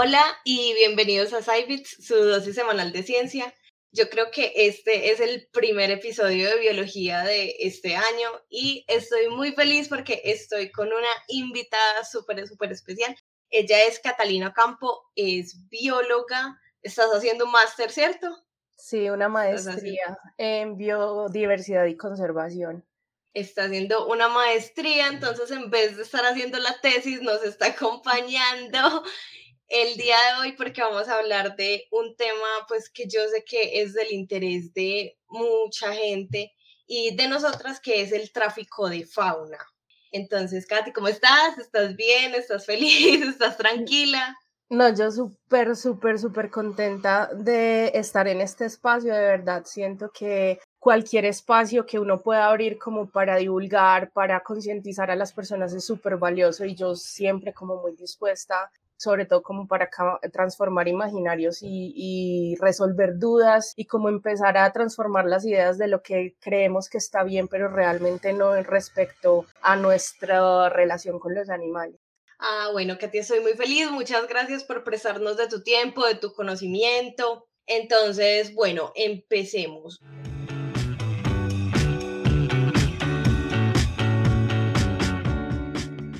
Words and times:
Hola 0.00 0.24
y 0.44 0.74
bienvenidos 0.74 1.32
a 1.32 1.42
Cybits, 1.42 2.06
su 2.06 2.14
dosis 2.14 2.54
semanal 2.54 2.92
de 2.92 3.02
ciencia. 3.02 3.52
Yo 3.90 4.08
creo 4.08 4.30
que 4.30 4.52
este 4.54 5.10
es 5.10 5.18
el 5.18 5.48
primer 5.52 5.90
episodio 5.90 6.48
de 6.48 6.60
biología 6.60 7.24
de 7.24 7.56
este 7.58 7.96
año 7.96 8.28
y 8.48 8.84
estoy 8.86 9.28
muy 9.28 9.50
feliz 9.54 9.88
porque 9.88 10.22
estoy 10.22 10.70
con 10.70 10.86
una 10.86 11.08
invitada 11.26 12.04
súper, 12.04 12.46
súper 12.46 12.70
especial. 12.70 13.16
Ella 13.50 13.86
es 13.86 13.98
Catalina 13.98 14.52
Campo, 14.52 15.10
es 15.16 15.68
bióloga. 15.68 16.60
Estás 16.80 17.10
haciendo 17.12 17.46
un 17.46 17.50
máster, 17.50 17.90
¿cierto? 17.90 18.28
Sí, 18.76 19.10
una 19.10 19.28
maestría 19.28 20.16
en 20.36 20.76
biodiversidad 20.76 21.86
y 21.86 21.96
conservación. 21.96 22.86
Está 23.34 23.64
haciendo 23.64 24.06
una 24.06 24.28
maestría, 24.28 25.08
entonces 25.08 25.50
en 25.50 25.70
vez 25.70 25.96
de 25.96 26.04
estar 26.04 26.24
haciendo 26.24 26.60
la 26.60 26.80
tesis, 26.80 27.20
nos 27.20 27.42
está 27.42 27.66
acompañando 27.74 29.02
el 29.68 29.96
día 29.96 30.16
de 30.16 30.40
hoy 30.40 30.52
porque 30.52 30.80
vamos 30.80 31.08
a 31.08 31.18
hablar 31.18 31.54
de 31.56 31.86
un 31.90 32.16
tema 32.16 32.66
pues 32.66 32.88
que 32.90 33.06
yo 33.06 33.20
sé 33.28 33.44
que 33.44 33.82
es 33.82 33.94
del 33.94 34.12
interés 34.12 34.72
de 34.72 35.18
mucha 35.28 35.92
gente 35.92 36.54
y 36.86 37.14
de 37.14 37.28
nosotras 37.28 37.80
que 37.80 38.00
es 38.00 38.12
el 38.12 38.32
tráfico 38.32 38.88
de 38.88 39.04
fauna. 39.04 39.58
Entonces, 40.10 40.66
Katy, 40.66 40.92
¿cómo 40.92 41.08
estás? 41.08 41.58
¿Estás 41.58 41.94
bien? 41.94 42.34
¿Estás 42.34 42.64
feliz? 42.64 43.22
¿Estás 43.28 43.58
tranquila? 43.58 44.34
No, 44.70 44.94
yo 44.94 45.10
súper, 45.10 45.76
súper, 45.76 46.18
súper 46.18 46.50
contenta 46.50 47.30
de 47.34 47.90
estar 47.94 48.26
en 48.28 48.40
este 48.40 48.66
espacio, 48.66 49.14
de 49.14 49.20
verdad. 49.20 49.64
Siento 49.66 50.10
que 50.10 50.60
cualquier 50.78 51.26
espacio 51.26 51.84
que 51.86 51.98
uno 51.98 52.20
pueda 52.20 52.48
abrir 52.48 52.78
como 52.78 53.10
para 53.10 53.36
divulgar, 53.36 54.10
para 54.12 54.40
concientizar 54.40 55.10
a 55.10 55.16
las 55.16 55.32
personas 55.32 55.72
es 55.72 55.84
súper 55.84 56.16
valioso 56.16 56.64
y 56.64 56.74
yo 56.74 56.94
siempre 56.96 57.52
como 57.52 57.76
muy 57.76 57.96
dispuesta 57.96 58.70
sobre 58.98 59.26
todo 59.26 59.42
como 59.42 59.68
para 59.68 59.88
transformar 60.32 60.88
imaginarios 60.88 61.60
y, 61.62 62.56
resolver 62.60 63.18
dudas 63.18 63.72
y 63.76 63.84
como 63.86 64.08
empezar 64.08 64.58
a 64.58 64.72
transformar 64.72 65.24
las 65.26 65.44
ideas 65.44 65.78
de 65.78 65.86
lo 65.86 66.02
que 66.02 66.34
creemos 66.40 66.88
que 66.88 66.98
está 66.98 67.22
bien, 67.22 67.46
pero 67.46 67.68
realmente 67.68 68.32
no 68.32 68.60
respecto 68.62 69.46
a 69.62 69.76
nuestra 69.76 70.68
relación 70.68 71.20
con 71.20 71.34
los 71.34 71.48
animales. 71.48 72.00
Ah, 72.40 72.68
bueno, 72.72 72.98
Katia, 72.98 73.20
estoy 73.20 73.40
muy 73.40 73.52
feliz. 73.52 73.90
Muchas 73.90 74.26
gracias 74.28 74.64
por 74.64 74.84
prestarnos 74.84 75.36
de 75.36 75.48
tu 75.48 75.62
tiempo, 75.62 76.04
de 76.04 76.16
tu 76.16 76.32
conocimiento. 76.32 77.48
Entonces, 77.66 78.54
bueno, 78.54 78.92
empecemos. 78.96 80.00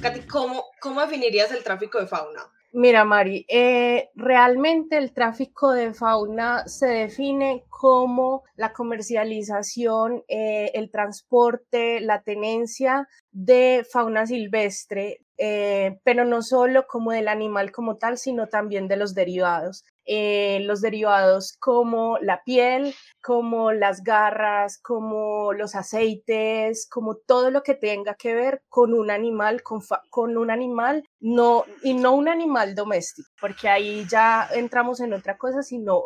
Katy, 0.00 0.20
¿cómo, 0.28 0.64
¿cómo 0.80 1.00
definirías 1.00 1.50
el 1.50 1.64
tráfico 1.64 1.98
de 1.98 2.06
fauna? 2.06 2.52
Mira, 2.80 3.04
Mari, 3.04 3.44
eh, 3.48 4.08
realmente 4.14 4.98
el 4.98 5.12
tráfico 5.12 5.72
de 5.72 5.92
fauna 5.94 6.62
se 6.68 6.86
define 6.86 7.64
como 7.68 8.44
la 8.54 8.72
comercialización, 8.72 10.22
eh, 10.28 10.70
el 10.74 10.88
transporte, 10.88 12.00
la 12.00 12.22
tenencia 12.22 13.08
de 13.32 13.84
fauna 13.92 14.26
silvestre, 14.28 15.18
eh, 15.38 15.98
pero 16.04 16.24
no 16.24 16.40
solo 16.40 16.86
como 16.86 17.10
del 17.10 17.26
animal 17.26 17.72
como 17.72 17.96
tal, 17.96 18.16
sino 18.16 18.46
también 18.46 18.86
de 18.86 18.96
los 18.96 19.12
derivados. 19.12 19.84
Eh, 20.10 20.60
los 20.62 20.80
derivados 20.80 21.52
como 21.58 22.16
la 22.20 22.42
piel, 22.42 22.94
como 23.22 23.72
las 23.72 24.02
garras, 24.02 24.78
como 24.78 25.52
los 25.52 25.74
aceites, 25.74 26.88
como 26.88 27.16
todo 27.16 27.50
lo 27.50 27.62
que 27.62 27.74
tenga 27.74 28.14
que 28.14 28.32
ver 28.32 28.62
con 28.70 28.94
un 28.94 29.10
animal, 29.10 29.62
con, 29.62 29.82
con 30.08 30.38
un 30.38 30.50
animal, 30.50 31.04
no, 31.20 31.66
y 31.82 31.92
no 31.92 32.14
un 32.14 32.30
animal 32.30 32.74
doméstico, 32.74 33.28
porque 33.38 33.68
ahí 33.68 34.06
ya 34.10 34.48
entramos 34.54 35.00
en 35.00 35.12
otra 35.12 35.36
cosa, 35.36 35.62
sino 35.62 36.04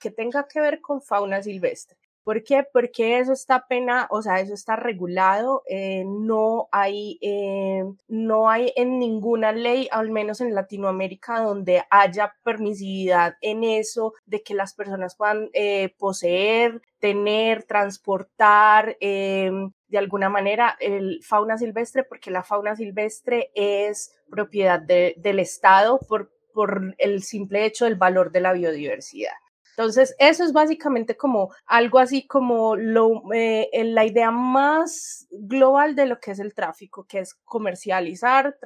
que 0.00 0.10
tenga 0.10 0.48
que 0.48 0.60
ver 0.60 0.80
con 0.80 1.00
fauna 1.00 1.40
silvestre. 1.40 1.96
¿Por 2.24 2.42
qué? 2.42 2.66
Porque 2.72 3.18
eso 3.18 3.34
está 3.34 3.66
pena, 3.68 4.08
o 4.10 4.22
sea, 4.22 4.40
eso 4.40 4.54
está 4.54 4.76
regulado, 4.76 5.62
eh, 5.68 6.04
no 6.06 6.68
hay, 6.72 7.18
eh, 7.20 7.84
no 8.08 8.48
hay 8.48 8.72
en 8.76 8.98
ninguna 8.98 9.52
ley, 9.52 9.88
al 9.92 10.10
menos 10.10 10.40
en 10.40 10.54
Latinoamérica, 10.54 11.40
donde 11.40 11.84
haya 11.90 12.34
permisividad 12.42 13.36
en 13.42 13.62
eso 13.62 14.14
de 14.24 14.42
que 14.42 14.54
las 14.54 14.72
personas 14.72 15.16
puedan 15.16 15.50
eh, 15.52 15.94
poseer, 15.98 16.80
tener, 16.98 17.64
transportar, 17.64 18.96
de 18.98 19.98
alguna 19.98 20.30
manera, 20.30 20.78
el 20.80 21.20
fauna 21.22 21.58
silvestre, 21.58 22.04
porque 22.04 22.30
la 22.30 22.42
fauna 22.42 22.74
silvestre 22.74 23.50
es 23.54 24.16
propiedad 24.30 24.80
del 24.80 25.38
Estado 25.40 26.00
por, 26.08 26.32
por 26.54 26.94
el 26.96 27.22
simple 27.22 27.66
hecho 27.66 27.84
del 27.84 27.96
valor 27.96 28.32
de 28.32 28.40
la 28.40 28.54
biodiversidad. 28.54 29.34
Entonces, 29.70 30.14
eso 30.18 30.44
es 30.44 30.52
básicamente 30.52 31.16
como 31.16 31.52
algo 31.66 31.98
así 31.98 32.26
como 32.26 32.76
lo, 32.76 33.22
eh, 33.32 33.68
la 33.84 34.04
idea 34.04 34.30
más 34.30 35.26
global 35.30 35.96
de 35.96 36.06
lo 36.06 36.20
que 36.20 36.30
es 36.30 36.38
el 36.38 36.54
tráfico, 36.54 37.06
que 37.06 37.20
es 37.20 37.34
comercializar, 37.44 38.56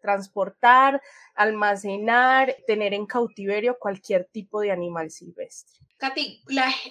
transportar, 0.00 1.02
almacenar, 1.34 2.56
tener 2.66 2.94
en 2.94 3.06
cautiverio 3.06 3.78
cualquier 3.78 4.26
tipo 4.26 4.60
de 4.60 4.70
animal 4.70 5.10
silvestre. 5.10 5.84
Katy, 5.96 6.42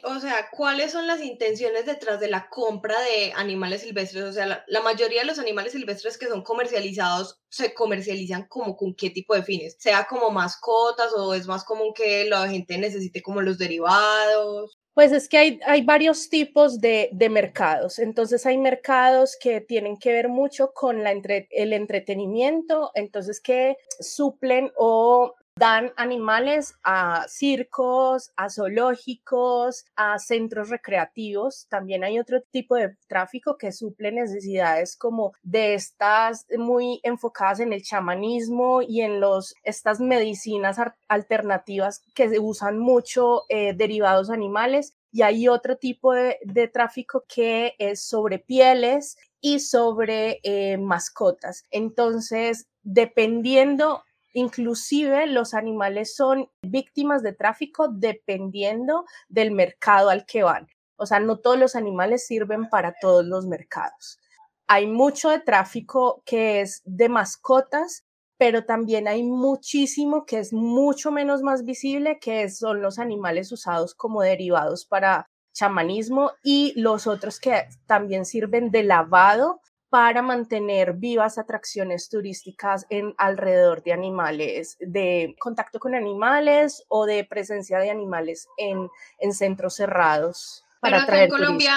o 0.03 0.19
sea, 0.19 0.49
¿cuáles 0.51 0.91
son 0.91 1.07
las 1.07 1.21
intenciones 1.21 1.85
detrás 1.85 2.19
de 2.19 2.29
la 2.29 2.49
compra 2.49 2.99
de 3.01 3.33
animales 3.35 3.81
silvestres? 3.81 4.23
O 4.23 4.31
sea, 4.31 4.45
la, 4.45 4.63
la, 4.67 4.81
mayoría 4.81 5.21
de 5.21 5.27
los 5.27 5.39
animales 5.39 5.73
silvestres 5.73 6.17
que 6.17 6.27
son 6.27 6.41
comercializados 6.41 7.41
se 7.49 7.73
comercializan 7.73 8.47
como 8.47 8.75
con 8.77 8.95
qué 8.95 9.09
tipo 9.09 9.35
de 9.35 9.43
fines, 9.43 9.75
sea 9.77 10.07
como 10.07 10.31
mascotas 10.31 11.13
o 11.15 11.33
es 11.33 11.47
más 11.47 11.63
común 11.63 11.93
que 11.93 12.25
la 12.25 12.47
gente 12.49 12.77
necesite 12.77 13.21
como 13.21 13.41
los 13.41 13.57
derivados. 13.57 14.79
Pues 14.93 15.11
es 15.11 15.27
que 15.27 15.37
hay, 15.37 15.59
hay 15.65 15.81
varios 15.83 16.29
tipos 16.29 16.79
de, 16.79 17.09
de, 17.11 17.29
mercados. 17.29 17.97
Entonces 17.97 18.45
hay 18.45 18.57
mercados 18.57 19.37
que 19.41 19.59
tienen 19.59 19.97
que 19.97 20.11
ver 20.13 20.29
mucho 20.29 20.71
con 20.73 21.03
la 21.03 21.11
entre, 21.11 21.47
el 21.51 21.73
entretenimiento, 21.73 22.91
entonces 22.93 23.41
que 23.41 23.77
suplen 23.99 24.71
o 24.75 25.33
dan 25.55 25.93
animales 25.97 26.75
a 26.83 27.25
circos, 27.27 28.31
a 28.35 28.49
zoológicos, 28.49 29.85
a 29.95 30.17
centros 30.17 30.69
recreativos. 30.69 31.67
También 31.69 32.03
hay 32.03 32.19
otro 32.19 32.41
tipo 32.41 32.75
de 32.75 32.95
tráfico 33.07 33.57
que 33.57 33.71
suple 33.71 34.11
necesidades 34.11 34.95
como 34.95 35.33
de 35.43 35.75
estas 35.75 36.47
muy 36.57 36.99
enfocadas 37.03 37.59
en 37.59 37.71
el 37.71 37.83
chamanismo 37.83 38.81
y 38.81 39.01
en 39.01 39.19
los, 39.19 39.55
estas 39.63 39.99
medicinas 39.99 40.77
alternativas 41.07 42.03
que 42.15 42.29
se 42.29 42.39
usan 42.39 42.79
mucho 42.79 43.43
eh, 43.49 43.73
derivados 43.73 44.29
animales. 44.29 44.95
Y 45.11 45.21
hay 45.21 45.47
otro 45.47 45.77
tipo 45.77 46.13
de, 46.13 46.39
tráfico 46.73 47.23
que 47.27 47.75
es 47.77 48.01
sobre 48.01 48.39
pieles 48.39 49.17
y 49.39 49.59
sobre 49.59 50.39
eh, 50.41 50.77
mascotas. 50.77 51.65
Entonces, 51.69 52.67
dependiendo 52.81 54.03
Inclusive 54.33 55.27
los 55.27 55.53
animales 55.53 56.15
son 56.15 56.49
víctimas 56.61 57.23
de 57.23 57.33
tráfico 57.33 57.87
dependiendo 57.87 59.05
del 59.29 59.51
mercado 59.51 60.09
al 60.09 60.25
que 60.25 60.43
van. 60.43 60.67
O 60.95 61.05
sea, 61.05 61.19
no 61.19 61.39
todos 61.39 61.57
los 61.57 61.75
animales 61.75 62.25
sirven 62.27 62.69
para 62.69 62.95
todos 62.99 63.25
los 63.25 63.45
mercados. 63.45 64.19
Hay 64.67 64.87
mucho 64.87 65.29
de 65.29 65.39
tráfico 65.39 66.23
que 66.25 66.61
es 66.61 66.81
de 66.85 67.09
mascotas, 67.09 68.05
pero 68.37 68.65
también 68.65 69.07
hay 69.07 69.23
muchísimo 69.23 70.25
que 70.25 70.39
es 70.39 70.51
mucho 70.51 71.11
menos 71.11 71.41
más 71.41 71.63
visible, 71.63 72.19
que 72.19 72.49
son 72.49 72.81
los 72.81 72.99
animales 72.99 73.51
usados 73.51 73.93
como 73.93 74.21
derivados 74.21 74.85
para 74.85 75.29
chamanismo 75.53 76.31
y 76.43 76.73
los 76.79 77.05
otros 77.07 77.39
que 77.39 77.67
también 77.85 78.25
sirven 78.25 78.71
de 78.71 78.83
lavado 78.83 79.61
para 79.93 80.23
mantener 80.23 80.93
vivas 80.93 81.37
atracciones 81.37 82.09
turísticas 82.09 82.87
en 82.89 83.13
alrededor 83.19 83.83
de 83.83 83.93
animales, 83.93 84.75
de 84.79 85.35
contacto 85.39 85.77
con 85.79 85.93
animales 85.93 86.83
o 86.87 87.05
de 87.05 87.23
presencia 87.25 87.77
de 87.77 87.91
animales 87.91 88.47
en, 88.57 88.89
en 89.19 89.33
centros 89.35 89.75
cerrados. 89.75 90.65
Para 90.79 90.97
Pero 90.97 91.03
acá 91.03 91.23
en 91.25 91.29
Colombia, 91.29 91.75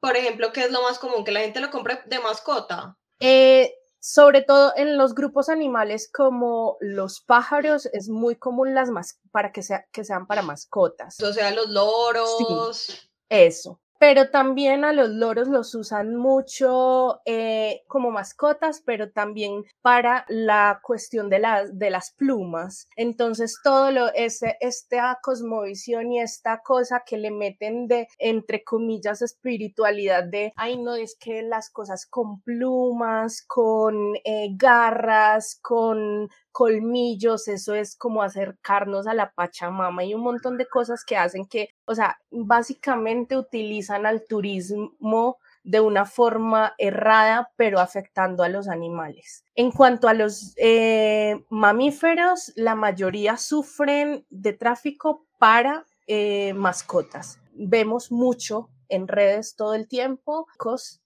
por 0.00 0.16
ejemplo, 0.16 0.50
¿qué 0.50 0.62
es 0.62 0.70
lo 0.70 0.80
más 0.80 0.98
común? 0.98 1.26
Que 1.26 1.30
la 1.30 1.40
gente 1.40 1.60
lo 1.60 1.70
compre 1.70 2.00
de 2.06 2.18
mascota. 2.20 2.96
Eh, 3.20 3.74
sobre 4.00 4.40
todo 4.40 4.72
en 4.74 4.96
los 4.96 5.14
grupos 5.14 5.50
animales 5.50 6.10
como 6.10 6.78
los 6.80 7.20
pájaros, 7.20 7.84
es 7.92 8.08
muy 8.08 8.36
común 8.36 8.72
las 8.72 8.88
para 9.30 9.52
que, 9.52 9.62
sea, 9.62 9.84
que 9.92 10.04
sean 10.04 10.26
para 10.26 10.40
mascotas. 10.40 11.20
O 11.20 11.34
sea, 11.34 11.50
los 11.50 11.68
loros. 11.68 13.10
eso 13.28 13.78
pero 13.98 14.30
también 14.30 14.84
a 14.84 14.92
los 14.92 15.10
loros 15.10 15.48
los 15.48 15.74
usan 15.74 16.14
mucho 16.16 17.20
eh, 17.24 17.82
como 17.88 18.10
mascotas, 18.10 18.82
pero 18.84 19.10
también 19.10 19.64
para 19.82 20.24
la 20.28 20.80
cuestión 20.82 21.28
de, 21.28 21.42
de 21.72 21.90
las 21.90 22.12
plumas. 22.12 22.88
Entonces, 22.96 23.58
todo 23.62 23.90
lo, 23.90 24.12
ese, 24.14 24.56
esta 24.60 25.18
cosmovisión 25.22 26.12
y 26.12 26.20
esta 26.20 26.62
cosa 26.62 27.02
que 27.04 27.18
le 27.18 27.30
meten 27.30 27.88
de, 27.88 28.08
entre 28.18 28.62
comillas, 28.64 29.22
espiritualidad 29.22 30.24
de, 30.24 30.52
ay, 30.56 30.78
no, 30.78 30.94
es 30.94 31.16
que 31.18 31.42
las 31.42 31.70
cosas 31.70 32.06
con 32.06 32.40
plumas, 32.42 33.42
con 33.46 34.14
eh, 34.24 34.50
garras, 34.56 35.58
con 35.60 36.28
colmillos, 36.58 37.46
eso 37.46 37.72
es 37.76 37.94
como 37.94 38.20
acercarnos 38.20 39.06
a 39.06 39.14
la 39.14 39.30
Pachamama 39.30 40.02
y 40.02 40.12
un 40.12 40.22
montón 40.22 40.58
de 40.58 40.66
cosas 40.66 41.04
que 41.04 41.16
hacen 41.16 41.46
que, 41.46 41.68
o 41.84 41.94
sea, 41.94 42.18
básicamente 42.32 43.36
utilizan 43.36 44.06
al 44.06 44.24
turismo 44.26 45.36
de 45.62 45.78
una 45.78 46.04
forma 46.04 46.74
errada, 46.76 47.52
pero 47.54 47.78
afectando 47.78 48.42
a 48.42 48.48
los 48.48 48.66
animales. 48.66 49.44
En 49.54 49.70
cuanto 49.70 50.08
a 50.08 50.14
los 50.14 50.52
eh, 50.56 51.44
mamíferos, 51.48 52.52
la 52.56 52.74
mayoría 52.74 53.36
sufren 53.36 54.26
de 54.28 54.52
tráfico 54.52 55.28
para 55.38 55.86
eh, 56.08 56.54
mascotas. 56.54 57.38
Vemos 57.52 58.10
mucho 58.10 58.68
en 58.88 59.06
redes 59.06 59.54
todo 59.54 59.74
el 59.74 59.86
tiempo, 59.86 60.48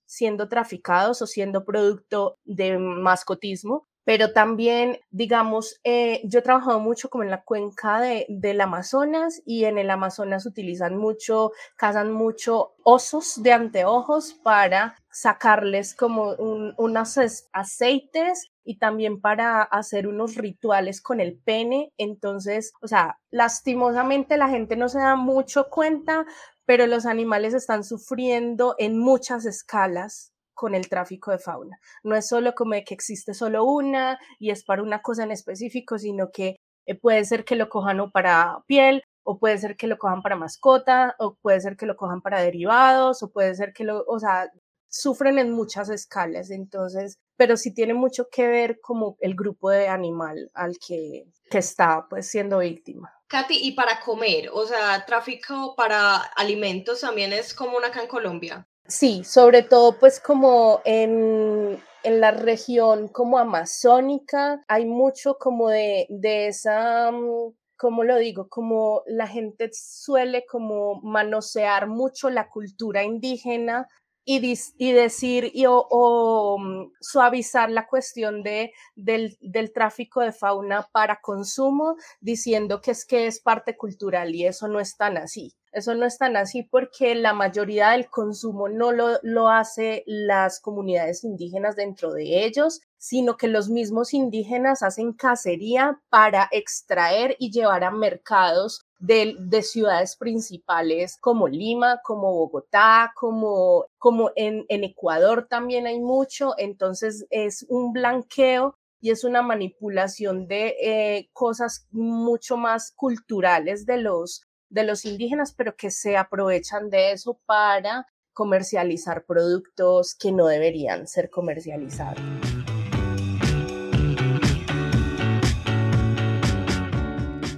siendo 0.06 0.48
traficados 0.48 1.20
o 1.20 1.26
siendo 1.26 1.66
producto 1.66 2.38
de 2.46 2.78
mascotismo 2.78 3.86
pero 4.04 4.32
también, 4.32 4.98
digamos, 5.10 5.80
eh, 5.84 6.20
yo 6.24 6.40
he 6.40 6.42
trabajado 6.42 6.80
mucho 6.80 7.08
como 7.08 7.22
en 7.22 7.30
la 7.30 7.42
cuenca 7.42 8.00
de, 8.00 8.26
del 8.28 8.60
Amazonas 8.60 9.40
y 9.46 9.64
en 9.64 9.78
el 9.78 9.90
Amazonas 9.90 10.44
utilizan 10.44 10.96
mucho, 10.96 11.52
cazan 11.76 12.12
mucho 12.12 12.74
osos 12.82 13.42
de 13.42 13.52
anteojos 13.52 14.34
para 14.34 14.96
sacarles 15.10 15.94
como 15.94 16.34
unos 16.78 17.18
aceites 17.52 18.50
y 18.64 18.78
también 18.78 19.20
para 19.20 19.62
hacer 19.62 20.08
unos 20.08 20.34
rituales 20.36 21.00
con 21.00 21.20
el 21.20 21.38
pene. 21.38 21.92
Entonces, 21.96 22.72
o 22.82 22.88
sea, 22.88 23.20
lastimosamente 23.30 24.36
la 24.36 24.48
gente 24.48 24.74
no 24.76 24.88
se 24.88 24.98
da 24.98 25.14
mucho 25.14 25.68
cuenta, 25.68 26.26
pero 26.64 26.86
los 26.86 27.06
animales 27.06 27.54
están 27.54 27.84
sufriendo 27.84 28.74
en 28.78 28.98
muchas 28.98 29.46
escalas 29.46 30.31
con 30.54 30.74
el 30.74 30.88
tráfico 30.88 31.30
de 31.30 31.38
fauna. 31.38 31.78
No 32.02 32.16
es 32.16 32.28
solo 32.28 32.54
como 32.54 32.74
de 32.74 32.84
que 32.84 32.94
existe 32.94 33.34
solo 33.34 33.64
una 33.64 34.18
y 34.38 34.50
es 34.50 34.64
para 34.64 34.82
una 34.82 35.02
cosa 35.02 35.24
en 35.24 35.32
específico, 35.32 35.98
sino 35.98 36.30
que 36.30 36.56
eh, 36.86 36.94
puede 36.94 37.24
ser 37.24 37.44
que 37.44 37.56
lo 37.56 37.68
cojan 37.68 38.10
para 38.10 38.62
piel, 38.66 39.02
o 39.24 39.38
puede 39.38 39.58
ser 39.58 39.76
que 39.76 39.86
lo 39.86 39.98
cojan 39.98 40.22
para 40.22 40.36
mascota, 40.36 41.14
o 41.18 41.36
puede 41.36 41.60
ser 41.60 41.76
que 41.76 41.86
lo 41.86 41.96
cojan 41.96 42.22
para 42.22 42.40
derivados, 42.40 43.22
o 43.22 43.30
puede 43.30 43.54
ser 43.54 43.72
que 43.72 43.84
lo, 43.84 44.04
o 44.06 44.18
sea, 44.18 44.50
sufren 44.88 45.38
en 45.38 45.50
muchas 45.52 45.88
escalas, 45.88 46.50
entonces, 46.50 47.18
pero 47.36 47.56
sí 47.56 47.72
tiene 47.72 47.94
mucho 47.94 48.28
que 48.30 48.46
ver 48.46 48.80
como 48.80 49.16
el 49.20 49.34
grupo 49.34 49.70
de 49.70 49.88
animal 49.88 50.50
al 50.54 50.78
que, 50.78 51.24
que 51.50 51.58
está 51.58 52.06
pues 52.08 52.28
siendo 52.28 52.58
víctima. 52.58 53.12
Katy, 53.28 53.58
y 53.62 53.72
para 53.72 54.00
comer, 54.00 54.50
o 54.52 54.66
sea, 54.66 55.04
tráfico 55.06 55.74
para 55.76 56.16
alimentos 56.16 57.00
también 57.00 57.32
es 57.32 57.54
común 57.54 57.82
acá 57.84 58.02
en 58.02 58.08
Colombia. 58.08 58.68
Sí, 58.86 59.24
sobre 59.24 59.62
todo 59.62 59.98
pues 59.98 60.20
como 60.20 60.80
en, 60.84 61.80
en 62.02 62.20
la 62.20 62.30
región 62.32 63.08
como 63.08 63.38
amazónica 63.38 64.62
hay 64.68 64.86
mucho 64.86 65.38
como 65.38 65.68
de, 65.70 66.06
de 66.10 66.48
esa, 66.48 67.10
mm, 67.12 67.54
¿cómo 67.76 68.04
lo 68.04 68.16
digo? 68.18 68.48
Como 68.48 69.02
la 69.06 69.26
gente 69.28 69.70
suele 69.72 70.44
como 70.46 71.00
manosear 71.02 71.86
mucho 71.86 72.28
la 72.28 72.48
cultura 72.50 73.02
indígena 73.04 73.88
y, 74.24 74.54
y 74.78 74.92
decir 74.92 75.50
y, 75.54 75.64
o, 75.68 76.58
mm, 76.58 76.92
suavizar 77.00 77.70
la 77.70 77.86
cuestión 77.86 78.42
de, 78.42 78.72
del, 78.96 79.36
del, 79.40 79.72
tráfico 79.72 80.20
de 80.20 80.32
fauna 80.32 80.88
para 80.92 81.20
consumo 81.22 81.96
diciendo 82.20 82.80
que 82.80 82.90
es 82.92 83.04
que 83.06 83.26
es 83.26 83.40
parte 83.40 83.76
cultural 83.76 84.34
y 84.34 84.46
eso 84.46 84.68
no 84.68 84.80
es 84.80 84.96
tan 84.96 85.16
así. 85.18 85.54
Eso 85.72 85.94
no 85.94 86.04
es 86.04 86.18
tan 86.18 86.36
así 86.36 86.62
porque 86.62 87.14
la 87.14 87.32
mayoría 87.32 87.90
del 87.90 88.10
consumo 88.10 88.68
no 88.68 88.92
lo, 88.92 89.18
lo 89.22 89.48
hace 89.48 90.04
las 90.06 90.60
comunidades 90.60 91.24
indígenas 91.24 91.76
dentro 91.76 92.12
de 92.12 92.44
ellos, 92.44 92.82
sino 92.98 93.38
que 93.38 93.48
los 93.48 93.70
mismos 93.70 94.12
indígenas 94.12 94.82
hacen 94.82 95.14
cacería 95.14 95.98
para 96.10 96.48
extraer 96.52 97.36
y 97.38 97.50
llevar 97.50 97.84
a 97.84 97.90
mercados 97.90 98.84
de, 98.98 99.34
de, 99.40 99.62
ciudades 99.62 100.16
principales 100.16 101.16
como 101.20 101.48
Lima, 101.48 102.00
como 102.04 102.32
Bogotá, 102.32 103.12
como, 103.16 103.86
como 103.98 104.30
en, 104.36 104.64
en 104.68 104.84
Ecuador 104.84 105.48
también 105.48 105.86
hay 105.88 105.98
mucho, 105.98 106.54
entonces 106.58 107.26
es 107.30 107.66
un 107.68 107.92
blanqueo 107.92 108.76
y 109.00 109.10
es 109.10 109.24
una 109.24 109.42
manipulación 109.42 110.46
de 110.46 110.76
eh, 110.80 111.28
cosas 111.32 111.88
mucho 111.90 112.56
más 112.56 112.92
culturales 112.92 113.84
de 113.84 113.96
los, 113.96 114.46
de 114.72 114.84
los 114.84 115.04
indígenas, 115.04 115.52
pero 115.52 115.76
que 115.76 115.90
se 115.90 116.16
aprovechan 116.16 116.88
de 116.88 117.12
eso 117.12 117.38
para 117.44 118.06
comercializar 118.32 119.26
productos 119.26 120.14
que 120.14 120.32
no 120.32 120.46
deberían 120.46 121.06
ser 121.06 121.28
comercializados. 121.28 122.18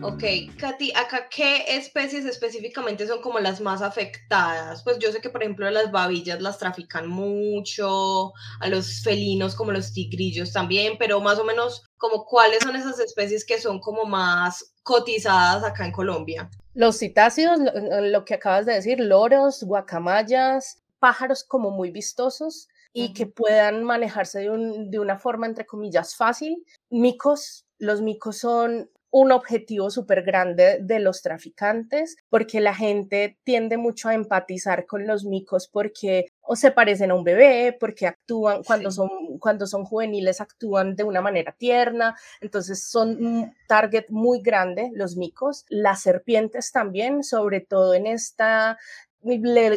Ok, 0.03 0.23
Katy, 0.59 0.93
acá 0.93 1.29
qué 1.29 1.77
especies 1.77 2.25
específicamente 2.25 3.07
son 3.07 3.23
como 3.23 3.39
las 3.39 3.61
más 3.61 3.81
afectadas? 3.81 4.83
Pues 4.83 4.99
yo 4.99 5.13
sé 5.13 5.21
que, 5.21 5.31
por 5.31 5.43
ejemplo, 5.43 5.71
las 5.71 5.93
babillas 5.93 6.43
las 6.43 6.59
trafican 6.59 7.09
mucho, 7.09 8.33
a 8.61 8.69
los 8.69 9.03
felinos 9.03 9.55
como 9.55 9.71
los 9.71 9.93
tigrillos 9.93 10.53
también, 10.53 10.97
pero 10.99 11.21
más 11.21 11.39
o 11.39 11.45
menos 11.45 11.85
como 11.97 12.25
cuáles 12.25 12.65
son 12.65 12.75
esas 12.75 12.99
especies 12.99 13.45
que 13.45 13.61
son 13.61 13.81
como 13.81 14.05
más 14.05 14.75
cotizadas 14.83 15.63
acá 15.63 15.87
en 15.87 15.93
Colombia. 15.93 16.51
Los 16.75 16.99
citácidos, 16.99 17.59
lo, 17.59 18.25
que 18.25 18.35
acabas 18.35 18.67
de 18.67 18.75
decir, 18.75 19.01
loros, 19.01 19.63
guacamayas, 19.63 20.83
pájaros 20.99 21.45
como 21.45 21.71
muy 21.71 21.91
vistosos 21.91 22.69
y 22.93 23.13
que 23.13 23.27
puedan 23.27 23.85
manejarse 23.85 24.41
de, 24.41 24.87
de 24.89 24.99
una 24.99 25.19
forma, 25.19 25.47
entre 25.47 25.67
comillas, 25.67 26.17
fácil. 26.17 26.65
Micos, 26.91 27.67
los 27.79 28.03
micos 28.03 28.39
son 28.39 28.91
un 29.15 29.31
objetivo 29.31 29.91
súper 29.91 30.25
grande 30.25 30.81
de 30.81 30.99
los 30.99 31.23
traficantes, 31.23 32.17
porque 32.31 32.61
la 32.61 32.75
gente 32.75 33.39
tiende 33.45 33.77
mucho 33.77 34.09
a 34.09 34.15
empatizar 34.15 34.87
con 34.87 35.07
los 35.07 35.25
micos 35.25 35.69
porque 35.69 36.27
o 36.47 36.57
se 36.57 36.71
parecen 36.71 37.11
a 37.11 37.15
un 37.15 37.25
bebé, 37.25 37.77
porque 37.79 38.07
actúan 38.07 38.63
cuando 38.63 38.91
son 38.91 39.39
cuando 39.39 39.67
son 39.67 39.85
juveniles 39.85 40.41
actúan 40.41 40.97
de 40.97 41.05
una 41.05 41.21
manera 41.21 41.53
tierna, 41.53 42.17
entonces 42.41 42.85
son 42.85 43.25
un 43.25 43.55
target 43.67 44.07
muy 44.09 44.41
grande 44.41 44.91
los 44.95 45.17
micos, 45.17 45.65
las 45.69 46.03
serpientes 46.03 46.73
también, 46.73 47.25
sobre 47.25 47.61
todo 47.61 47.95
en 47.95 48.07
esta 48.07 48.79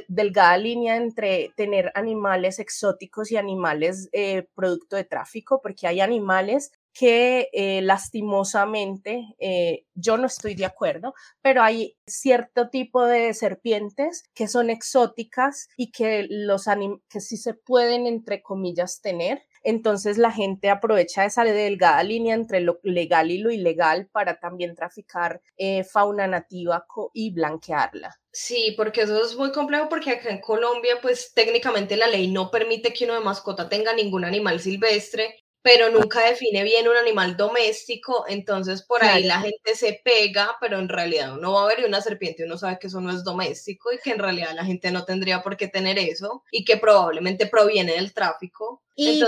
delgada 0.08 0.58
línea 0.58 0.98
entre 0.98 1.54
tener 1.56 1.92
animales 1.96 2.60
exóticos 2.60 3.32
y 3.32 3.38
animales 3.38 4.10
eh, 4.12 4.48
producto 4.56 4.98
de 4.98 5.06
tráfico, 5.06 5.62
porque 5.62 5.88
hay 5.88 6.02
animales 6.02 6.72
que 6.98 7.50
eh, 7.54 7.82
lastimosamente 7.84 9.36
eh, 9.38 9.86
yo 9.94 10.18
no 10.18 10.26
estoy 10.26 10.56
de 10.56 10.66
acuerdo, 10.66 11.14
pero 11.44 11.62
hay 11.62 11.96
cierto 12.08 12.70
tipo 12.70 13.06
de 13.06 13.36
serpientes 13.36 14.24
que 14.34 14.48
son 14.48 14.72
exóticas 14.72 15.68
y 15.78 15.92
que 15.92 16.26
los 16.28 16.66
que 17.08 17.22
sí 17.22 17.38
se 17.38 17.54
pueden 17.54 18.08
entre 18.08 18.42
comillas 18.42 19.00
tener. 19.00 19.44
Entonces 19.64 20.18
la 20.18 20.32
gente 20.32 20.70
aprovecha 20.70 21.26
esa 21.26 21.44
delgada 21.44 22.02
línea 22.02 22.34
entre 22.34 22.62
lo 22.62 22.80
legal 22.82 23.30
y 23.30 23.38
lo 23.38 23.52
ilegal 23.52 24.08
para 24.12 24.40
también 24.40 24.74
traficar 24.74 25.42
eh, 25.58 25.84
fauna 25.84 26.26
nativa 26.26 26.86
y 27.14 27.32
blanquearla. 27.32 28.20
Sí, 28.32 28.74
porque 28.76 29.02
eso 29.02 29.24
es 29.24 29.36
muy 29.36 29.52
complejo 29.52 29.88
porque 29.90 30.12
acá 30.12 30.30
en 30.30 30.42
Colombia 30.42 30.96
pues 31.02 31.34
técnicamente 31.34 31.96
la 31.96 32.08
ley 32.08 32.28
no 32.28 32.50
permite 32.50 32.94
que 32.94 33.06
uno 33.06 33.16
de 33.16 33.20
mascota 33.20 33.70
tenga 33.70 33.94
ningún 33.94 34.26
animal 34.26 34.60
silvestre 34.60 35.44
pero 35.68 35.92
nunca 35.92 36.22
define 36.22 36.64
bien 36.64 36.88
un 36.88 36.96
animal 36.96 37.36
doméstico, 37.36 38.24
entonces 38.30 38.84
por 38.84 39.04
ahí 39.04 39.26
la 39.26 39.42
gente 39.42 39.76
se 39.76 40.00
pega, 40.02 40.56
pero 40.62 40.80
en 40.80 40.88
realidad 40.88 41.38
uno 41.38 41.52
va 41.52 41.64
a 41.64 41.76
ver 41.76 41.86
una 41.86 42.00
serpiente, 42.00 42.46
uno 42.46 42.58
sabe 42.58 42.80
que 42.80 42.88
eso 42.88 43.02
no 43.02 43.12
es 43.12 43.26
doméstico 43.26 43.92
y 43.92 43.98
que 43.98 44.12
en 44.12 44.20
realidad 44.20 44.54
la 44.56 44.64
gente 44.64 44.92
no 44.92 45.04
tendría 45.04 45.44
por 45.44 45.58
qué 45.58 45.68
tener 45.68 46.00
eso 46.00 46.46
y 46.52 46.64
que 46.64 46.78
probablemente 46.78 47.48
proviene 47.48 47.96
del 47.96 48.14
tráfico. 48.14 48.82
Y, 49.00 49.22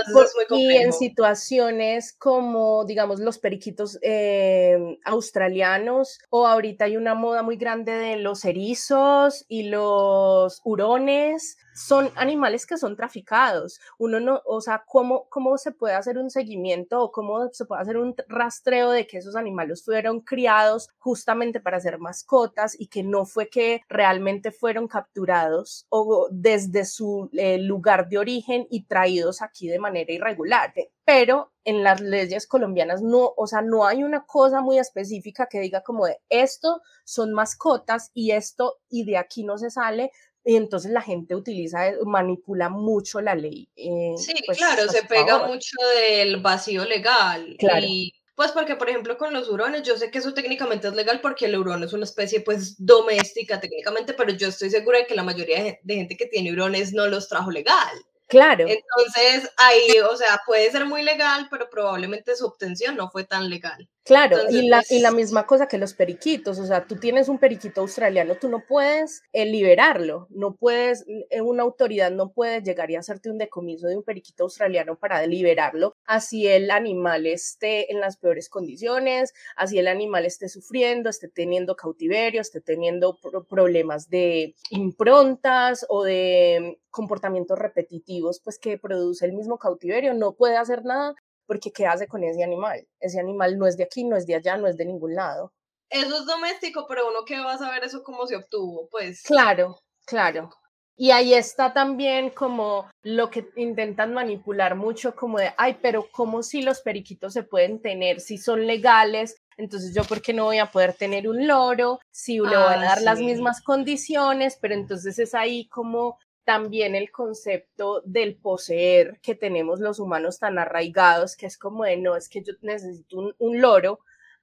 en 0.50 0.92
situaciones 0.92 2.12
como, 2.12 2.84
digamos, 2.84 3.20
los 3.20 3.38
periquitos 3.38 4.00
eh, 4.02 4.98
australianos, 5.04 6.18
o 6.28 6.48
ahorita 6.48 6.86
hay 6.86 6.96
una 6.96 7.14
moda 7.14 7.44
muy 7.44 7.56
grande 7.56 7.92
de 7.92 8.16
los 8.16 8.44
erizos 8.44 9.44
y 9.48 9.68
los 9.68 10.60
hurones, 10.64 11.56
son 11.74 12.10
animales 12.16 12.66
que 12.66 12.76
son 12.76 12.96
traficados. 12.96 13.80
Uno 13.98 14.20
no, 14.20 14.42
o 14.44 14.60
sea, 14.60 14.84
¿cómo, 14.86 15.28
cómo 15.28 15.56
se 15.56 15.72
puede 15.72 15.94
hacer 15.94 16.18
un 16.18 16.30
seguimiento 16.30 17.00
o 17.00 17.12
cómo 17.12 17.48
se 17.52 17.64
puede 17.64 17.82
hacer 17.82 17.96
un 17.96 18.14
rastreo 18.28 18.90
de 18.90 19.06
que 19.06 19.18
esos 19.18 19.36
animales 19.36 19.84
fueron 19.84 20.20
criados 20.20 20.88
justamente 20.98 21.60
para 21.60 21.80
ser 21.80 21.98
mascotas 21.98 22.78
y 22.78 22.88
que 22.88 23.02
no 23.02 23.24
fue 23.24 23.48
que 23.48 23.82
realmente 23.88 24.50
fueron 24.50 24.88
capturados 24.88 25.86
o 25.90 26.28
desde 26.30 26.84
su 26.84 27.30
eh, 27.34 27.58
lugar 27.58 28.08
de 28.08 28.18
origen 28.18 28.66
y 28.70 28.82
traídos 28.82 29.42
aquí 29.42 29.59
de 29.68 29.78
manera 29.78 30.12
irregular, 30.12 30.72
pero 31.04 31.52
en 31.64 31.82
las 31.82 32.00
leyes 32.00 32.46
colombianas 32.46 33.02
no, 33.02 33.32
o 33.36 33.46
sea, 33.46 33.62
no 33.62 33.86
hay 33.86 34.02
una 34.02 34.24
cosa 34.24 34.60
muy 34.60 34.78
específica 34.78 35.46
que 35.50 35.60
diga 35.60 35.82
como 35.82 36.06
de 36.06 36.18
esto 36.28 36.80
son 37.04 37.32
mascotas 37.32 38.10
y 38.14 38.30
esto 38.32 38.78
y 38.88 39.04
de 39.04 39.16
aquí 39.18 39.44
no 39.44 39.58
se 39.58 39.70
sale, 39.70 40.12
y 40.44 40.56
entonces 40.56 40.90
la 40.90 41.02
gente 41.02 41.34
utiliza, 41.34 41.88
eh, 41.88 41.98
manipula 42.04 42.68
mucho 42.70 43.20
la 43.20 43.34
ley. 43.34 43.68
Eh, 43.76 44.14
sí, 44.16 44.32
pues, 44.46 44.58
claro, 44.58 44.88
se 44.88 45.02
pega 45.02 45.46
mucho 45.46 45.76
del 45.96 46.40
vacío 46.40 46.84
legal. 46.84 47.56
Y 47.82 48.14
Pues 48.34 48.52
porque, 48.52 48.76
por 48.76 48.88
ejemplo, 48.88 49.18
con 49.18 49.34
los 49.34 49.50
hurones, 49.50 49.82
yo 49.82 49.98
sé 49.98 50.10
que 50.10 50.18
eso 50.18 50.32
técnicamente 50.32 50.88
es 50.88 50.94
legal 50.94 51.20
porque 51.20 51.44
el 51.44 51.58
hurón 51.58 51.84
es 51.84 51.92
una 51.92 52.04
especie, 52.04 52.40
pues, 52.40 52.74
doméstica 52.82 53.60
técnicamente, 53.60 54.14
pero 54.14 54.32
yo 54.32 54.48
estoy 54.48 54.70
segura 54.70 54.98
de 54.98 55.06
que 55.06 55.14
la 55.14 55.22
mayoría 55.22 55.78
de 55.82 55.94
gente 55.94 56.16
que 56.16 56.26
tiene 56.26 56.52
hurones 56.52 56.94
no 56.94 57.06
los 57.06 57.28
trajo 57.28 57.50
legal. 57.50 57.94
Claro. 58.30 58.64
Entonces, 58.68 59.50
ahí, 59.56 59.98
o 60.08 60.16
sea, 60.16 60.40
puede 60.46 60.70
ser 60.70 60.86
muy 60.86 61.02
legal, 61.02 61.48
pero 61.50 61.68
probablemente 61.68 62.36
su 62.36 62.46
obtención 62.46 62.94
no 62.96 63.10
fue 63.10 63.24
tan 63.24 63.50
legal. 63.50 63.88
Claro, 64.04 64.38
y, 64.48 64.66
la, 64.68 64.82
y 64.88 65.00
la 65.00 65.10
pues 65.10 65.16
misma 65.24 65.46
cosa 65.46 65.68
que 65.68 65.76
los 65.76 65.92
periquitos, 65.92 66.58
o 66.58 66.66
sea, 66.66 66.86
tú 66.86 66.96
tienes 66.96 67.28
un 67.28 67.38
periquito 67.38 67.82
australiano, 67.82 68.34
tú 68.34 68.48
no 68.48 68.64
puedes 68.66 69.22
eh, 69.32 69.44
liberarlo, 69.44 70.26
no 70.30 70.56
puedes, 70.56 71.04
eh, 71.06 71.42
una 71.42 71.62
autoridad 71.62 72.10
no 72.10 72.32
puede 72.32 72.62
llegar 72.62 72.90
y 72.90 72.96
hacerte 72.96 73.30
un 73.30 73.36
decomiso 73.36 73.86
de 73.86 73.96
un 73.96 74.02
periquito 74.02 74.44
australiano 74.44 74.96
para 74.98 75.24
liberarlo, 75.26 75.96
así 76.06 76.48
el 76.48 76.70
animal 76.70 77.26
esté 77.26 77.92
en 77.92 78.00
las 78.00 78.16
peores 78.16 78.48
condiciones, 78.48 79.34
así 79.54 79.78
el 79.78 79.86
animal 79.86 80.24
esté 80.24 80.48
sufriendo, 80.48 81.10
esté 81.10 81.28
teniendo 81.28 81.76
cautiverio, 81.76 82.40
esté 82.40 82.62
teniendo 82.62 83.18
problemas 83.48 84.08
de 84.08 84.54
improntas 84.70 85.84
o 85.90 86.04
de 86.04 86.80
comportamientos 86.90 87.58
repetitivos, 87.58 88.40
pues 88.42 88.58
que 88.58 88.78
produce 88.78 89.26
el 89.26 89.34
mismo 89.34 89.58
cautiverio, 89.58 90.14
no 90.14 90.32
puede 90.32 90.56
hacer 90.56 90.84
nada 90.84 91.14
porque 91.50 91.72
¿qué 91.72 91.84
hace 91.84 92.06
con 92.06 92.22
ese 92.22 92.44
animal? 92.44 92.86
Ese 93.00 93.18
animal 93.18 93.58
no 93.58 93.66
es 93.66 93.76
de 93.76 93.82
aquí, 93.82 94.04
no 94.04 94.16
es 94.16 94.24
de 94.24 94.36
allá, 94.36 94.56
no 94.56 94.68
es 94.68 94.76
de 94.76 94.84
ningún 94.84 95.16
lado. 95.16 95.52
Eso 95.88 96.20
es 96.20 96.24
doméstico, 96.24 96.86
pero 96.88 97.08
uno 97.08 97.24
que 97.24 97.40
va 97.40 97.54
a 97.54 97.58
saber 97.58 97.82
eso 97.82 98.04
cómo 98.04 98.24
se 98.28 98.36
obtuvo, 98.36 98.86
pues. 98.88 99.22
Claro, 99.22 99.76
claro. 100.06 100.50
Y 100.96 101.10
ahí 101.10 101.34
está 101.34 101.72
también 101.72 102.30
como 102.30 102.88
lo 103.02 103.30
que 103.30 103.48
intentan 103.56 104.14
manipular 104.14 104.76
mucho, 104.76 105.16
como 105.16 105.38
de, 105.38 105.52
ay, 105.56 105.78
pero 105.82 106.06
¿cómo 106.12 106.44
si 106.44 106.62
los 106.62 106.82
periquitos 106.82 107.32
se 107.32 107.42
pueden 107.42 107.82
tener, 107.82 108.20
si 108.20 108.38
son 108.38 108.68
legales? 108.68 109.42
Entonces 109.56 109.92
yo, 109.92 110.04
¿por 110.04 110.22
qué 110.22 110.32
no 110.32 110.44
voy 110.44 110.58
a 110.58 110.70
poder 110.70 110.94
tener 110.94 111.28
un 111.28 111.48
loro? 111.48 111.98
Si 112.12 112.34
le 112.38 112.56
van 112.56 112.78
a 112.78 112.82
ah, 112.82 112.84
dar 112.94 113.02
las 113.02 113.18
mismas 113.18 113.60
condiciones, 113.60 114.56
pero 114.60 114.74
entonces 114.74 115.18
es 115.18 115.34
ahí 115.34 115.66
como 115.66 116.16
también 116.44 116.94
el 116.94 117.10
concepto 117.10 118.02
del 118.04 118.36
poseer 118.36 119.20
que 119.20 119.34
tenemos 119.34 119.80
los 119.80 119.98
humanos 119.98 120.38
tan 120.38 120.58
arraigados, 120.58 121.36
que 121.36 121.46
es 121.46 121.58
como 121.58 121.84
de 121.84 121.96
no, 121.96 122.16
es 122.16 122.28
que 122.28 122.42
yo 122.42 122.54
necesito 122.62 123.34
un, 123.38 123.60
loro 123.60 124.00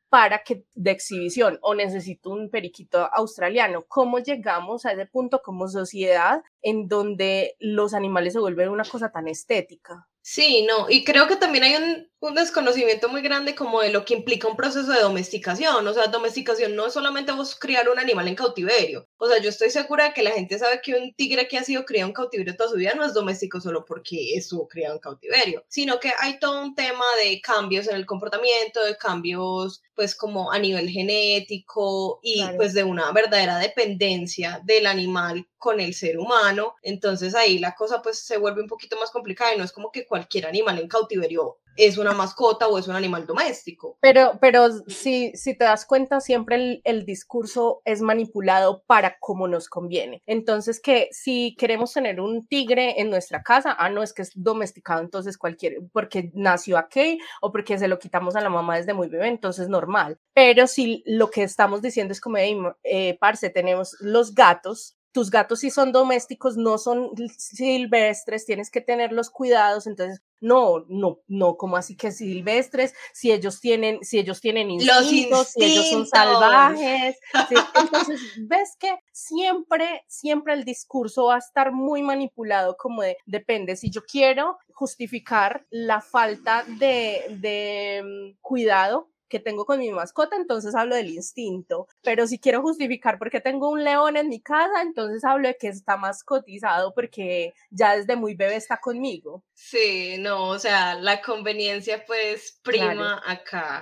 para 0.09 0.43
que 0.43 0.63
de 0.73 0.91
exhibición 0.91 1.59
o 1.61 1.75
necesito 1.75 2.29
un 2.29 2.49
periquito 2.49 3.09
australiano. 3.13 3.85
¿Cómo 3.87 4.19
llegamos 4.19 4.85
a 4.85 4.93
ese 4.93 5.05
punto 5.05 5.41
como 5.41 5.67
sociedad 5.67 6.41
en 6.61 6.87
donde 6.87 7.55
los 7.59 7.93
animales 7.93 8.33
se 8.33 8.39
vuelven 8.39 8.69
una 8.69 8.85
cosa 8.85 9.11
tan 9.11 9.27
estética? 9.27 10.07
Sí, 10.21 10.65
no, 10.67 10.89
y 10.89 11.05
creo 11.05 11.25
que 11.27 11.37
también 11.37 11.63
hay 11.63 11.75
un, 11.75 12.09
un, 12.19 12.35
desconocimiento 12.35 13.09
muy 13.09 13.21
grande 13.21 13.55
como 13.55 13.81
de 13.81 13.89
lo 13.89 14.05
que 14.05 14.13
implica 14.13 14.47
un 14.47 14.55
proceso 14.55 14.91
de 14.91 15.01
domesticación. 15.01 15.87
O 15.87 15.93
sea, 15.93 16.07
domesticación 16.07 16.75
no 16.75 16.87
es 16.87 16.93
solamente 16.93 17.31
vos 17.31 17.55
criar 17.55 17.89
un 17.89 17.99
animal 17.99 18.27
en 18.27 18.35
cautiverio. 18.35 19.07
O 19.17 19.27
sea, 19.27 19.39
yo 19.39 19.49
estoy 19.49 19.69
segura 19.69 20.05
de 20.05 20.13
que 20.13 20.23
la 20.23 20.31
gente 20.31 20.59
sabe 20.59 20.81
que 20.81 20.95
un 20.95 21.13
tigre 21.13 21.47
que 21.47 21.57
ha 21.57 21.63
sido 21.63 21.85
criado 21.85 22.07
en 22.07 22.13
cautiverio 22.13 22.55
toda 22.55 22.69
su 22.69 22.75
vida 22.75 22.93
no 22.95 23.05
es 23.05 23.13
doméstico 23.13 23.59
solo 23.59 23.85
porque 23.85 24.35
estuvo 24.35 24.67
criado 24.67 24.95
en 24.95 24.99
cautiverio, 24.99 25.63
sino 25.67 25.99
que 25.99 26.11
hay 26.19 26.39
todo 26.39 26.61
un 26.61 26.75
tema 26.75 27.05
de 27.23 27.41
cambios 27.41 27.87
en 27.87 27.95
el 27.95 28.05
comportamiento, 28.05 28.83
de 28.83 28.97
cambios 28.97 29.81
pues 29.95 30.15
como 30.15 30.51
a 30.51 30.59
nivel 30.59 30.89
genético 30.89 32.19
y 32.21 32.43
pues 32.55 32.73
de 32.73 32.83
una 32.83 33.11
verdadera 33.11 33.57
dependencia 33.57 34.61
del 34.63 34.85
animal 34.85 35.47
con 35.57 35.79
el 35.79 35.93
ser 35.93 36.19
humano. 36.19 36.75
Entonces 36.83 37.33
ahí 37.33 37.57
la 37.57 37.73
cosa 37.73 38.01
pues 38.01 38.19
se 38.19 38.37
vuelve 38.37 38.61
un 38.61 38.67
poquito 38.67 38.97
más 38.99 39.09
complicada 39.09 39.55
y 39.55 39.57
no 39.57 39.63
es 39.63 39.71
como 39.71 39.91
que 39.91 40.05
cualquier 40.05 40.45
animal 40.45 40.77
en 40.79 40.87
cautiverio 40.87 41.57
es 41.77 41.97
una 41.97 42.13
mascota 42.13 42.67
o 42.67 42.77
es 42.77 42.87
un 42.87 42.95
animal 42.95 43.25
doméstico. 43.25 43.97
Pero, 44.01 44.37
pero 44.41 44.69
si, 44.87 45.31
si 45.35 45.57
te 45.57 45.65
das 45.65 45.85
cuenta, 45.85 46.19
siempre 46.19 46.55
el, 46.55 46.81
el, 46.83 47.05
discurso 47.05 47.81
es 47.85 48.01
manipulado 48.01 48.83
para 48.85 49.17
como 49.19 49.47
nos 49.47 49.69
conviene. 49.69 50.21
Entonces, 50.25 50.81
que 50.81 51.07
si 51.11 51.55
queremos 51.57 51.93
tener 51.93 52.19
un 52.19 52.47
tigre 52.47 52.99
en 52.99 53.09
nuestra 53.09 53.43
casa, 53.43 53.75
ah, 53.77 53.89
no, 53.89 54.03
es 54.03 54.13
que 54.13 54.23
es 54.23 54.31
domesticado, 54.35 55.01
entonces 55.01 55.37
cualquier, 55.37 55.77
porque 55.93 56.31
nació 56.33 56.77
aquí 56.77 57.19
o 57.41 57.51
porque 57.51 57.77
se 57.77 57.87
lo 57.87 57.99
quitamos 57.99 58.35
a 58.35 58.41
la 58.41 58.49
mamá 58.49 58.77
desde 58.77 58.93
muy 58.93 59.07
bebé, 59.07 59.27
entonces 59.27 59.69
normal. 59.69 60.19
Pero 60.33 60.67
si 60.67 61.03
lo 61.05 61.29
que 61.29 61.43
estamos 61.43 61.81
diciendo 61.81 62.11
es 62.11 62.21
como, 62.21 62.37
eh, 62.83 63.17
parce, 63.19 63.49
tenemos 63.49 63.95
los 63.99 64.33
gatos, 64.33 64.96
tus 65.17 65.31
gatos 65.31 65.61
si 65.61 65.71
son 65.71 65.91
domésticos, 65.91 66.57
no 66.57 66.77
son 66.77 67.09
silvestres, 67.39 68.45
tienes 68.45 68.69
que 68.69 68.81
tener 68.81 69.11
los 69.11 69.31
cuidados, 69.31 69.87
entonces 69.87 70.21
no, 70.41 70.85
no, 70.89 71.21
no, 71.27 71.57
como 71.57 71.75
así 71.75 71.97
que 71.97 72.11
silvestres, 72.11 72.93
si 73.13 73.31
ellos 73.31 73.59
tienen, 73.59 74.03
si 74.03 74.19
ellos 74.19 74.39
tienen 74.41 74.69
instintos, 74.69 75.53
si 75.53 75.63
ellos 75.63 75.89
son 75.89 76.05
salvajes, 76.05 77.17
entonces 77.75 78.21
ves 78.41 78.75
que 78.79 78.95
siempre, 79.11 80.05
siempre 80.07 80.53
el 80.53 80.63
discurso 80.63 81.25
va 81.25 81.37
a 81.37 81.39
estar 81.39 81.71
muy 81.71 82.03
manipulado 82.03 82.77
como 82.77 83.01
de, 83.01 83.17
depende, 83.25 83.75
si 83.75 83.89
yo 83.89 84.03
quiero 84.03 84.59
justificar 84.71 85.65
la 85.71 85.99
falta 85.99 86.63
de, 86.77 87.25
de 87.39 88.03
mm, 88.05 88.37
cuidado 88.39 89.09
que 89.27 89.39
tengo 89.39 89.65
con 89.65 89.79
mi 89.79 89.91
mascota, 89.91 90.35
entonces 90.35 90.75
hablo 90.75 90.95
del 90.95 91.09
instinto. 91.09 91.87
Pero 92.01 92.27
si 92.27 92.39
quiero 92.39 92.61
justificar 92.61 93.17
por 93.17 93.29
qué 93.29 93.41
tengo 93.41 93.69
un 93.69 93.83
león 93.83 94.17
en 94.17 94.29
mi 94.29 94.41
casa, 94.41 94.81
entonces 94.81 95.23
hablo 95.23 95.47
de 95.47 95.57
que 95.57 95.67
está 95.67 95.97
mascotizado 95.97 96.93
porque 96.93 97.53
ya 97.69 97.95
desde 97.95 98.15
muy 98.15 98.35
bebé 98.35 98.55
está 98.55 98.77
conmigo. 98.77 99.43
Sí, 99.53 100.17
no, 100.19 100.49
o 100.49 100.59
sea, 100.59 100.95
la 100.95 101.21
conveniencia 101.21 102.05
pues 102.05 102.59
prima 102.63 103.21
acá. 103.25 103.81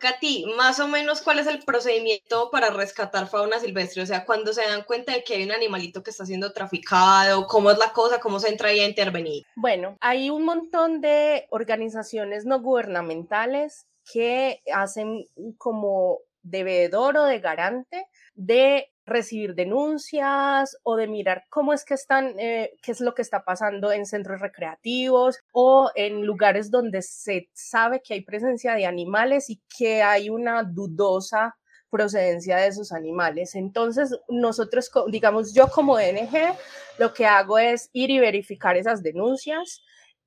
Katy, 0.00 0.46
más 0.56 0.80
o 0.80 0.88
menos 0.88 1.20
cuál 1.20 1.38
es 1.38 1.46
el 1.46 1.60
procedimiento 1.60 2.50
para 2.50 2.70
rescatar 2.70 3.28
fauna 3.28 3.60
silvestre, 3.60 4.02
o 4.02 4.06
sea, 4.06 4.24
cuando 4.24 4.52
se 4.52 4.62
dan 4.62 4.82
cuenta 4.82 5.12
de 5.12 5.22
que 5.22 5.34
hay 5.34 5.44
un 5.44 5.52
animalito 5.52 6.02
que 6.02 6.10
está 6.10 6.26
siendo 6.26 6.52
traficado, 6.52 7.46
cómo 7.46 7.70
es 7.70 7.78
la 7.78 7.92
cosa, 7.92 8.18
cómo 8.18 8.40
se 8.40 8.48
entra 8.48 8.70
ahí 8.70 8.80
a 8.80 8.88
intervenir. 8.88 9.44
Bueno, 9.54 9.96
hay 10.00 10.30
un 10.30 10.44
montón 10.44 11.00
de 11.00 11.46
organizaciones 11.50 12.46
no 12.46 12.60
gubernamentales 12.60 13.86
que 14.12 14.62
hacen 14.72 15.24
como 15.58 16.18
de 16.42 16.64
veedor 16.64 17.16
o 17.16 17.24
de 17.24 17.38
garante 17.38 18.06
de 18.34 18.90
recibir 19.04 19.54
denuncias 19.54 20.78
o 20.82 20.96
de 20.96 21.08
mirar 21.08 21.44
cómo 21.50 21.72
es 21.72 21.84
que 21.84 21.94
están, 21.94 22.38
eh, 22.38 22.72
qué 22.80 22.92
es 22.92 23.00
lo 23.00 23.14
que 23.14 23.22
está 23.22 23.44
pasando 23.44 23.92
en 23.92 24.06
centros 24.06 24.40
recreativos 24.40 25.38
o 25.52 25.90
en 25.94 26.24
lugares 26.24 26.70
donde 26.70 27.02
se 27.02 27.50
sabe 27.52 28.00
que 28.00 28.14
hay 28.14 28.22
presencia 28.22 28.74
de 28.74 28.86
animales 28.86 29.50
y 29.50 29.60
que 29.76 30.02
hay 30.02 30.30
una 30.30 30.62
dudosa 30.62 31.56
procedencia 31.90 32.56
de 32.56 32.68
esos 32.68 32.92
animales. 32.92 33.56
Entonces, 33.56 34.16
nosotros, 34.28 34.90
digamos, 35.08 35.52
yo 35.52 35.68
como 35.68 35.96
DNG, 35.96 36.54
lo 36.98 37.12
que 37.12 37.26
hago 37.26 37.58
es 37.58 37.90
ir 37.92 38.10
y 38.10 38.20
verificar 38.20 38.76
esas 38.76 39.02
denuncias, 39.02 39.82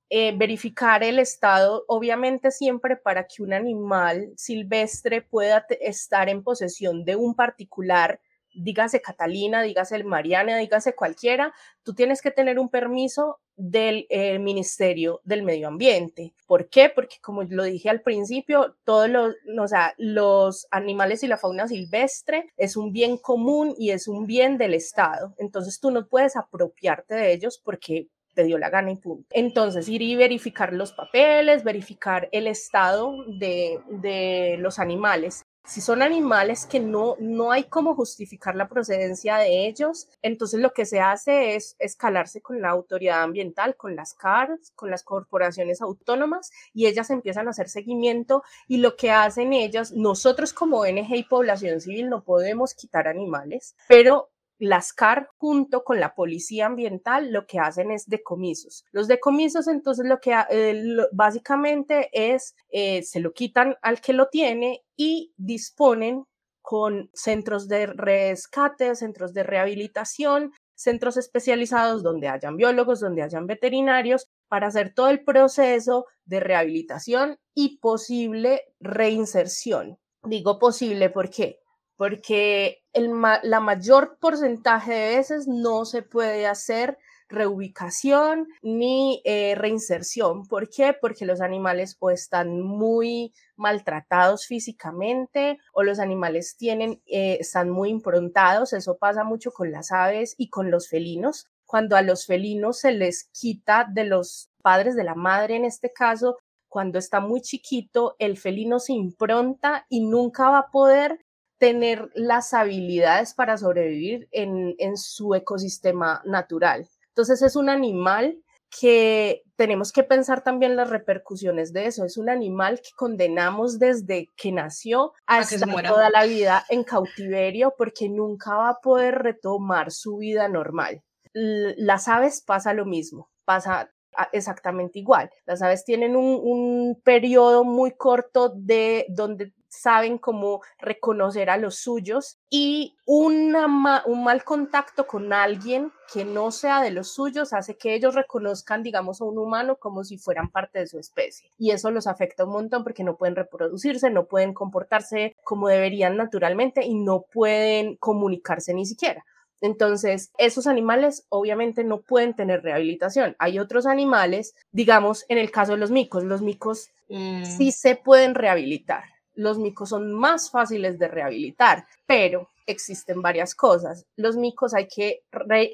eh, 0.09 0.33
verificar 0.37 1.03
el 1.03 1.19
estado, 1.19 1.85
obviamente 1.87 2.51
siempre 2.51 2.95
para 2.95 3.25
que 3.25 3.41
un 3.41 3.53
animal 3.53 4.31
silvestre 4.35 5.21
pueda 5.21 5.65
estar 5.81 6.29
en 6.29 6.43
posesión 6.43 7.03
de 7.03 7.15
un 7.15 7.35
particular, 7.35 8.19
dígase 8.53 9.01
Catalina, 9.01 9.61
dígase 9.63 10.03
Mariana, 10.03 10.57
dígase 10.57 10.95
cualquiera, 10.95 11.53
tú 11.83 11.93
tienes 11.93 12.21
que 12.21 12.31
tener 12.31 12.59
un 12.59 12.69
permiso 12.69 13.39
del 13.55 14.07
eh, 14.09 14.39
Ministerio 14.39 15.21
del 15.23 15.43
Medio 15.43 15.67
Ambiente. 15.67 16.33
¿Por 16.47 16.69
qué? 16.69 16.89
Porque 16.89 17.17
como 17.21 17.43
lo 17.43 17.63
dije 17.63 17.89
al 17.89 18.01
principio, 18.01 18.75
todos 18.83 19.09
los, 19.09 19.35
o 19.59 19.67
sea, 19.67 19.93
los 19.97 20.67
animales 20.71 21.23
y 21.23 21.27
la 21.27 21.37
fauna 21.37 21.67
silvestre 21.67 22.51
es 22.57 22.75
un 22.75 22.91
bien 22.91 23.17
común 23.17 23.75
y 23.77 23.91
es 23.91 24.07
un 24.07 24.25
bien 24.25 24.57
del 24.57 24.73
Estado. 24.73 25.35
Entonces 25.37 25.79
tú 25.79 25.91
no 25.91 26.07
puedes 26.07 26.35
apropiarte 26.35 27.15
de 27.15 27.33
ellos 27.33 27.61
porque 27.63 28.07
te 28.33 28.43
dio 28.43 28.57
la 28.57 28.69
gana 28.69 28.91
y 28.91 28.95
punto. 28.95 29.25
Entonces, 29.31 29.87
ir 29.89 30.01
y 30.01 30.15
verificar 30.15 30.73
los 30.73 30.93
papeles, 30.93 31.63
verificar 31.63 32.29
el 32.31 32.47
estado 32.47 33.23
de, 33.27 33.79
de 33.89 34.57
los 34.59 34.79
animales. 34.79 35.45
Si 35.65 35.79
son 35.79 36.01
animales 36.01 36.65
que 36.65 36.81
no, 36.81 37.15
no 37.19 37.53
hay 37.53 37.63
cómo 37.63 37.95
justificar 37.95 38.53
la 38.53 38.67
procedencia 38.67 39.37
de 39.37 39.65
ellos, 39.65 40.09
entonces 40.21 40.59
lo 40.59 40.73
que 40.73 40.85
se 40.85 40.99
hace 40.99 41.55
es 41.55 41.77
escalarse 41.79 42.41
con 42.41 42.61
la 42.61 42.69
autoridad 42.69 43.23
ambiental, 43.23 43.77
con 43.77 43.95
las 43.95 44.13
CARS, 44.13 44.73
con 44.75 44.91
las 44.91 45.03
corporaciones 45.03 45.81
autónomas, 45.81 46.51
y 46.73 46.87
ellas 46.87 47.09
empiezan 47.11 47.47
a 47.47 47.51
hacer 47.51 47.69
seguimiento 47.69 48.43
y 48.67 48.77
lo 48.77 48.97
que 48.97 49.11
hacen 49.11 49.53
ellas, 49.53 49.93
nosotros 49.93 50.51
como 50.51 50.79
ONG 50.79 51.15
y 51.15 51.23
población 51.23 51.79
civil 51.79 52.09
no 52.09 52.25
podemos 52.25 52.73
quitar 52.73 53.07
animales, 53.07 53.77
pero 53.87 54.32
las 54.59 54.93
CAR 54.93 55.29
junto 55.37 55.83
con 55.83 55.99
la 55.99 56.15
policía 56.15 56.67
ambiental 56.67 57.31
lo 57.31 57.45
que 57.45 57.59
hacen 57.59 57.91
es 57.91 58.07
decomisos. 58.07 58.85
Los 58.91 59.07
decomisos 59.07 59.67
entonces 59.67 60.05
lo 60.05 60.19
que 60.19 60.35
eh, 60.49 60.83
básicamente 61.11 62.09
es 62.13 62.55
eh, 62.69 63.03
se 63.03 63.19
lo 63.19 63.33
quitan 63.33 63.75
al 63.81 64.01
que 64.01 64.13
lo 64.13 64.29
tiene 64.29 64.83
y 64.95 65.33
disponen 65.37 66.25
con 66.61 67.09
centros 67.13 67.67
de 67.67 67.87
rescate, 67.87 68.95
centros 68.95 69.33
de 69.33 69.43
rehabilitación, 69.43 70.53
centros 70.75 71.17
especializados 71.17 72.03
donde 72.03 72.29
hayan 72.29 72.55
biólogos, 72.55 73.01
donde 73.01 73.21
hayan 73.21 73.47
veterinarios, 73.47 74.27
para 74.47 74.67
hacer 74.67 74.93
todo 74.93 75.09
el 75.09 75.23
proceso 75.23 76.05
de 76.25 76.39
rehabilitación 76.39 77.37
y 77.53 77.79
posible 77.79 78.61
reinserción. 78.79 79.97
Digo 80.23 80.57
posible, 80.57 81.09
¿por 81.09 81.29
qué? 81.29 81.59
Porque 81.95 82.83
el 82.93 83.11
la 83.43 83.59
mayor 83.59 84.17
porcentaje 84.19 84.93
de 84.93 85.15
veces 85.17 85.47
no 85.47 85.85
se 85.85 86.01
puede 86.01 86.47
hacer 86.47 86.97
reubicación 87.33 88.47
ni 88.61 89.21
eh, 89.25 89.55
reinserción. 89.55 90.47
¿Por 90.47 90.69
qué? 90.69 90.95
Porque 90.99 91.25
los 91.25 91.41
animales 91.41 91.97
o 91.99 92.09
están 92.09 92.61
muy 92.61 93.33
maltratados 93.55 94.45
físicamente 94.45 95.57
o 95.73 95.83
los 95.83 95.99
animales 95.99 96.55
tienen, 96.57 97.01
eh, 97.05 97.37
están 97.39 97.69
muy 97.69 97.89
improntados. 97.89 98.73
Eso 98.73 98.97
pasa 98.97 99.23
mucho 99.23 99.51
con 99.51 99.71
las 99.71 99.91
aves 99.91 100.35
y 100.37 100.49
con 100.49 100.71
los 100.71 100.87
felinos. 100.87 101.47
Cuando 101.65 101.95
a 101.95 102.01
los 102.01 102.25
felinos 102.25 102.79
se 102.79 102.91
les 102.91 103.29
quita 103.33 103.87
de 103.91 104.05
los 104.05 104.49
padres 104.61 104.95
de 104.95 105.03
la 105.03 105.15
madre 105.15 105.55
en 105.55 105.65
este 105.65 105.91
caso, 105.91 106.37
cuando 106.69 106.97
está 106.97 107.19
muy 107.19 107.41
chiquito, 107.41 108.15
el 108.19 108.37
felino 108.37 108.79
se 108.79 108.93
impronta 108.93 109.85
y 109.89 110.01
nunca 110.01 110.49
va 110.49 110.59
a 110.59 110.71
poder 110.71 111.19
tener 111.63 112.11
las 112.13 112.53
habilidades 112.53 113.33
para 113.33 113.55
sobrevivir 113.55 114.27
en, 114.33 114.75
en 114.79 114.97
su 114.97 115.33
ecosistema 115.33 116.21
natural. 116.25 116.89
Entonces 117.07 117.41
es 117.41 117.55
un 117.55 117.69
animal 117.69 118.37
que 118.69 119.43
tenemos 119.55 119.93
que 119.93 120.03
pensar 120.03 120.43
también 120.43 120.75
las 120.75 120.89
repercusiones 120.89 121.71
de 121.71 121.85
eso. 121.85 122.03
Es 122.03 122.17
un 122.17 122.29
animal 122.29 122.81
que 122.81 122.89
condenamos 122.97 123.79
desde 123.79 124.27
que 124.35 124.51
nació 124.51 125.13
a, 125.25 125.39
estar 125.39 125.69
toda 125.85 126.09
la 126.09 126.25
vida 126.25 126.65
en 126.67 126.83
cautiverio 126.83 127.73
porque 127.77 128.09
nunca 128.09 128.55
va 128.55 128.69
a 128.71 128.81
poder 128.81 129.19
retomar 129.19 129.89
su 129.93 130.17
vida 130.17 130.49
normal. 130.49 131.01
Las 131.31 132.09
aves 132.09 132.43
pasa 132.45 132.73
lo 132.73 132.85
mismo, 132.85 133.29
pasa 133.45 133.89
exactamente 134.33 134.99
igual. 134.99 135.31
Las 135.45 135.61
aves 135.61 135.85
tienen 135.85 136.17
un, 136.17 136.41
un 136.43 137.01
periodo 137.05 137.63
muy 137.63 137.91
corto 137.91 138.51
de 138.53 139.05
donde 139.07 139.53
saben 139.73 140.17
cómo 140.17 140.61
reconocer 140.79 141.49
a 141.49 141.57
los 141.57 141.75
suyos 141.75 142.37
y 142.49 142.95
una 143.05 144.03
un 144.05 144.23
mal 144.23 144.43
contacto 144.43 145.07
con 145.07 145.33
alguien 145.33 145.91
que 146.13 146.25
no 146.25 146.51
sea 146.51 146.81
de 146.81 146.91
los 146.91 147.13
suyos 147.13 147.53
hace 147.53 147.75
que 147.75 147.95
ellos 147.95 148.13
reconozcan, 148.13 148.83
digamos, 148.83 149.19
a 149.19 149.25
un 149.25 149.37
humano 149.37 149.77
como 149.77 150.03
si 150.03 150.17
fueran 150.17 150.49
parte 150.49 150.79
de 150.79 150.87
su 150.87 150.99
especie. 150.99 151.49
Y 151.57 151.71
eso 151.71 151.89
los 151.91 152.07
afecta 152.07 152.45
un 152.45 152.51
montón 152.51 152.83
porque 152.83 153.03
no 153.03 153.17
pueden 153.17 153.35
reproducirse, 153.35 154.09
no 154.09 154.25
pueden 154.25 154.53
comportarse 154.53 155.35
como 155.43 155.67
deberían 155.67 156.17
naturalmente 156.17 156.85
y 156.85 156.93
no 156.93 157.21
pueden 157.21 157.95
comunicarse 157.95 158.73
ni 158.73 158.85
siquiera. 158.85 159.25
Entonces, 159.59 160.31
esos 160.37 160.67
animales 160.67 161.25
obviamente 161.29 161.83
no 161.85 162.01
pueden 162.01 162.35
tener 162.35 162.63
rehabilitación. 162.63 163.35
Hay 163.39 163.59
otros 163.59 163.85
animales, 163.85 164.55
digamos, 164.71 165.25
en 165.29 165.37
el 165.37 165.51
caso 165.51 165.71
de 165.71 165.77
los 165.77 165.89
micos, 165.89 166.23
los 166.25 166.41
micos 166.41 166.89
mm. 167.07 167.45
sí 167.45 167.71
se 167.71 167.95
pueden 167.95 168.35
rehabilitar 168.35 169.12
los 169.35 169.59
micos 169.59 169.89
son 169.89 170.13
más 170.13 170.51
fáciles 170.51 170.99
de 170.99 171.07
rehabilitar, 171.07 171.85
pero 172.05 172.49
existen 172.65 173.21
varias 173.21 173.55
cosas. 173.55 174.05
Los 174.15 174.37
micos 174.37 174.73
hay 174.73 174.87
que 174.87 175.23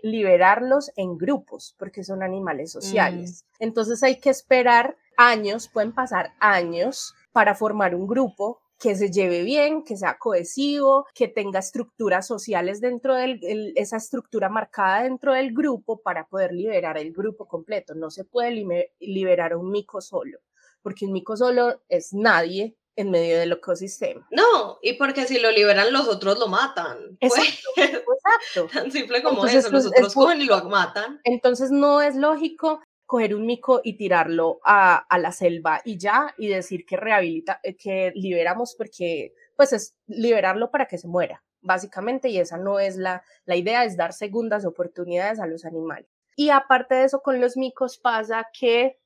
liberarlos 0.04 0.92
en 0.96 1.18
grupos 1.18 1.76
porque 1.78 2.04
son 2.04 2.24
animales 2.24 2.72
sociales. 2.72 3.46
Mm. 3.60 3.64
Entonces 3.64 4.04
hay 4.04 4.20
que 4.20 4.30
esperar 4.30 4.98
años, 5.18 5.68
pueden 5.68 5.94
pasar 5.94 6.34
años 6.40 7.14
para 7.32 7.56
formar 7.56 7.94
un 7.94 8.08
grupo 8.08 8.62
que 8.80 8.96
se 8.96 9.12
lleve 9.12 9.44
bien, 9.44 9.84
que 9.84 9.98
sea 9.98 10.18
cohesivo, 10.18 11.06
que 11.14 11.28
tenga 11.28 11.60
estructuras 11.60 12.26
sociales 12.26 12.80
dentro 12.80 13.14
de 13.14 13.74
esa 13.76 13.98
estructura 13.98 14.48
marcada 14.48 15.04
dentro 15.04 15.34
del 15.34 15.54
grupo 15.54 16.02
para 16.02 16.26
poder 16.28 16.54
liberar 16.54 16.98
el 16.98 17.12
grupo 17.12 17.46
completo. 17.46 17.94
No 17.94 18.10
se 18.10 18.24
puede 18.24 18.92
liberar 19.00 19.52
a 19.52 19.58
un 19.58 19.70
mico 19.70 20.00
solo, 20.00 20.40
porque 20.82 21.06
un 21.06 21.12
mico 21.12 21.36
solo 21.36 21.82
es 21.90 22.14
nadie 22.14 22.78
en 23.00 23.12
medio 23.12 23.40
del 23.40 23.54
ecosistema. 23.54 24.28
No, 24.30 24.78
y 24.82 24.94
porque 24.94 25.26
si 25.26 25.40
lo 25.40 25.52
liberan 25.52 25.94
los 25.94 26.08
otros 26.10 26.38
lo 26.38 26.48
matan. 26.48 27.18
Pues, 27.20 27.34
exacto, 27.38 27.70
exacto. 27.78 28.70
Tan 28.74 28.92
simple 28.92 29.24
como 29.24 29.46
eso, 29.46 29.70
los 29.72 29.86
otros 29.86 30.14
cogen 30.14 30.42
y 30.42 30.46
lo 30.46 30.62
matan. 30.66 31.22
Entonces 31.24 31.72
no 31.72 32.02
es 32.02 32.18
lógico 32.18 32.82
coger 33.06 33.36
un 33.36 33.46
mico 33.46 33.80
y 33.84 33.96
tirarlo 33.96 34.60
a, 34.66 34.98
a, 34.98 35.18
la 35.18 35.32
selva 35.32 35.82
y 35.86 35.98
ya, 35.98 36.36
y 36.38 36.48
decir 36.48 36.86
que 36.86 36.98
rehabilita, 36.98 37.60
eh, 37.64 37.76
que 37.76 38.12
liberamos 38.16 38.76
porque, 38.78 39.34
pues 39.56 39.72
es 39.74 39.96
liberarlo 40.06 40.70
para 40.70 40.86
que 40.86 40.98
se 40.98 41.08
muera, 41.08 41.42
básicamente, 41.62 42.30
y 42.30 42.38
esa 42.38 42.58
no 42.58 42.80
es 42.80 42.98
la, 42.98 43.24
la 43.46 43.56
idea, 43.56 43.86
es 43.86 43.98
dar 43.98 44.14
segundas 44.14 44.66
oportunidades 44.66 45.40
a 45.40 45.48
los 45.48 45.66
animales. 45.66 46.08
Y 46.36 46.50
aparte 46.50 46.96
de 46.96 47.06
eso, 47.06 47.22
con 47.22 47.42
los 47.42 47.58
micos 47.58 47.98
pasa 47.98 48.46
que 48.58 49.00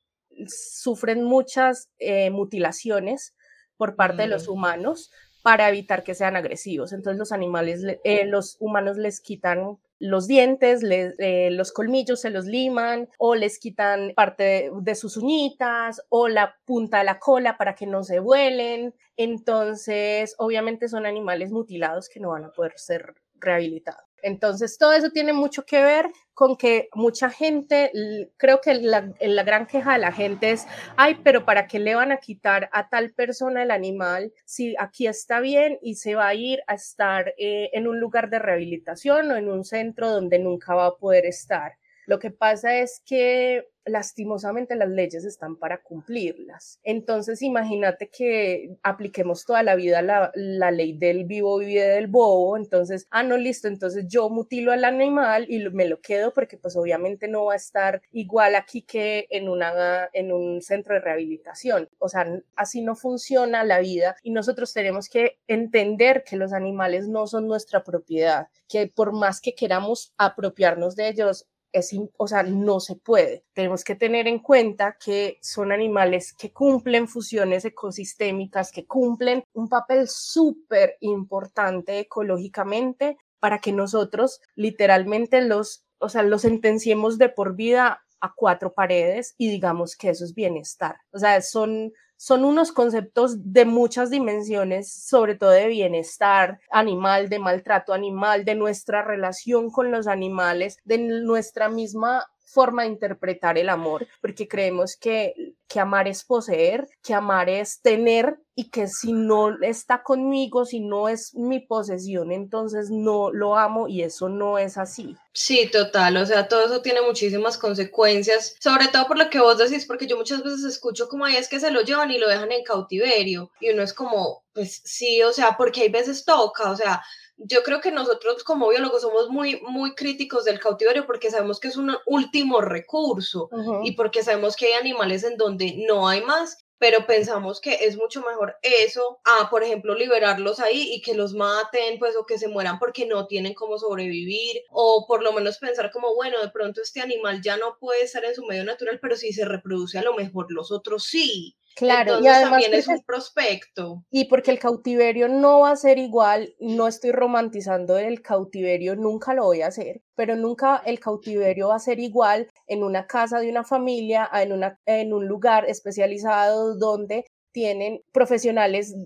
sufren 0.48 1.22
muchas 1.22 1.90
eh, 1.98 2.30
mutilaciones, 2.30 3.34
por 3.76 3.96
parte 3.96 4.22
de 4.22 4.28
los 4.28 4.48
humanos 4.48 5.10
para 5.42 5.68
evitar 5.68 6.04
que 6.04 6.14
sean 6.14 6.36
agresivos. 6.36 6.92
Entonces 6.92 7.18
los 7.18 7.30
animales, 7.30 7.84
eh, 8.04 8.24
los 8.24 8.56
humanos 8.60 8.96
les 8.96 9.20
quitan 9.20 9.78
los 9.98 10.26
dientes, 10.26 10.82
eh, 10.82 11.50
los 11.50 11.72
colmillos 11.72 12.20
se 12.20 12.30
los 12.30 12.46
liman 12.46 13.08
o 13.18 13.34
les 13.34 13.58
quitan 13.58 14.12
parte 14.16 14.70
de, 14.74 14.94
sus 14.94 15.16
uñitas 15.16 16.02
o 16.08 16.28
la 16.28 16.56
punta 16.64 16.98
de 16.98 17.04
la 17.04 17.18
cola 17.18 17.56
para 17.56 17.74
que 17.74 17.86
no 17.86 18.04
se 18.04 18.20
vuelen. 18.20 18.94
Entonces, 19.16 20.34
obviamente 20.38 20.88
son 20.88 21.06
animales 21.06 21.52
mutilados 21.52 22.08
que 22.08 22.20
no 22.20 22.30
van 22.30 22.44
a 22.44 22.50
poder 22.50 22.72
ser 22.76 23.14
rehabilitados. 23.34 24.13
Entonces, 24.24 24.78
todo 24.78 24.94
eso 24.94 25.10
tiene 25.10 25.34
mucho 25.34 25.66
que 25.66 25.82
ver 25.82 26.10
con 26.32 26.56
que 26.56 26.88
mucha 26.94 27.28
gente, 27.28 27.92
creo 28.38 28.62
que 28.62 28.72
la, 28.74 29.02
gran 29.44 29.66
queja 29.66 29.92
de 29.92 29.98
la 29.98 30.12
gente 30.12 30.50
es, 30.50 30.66
ay, 30.96 31.20
pero 31.22 31.44
¿para 31.44 31.66
qué 31.66 31.78
le 31.78 31.94
van 31.94 32.10
a 32.10 32.16
quitar 32.16 32.70
a 32.72 32.88
tal 32.88 33.12
persona 33.12 33.62
el 33.62 33.70
animal 33.70 34.32
si 34.46 34.74
aquí 34.78 35.06
está 35.06 35.40
bien 35.40 35.78
y 35.82 35.96
se 35.96 36.14
va 36.14 36.28
a 36.28 36.34
ir 36.34 36.62
a 36.66 36.74
estar 36.74 37.34
eh, 37.36 37.68
en 37.74 37.86
un 37.86 38.00
lugar 38.00 38.30
de 38.30 38.38
rehabilitación 38.38 39.30
o 39.30 39.36
en 39.36 39.50
un 39.50 39.62
centro 39.62 40.08
donde 40.08 40.38
nunca 40.38 40.74
va 40.74 40.86
a 40.86 40.96
poder 40.96 41.26
estar? 41.26 41.74
Lo 42.06 42.18
que 42.18 42.30
pasa 42.30 42.78
es 42.78 43.02
que 43.06 43.68
lastimosamente 43.86 44.76
las 44.76 44.88
leyes 44.88 45.24
están 45.24 45.56
para 45.56 45.82
cumplirlas. 45.82 46.80
Entonces, 46.82 47.42
imagínate 47.42 48.08
que 48.08 48.76
apliquemos 48.82 49.44
toda 49.44 49.62
la 49.62 49.74
vida 49.74 50.02
la, 50.02 50.70
ley 50.70 50.96
del 50.96 51.24
vivo 51.24 51.58
vive 51.58 51.82
del 51.82 52.06
bobo. 52.06 52.56
Entonces, 52.56 53.06
ah, 53.10 53.22
no, 53.22 53.36
listo. 53.36 53.68
Entonces 53.68 54.06
yo 54.08 54.30
mutilo 54.30 54.72
al 54.72 54.84
animal 54.84 55.46
y 55.48 55.68
me 55.70 55.86
lo 55.86 56.00
quedo 56.00 56.32
porque 56.32 56.56
pues 56.56 56.76
obviamente 56.76 57.28
no 57.28 57.46
va 57.46 57.54
a 57.54 57.56
estar 57.56 58.02
igual 58.12 58.54
aquí 58.54 58.82
que 58.82 59.26
en, 59.30 59.48
una, 59.48 60.08
en 60.12 60.32
un 60.32 60.62
centro 60.62 60.94
de 60.94 61.00
rehabilitación. 61.00 61.88
O 61.98 62.08
sea, 62.08 62.26
así 62.56 62.80
no 62.82 62.96
funciona 62.96 63.64
la 63.64 63.80
vida 63.80 64.16
y 64.22 64.30
nosotros 64.30 64.72
tenemos 64.72 65.08
que 65.08 65.38
entender 65.46 66.24
que 66.24 66.36
los 66.36 66.52
animales 66.52 67.08
no 67.08 67.26
son 67.26 67.46
nuestra 67.46 67.84
propiedad, 67.84 68.48
que 68.68 68.86
por 68.86 69.12
más 69.12 69.40
que 69.40 69.54
queramos 69.54 70.14
apropiarnos 70.16 70.96
de 70.96 71.08
ellos, 71.08 71.46
es, 71.74 71.90
o 72.16 72.26
sea, 72.28 72.42
no 72.44 72.80
se 72.80 72.96
puede. 72.96 73.44
Tenemos 73.52 73.84
que 73.84 73.96
tener 73.96 74.28
en 74.28 74.38
cuenta 74.38 74.96
que 75.04 75.38
son 75.42 75.72
animales 75.72 76.32
que 76.32 76.52
cumplen 76.52 77.08
funciones 77.08 77.64
ecosistémicas, 77.64 78.70
que 78.70 78.86
cumplen 78.86 79.44
un 79.52 79.68
papel 79.68 80.08
súper 80.08 80.96
importante 81.00 81.98
ecológicamente 81.98 83.18
para 83.40 83.58
que 83.58 83.72
nosotros 83.72 84.40
literalmente 84.54 85.42
los, 85.42 85.84
o 85.98 86.08
sea, 86.08 86.22
los 86.22 86.42
sentenciemos 86.42 87.18
de 87.18 87.28
por 87.28 87.56
vida 87.56 88.04
a 88.20 88.32
cuatro 88.34 88.72
paredes 88.72 89.34
y 89.36 89.50
digamos 89.50 89.96
que 89.96 90.08
eso 90.10 90.24
es 90.24 90.34
bienestar. 90.34 90.96
O 91.12 91.18
sea, 91.18 91.42
son 91.42 91.92
son 92.16 92.44
unos 92.44 92.72
conceptos 92.72 93.52
de 93.52 93.64
muchas 93.64 94.10
dimensiones, 94.10 94.92
sobre 94.92 95.34
todo 95.34 95.50
de 95.50 95.68
bienestar 95.68 96.60
animal, 96.70 97.28
de 97.28 97.38
maltrato 97.38 97.92
animal, 97.92 98.44
de 98.44 98.54
nuestra 98.54 99.02
relación 99.02 99.70
con 99.70 99.90
los 99.90 100.06
animales, 100.06 100.78
de 100.84 100.98
nuestra 100.98 101.68
misma 101.68 102.24
forma 102.44 102.82
de 102.82 102.88
interpretar 102.88 103.58
el 103.58 103.68
amor, 103.68 104.06
porque 104.20 104.46
creemos 104.48 104.96
que, 104.96 105.34
que 105.68 105.80
amar 105.80 106.08
es 106.08 106.24
poseer, 106.24 106.86
que 107.02 107.14
amar 107.14 107.48
es 107.48 107.80
tener 107.80 108.38
y 108.54 108.70
que 108.70 108.86
si 108.86 109.12
no 109.12 109.60
está 109.62 110.02
conmigo, 110.02 110.64
si 110.64 110.80
no 110.80 111.08
es 111.08 111.34
mi 111.34 111.60
posesión, 111.60 112.30
entonces 112.30 112.90
no 112.90 113.32
lo 113.32 113.56
amo 113.56 113.88
y 113.88 114.02
eso 114.02 114.28
no 114.28 114.58
es 114.58 114.78
así. 114.78 115.16
Sí, 115.32 115.68
total, 115.72 116.16
o 116.16 116.26
sea, 116.26 116.46
todo 116.46 116.64
eso 116.64 116.80
tiene 116.80 117.02
muchísimas 117.02 117.58
consecuencias, 117.58 118.54
sobre 118.60 118.86
todo 118.88 119.08
por 119.08 119.18
lo 119.18 119.28
que 119.30 119.40
vos 119.40 119.58
decís, 119.58 119.86
porque 119.86 120.06
yo 120.06 120.16
muchas 120.16 120.44
veces 120.44 120.62
escucho 120.64 121.08
como 121.08 121.24
ahí 121.24 121.36
es 121.36 121.48
que 121.48 121.58
se 121.58 121.72
lo 121.72 121.82
llevan 121.82 122.12
y 122.12 122.18
lo 122.18 122.28
dejan 122.28 122.52
en 122.52 122.62
cautiverio 122.62 123.50
y 123.60 123.70
uno 123.70 123.82
es 123.82 123.92
como, 123.92 124.44
pues 124.52 124.80
sí, 124.84 125.22
o 125.22 125.32
sea, 125.32 125.56
porque 125.56 125.82
hay 125.82 125.88
veces 125.88 126.24
toca, 126.24 126.70
o 126.70 126.76
sea, 126.76 127.02
yo 127.36 127.62
creo 127.62 127.80
que 127.80 127.90
nosotros 127.90 128.44
como 128.44 128.68
biólogos 128.68 129.02
somos 129.02 129.28
muy, 129.28 129.60
muy 129.62 129.94
críticos 129.94 130.44
del 130.44 130.60
cautiverio 130.60 131.06
porque 131.06 131.30
sabemos 131.30 131.60
que 131.60 131.68
es 131.68 131.76
un 131.76 131.96
último 132.06 132.60
recurso 132.60 133.48
y 133.82 133.92
porque 133.92 134.22
sabemos 134.22 134.56
que 134.56 134.66
hay 134.66 134.72
animales 134.74 135.24
en 135.24 135.36
donde 135.36 135.74
no 135.86 136.08
hay 136.08 136.22
más 136.22 136.64
pero 136.78 137.06
pensamos 137.06 137.62
que 137.62 137.86
es 137.86 137.96
mucho 137.96 138.20
mejor 138.20 138.56
eso 138.60 139.18
a, 139.24 139.48
por 139.48 139.62
ejemplo, 139.62 139.94
liberarlos 139.94 140.60
ahí 140.60 140.92
y 140.92 141.00
que 141.00 141.14
los 141.14 141.32
maten, 141.32 141.98
pues, 141.98 142.14
o 142.14 142.26
que 142.26 142.36
se 142.36 142.48
mueran 142.48 142.78
porque 142.78 143.06
no 143.06 143.26
tienen 143.26 143.54
cómo 143.54 143.78
sobrevivir, 143.78 144.60
o 144.70 145.06
por 145.08 145.22
lo 145.22 145.32
menos 145.32 145.56
pensar 145.58 145.90
como, 145.90 146.14
bueno, 146.14 146.42
de 146.42 146.50
pronto 146.50 146.82
este 146.82 147.00
animal 147.00 147.40
ya 147.42 147.56
no 147.56 147.78
puede 147.78 148.02
estar 148.02 148.24
en 148.24 148.34
su 148.34 148.44
medio 148.44 148.64
natural, 148.64 148.98
pero 149.00 149.16
si 149.16 149.32
se 149.32 149.46
reproduce 149.46 149.98
a 149.98 150.02
lo 150.02 150.14
mejor 150.14 150.52
los 150.52 150.70
otros 150.70 151.04
sí. 151.04 151.56
Claro, 151.76 152.20
y 152.20 152.26
además 152.26 152.50
también 152.50 152.74
es 152.74 152.88
un 152.88 153.02
prospecto. 153.02 154.04
Y 154.10 154.26
porque 154.26 154.50
el 154.50 154.58
cautiverio 154.58 155.28
no 155.28 155.60
va 155.60 155.70
a 155.70 155.76
ser 155.76 155.98
igual, 155.98 156.54
no 156.60 156.86
estoy 156.86 157.12
romantizando 157.12 157.98
el 157.98 158.22
cautiverio, 158.22 158.94
nunca 158.94 159.34
lo 159.34 159.44
voy 159.44 159.62
a 159.62 159.68
hacer, 159.68 160.02
pero 160.14 160.36
nunca 160.36 160.82
el 160.86 161.00
cautiverio 161.00 161.68
va 161.68 161.76
a 161.76 161.80
ser 161.80 161.98
igual 161.98 162.48
en 162.66 162.84
una 162.84 163.06
casa 163.06 163.40
de 163.40 163.50
una 163.50 163.64
familia, 163.64 164.28
en, 164.32 164.52
una, 164.52 164.78
en 164.86 165.12
un 165.12 165.26
lugar 165.26 165.68
especializado 165.68 166.76
donde 166.76 167.24
tienen 167.54 168.02
profesionales 168.12 168.96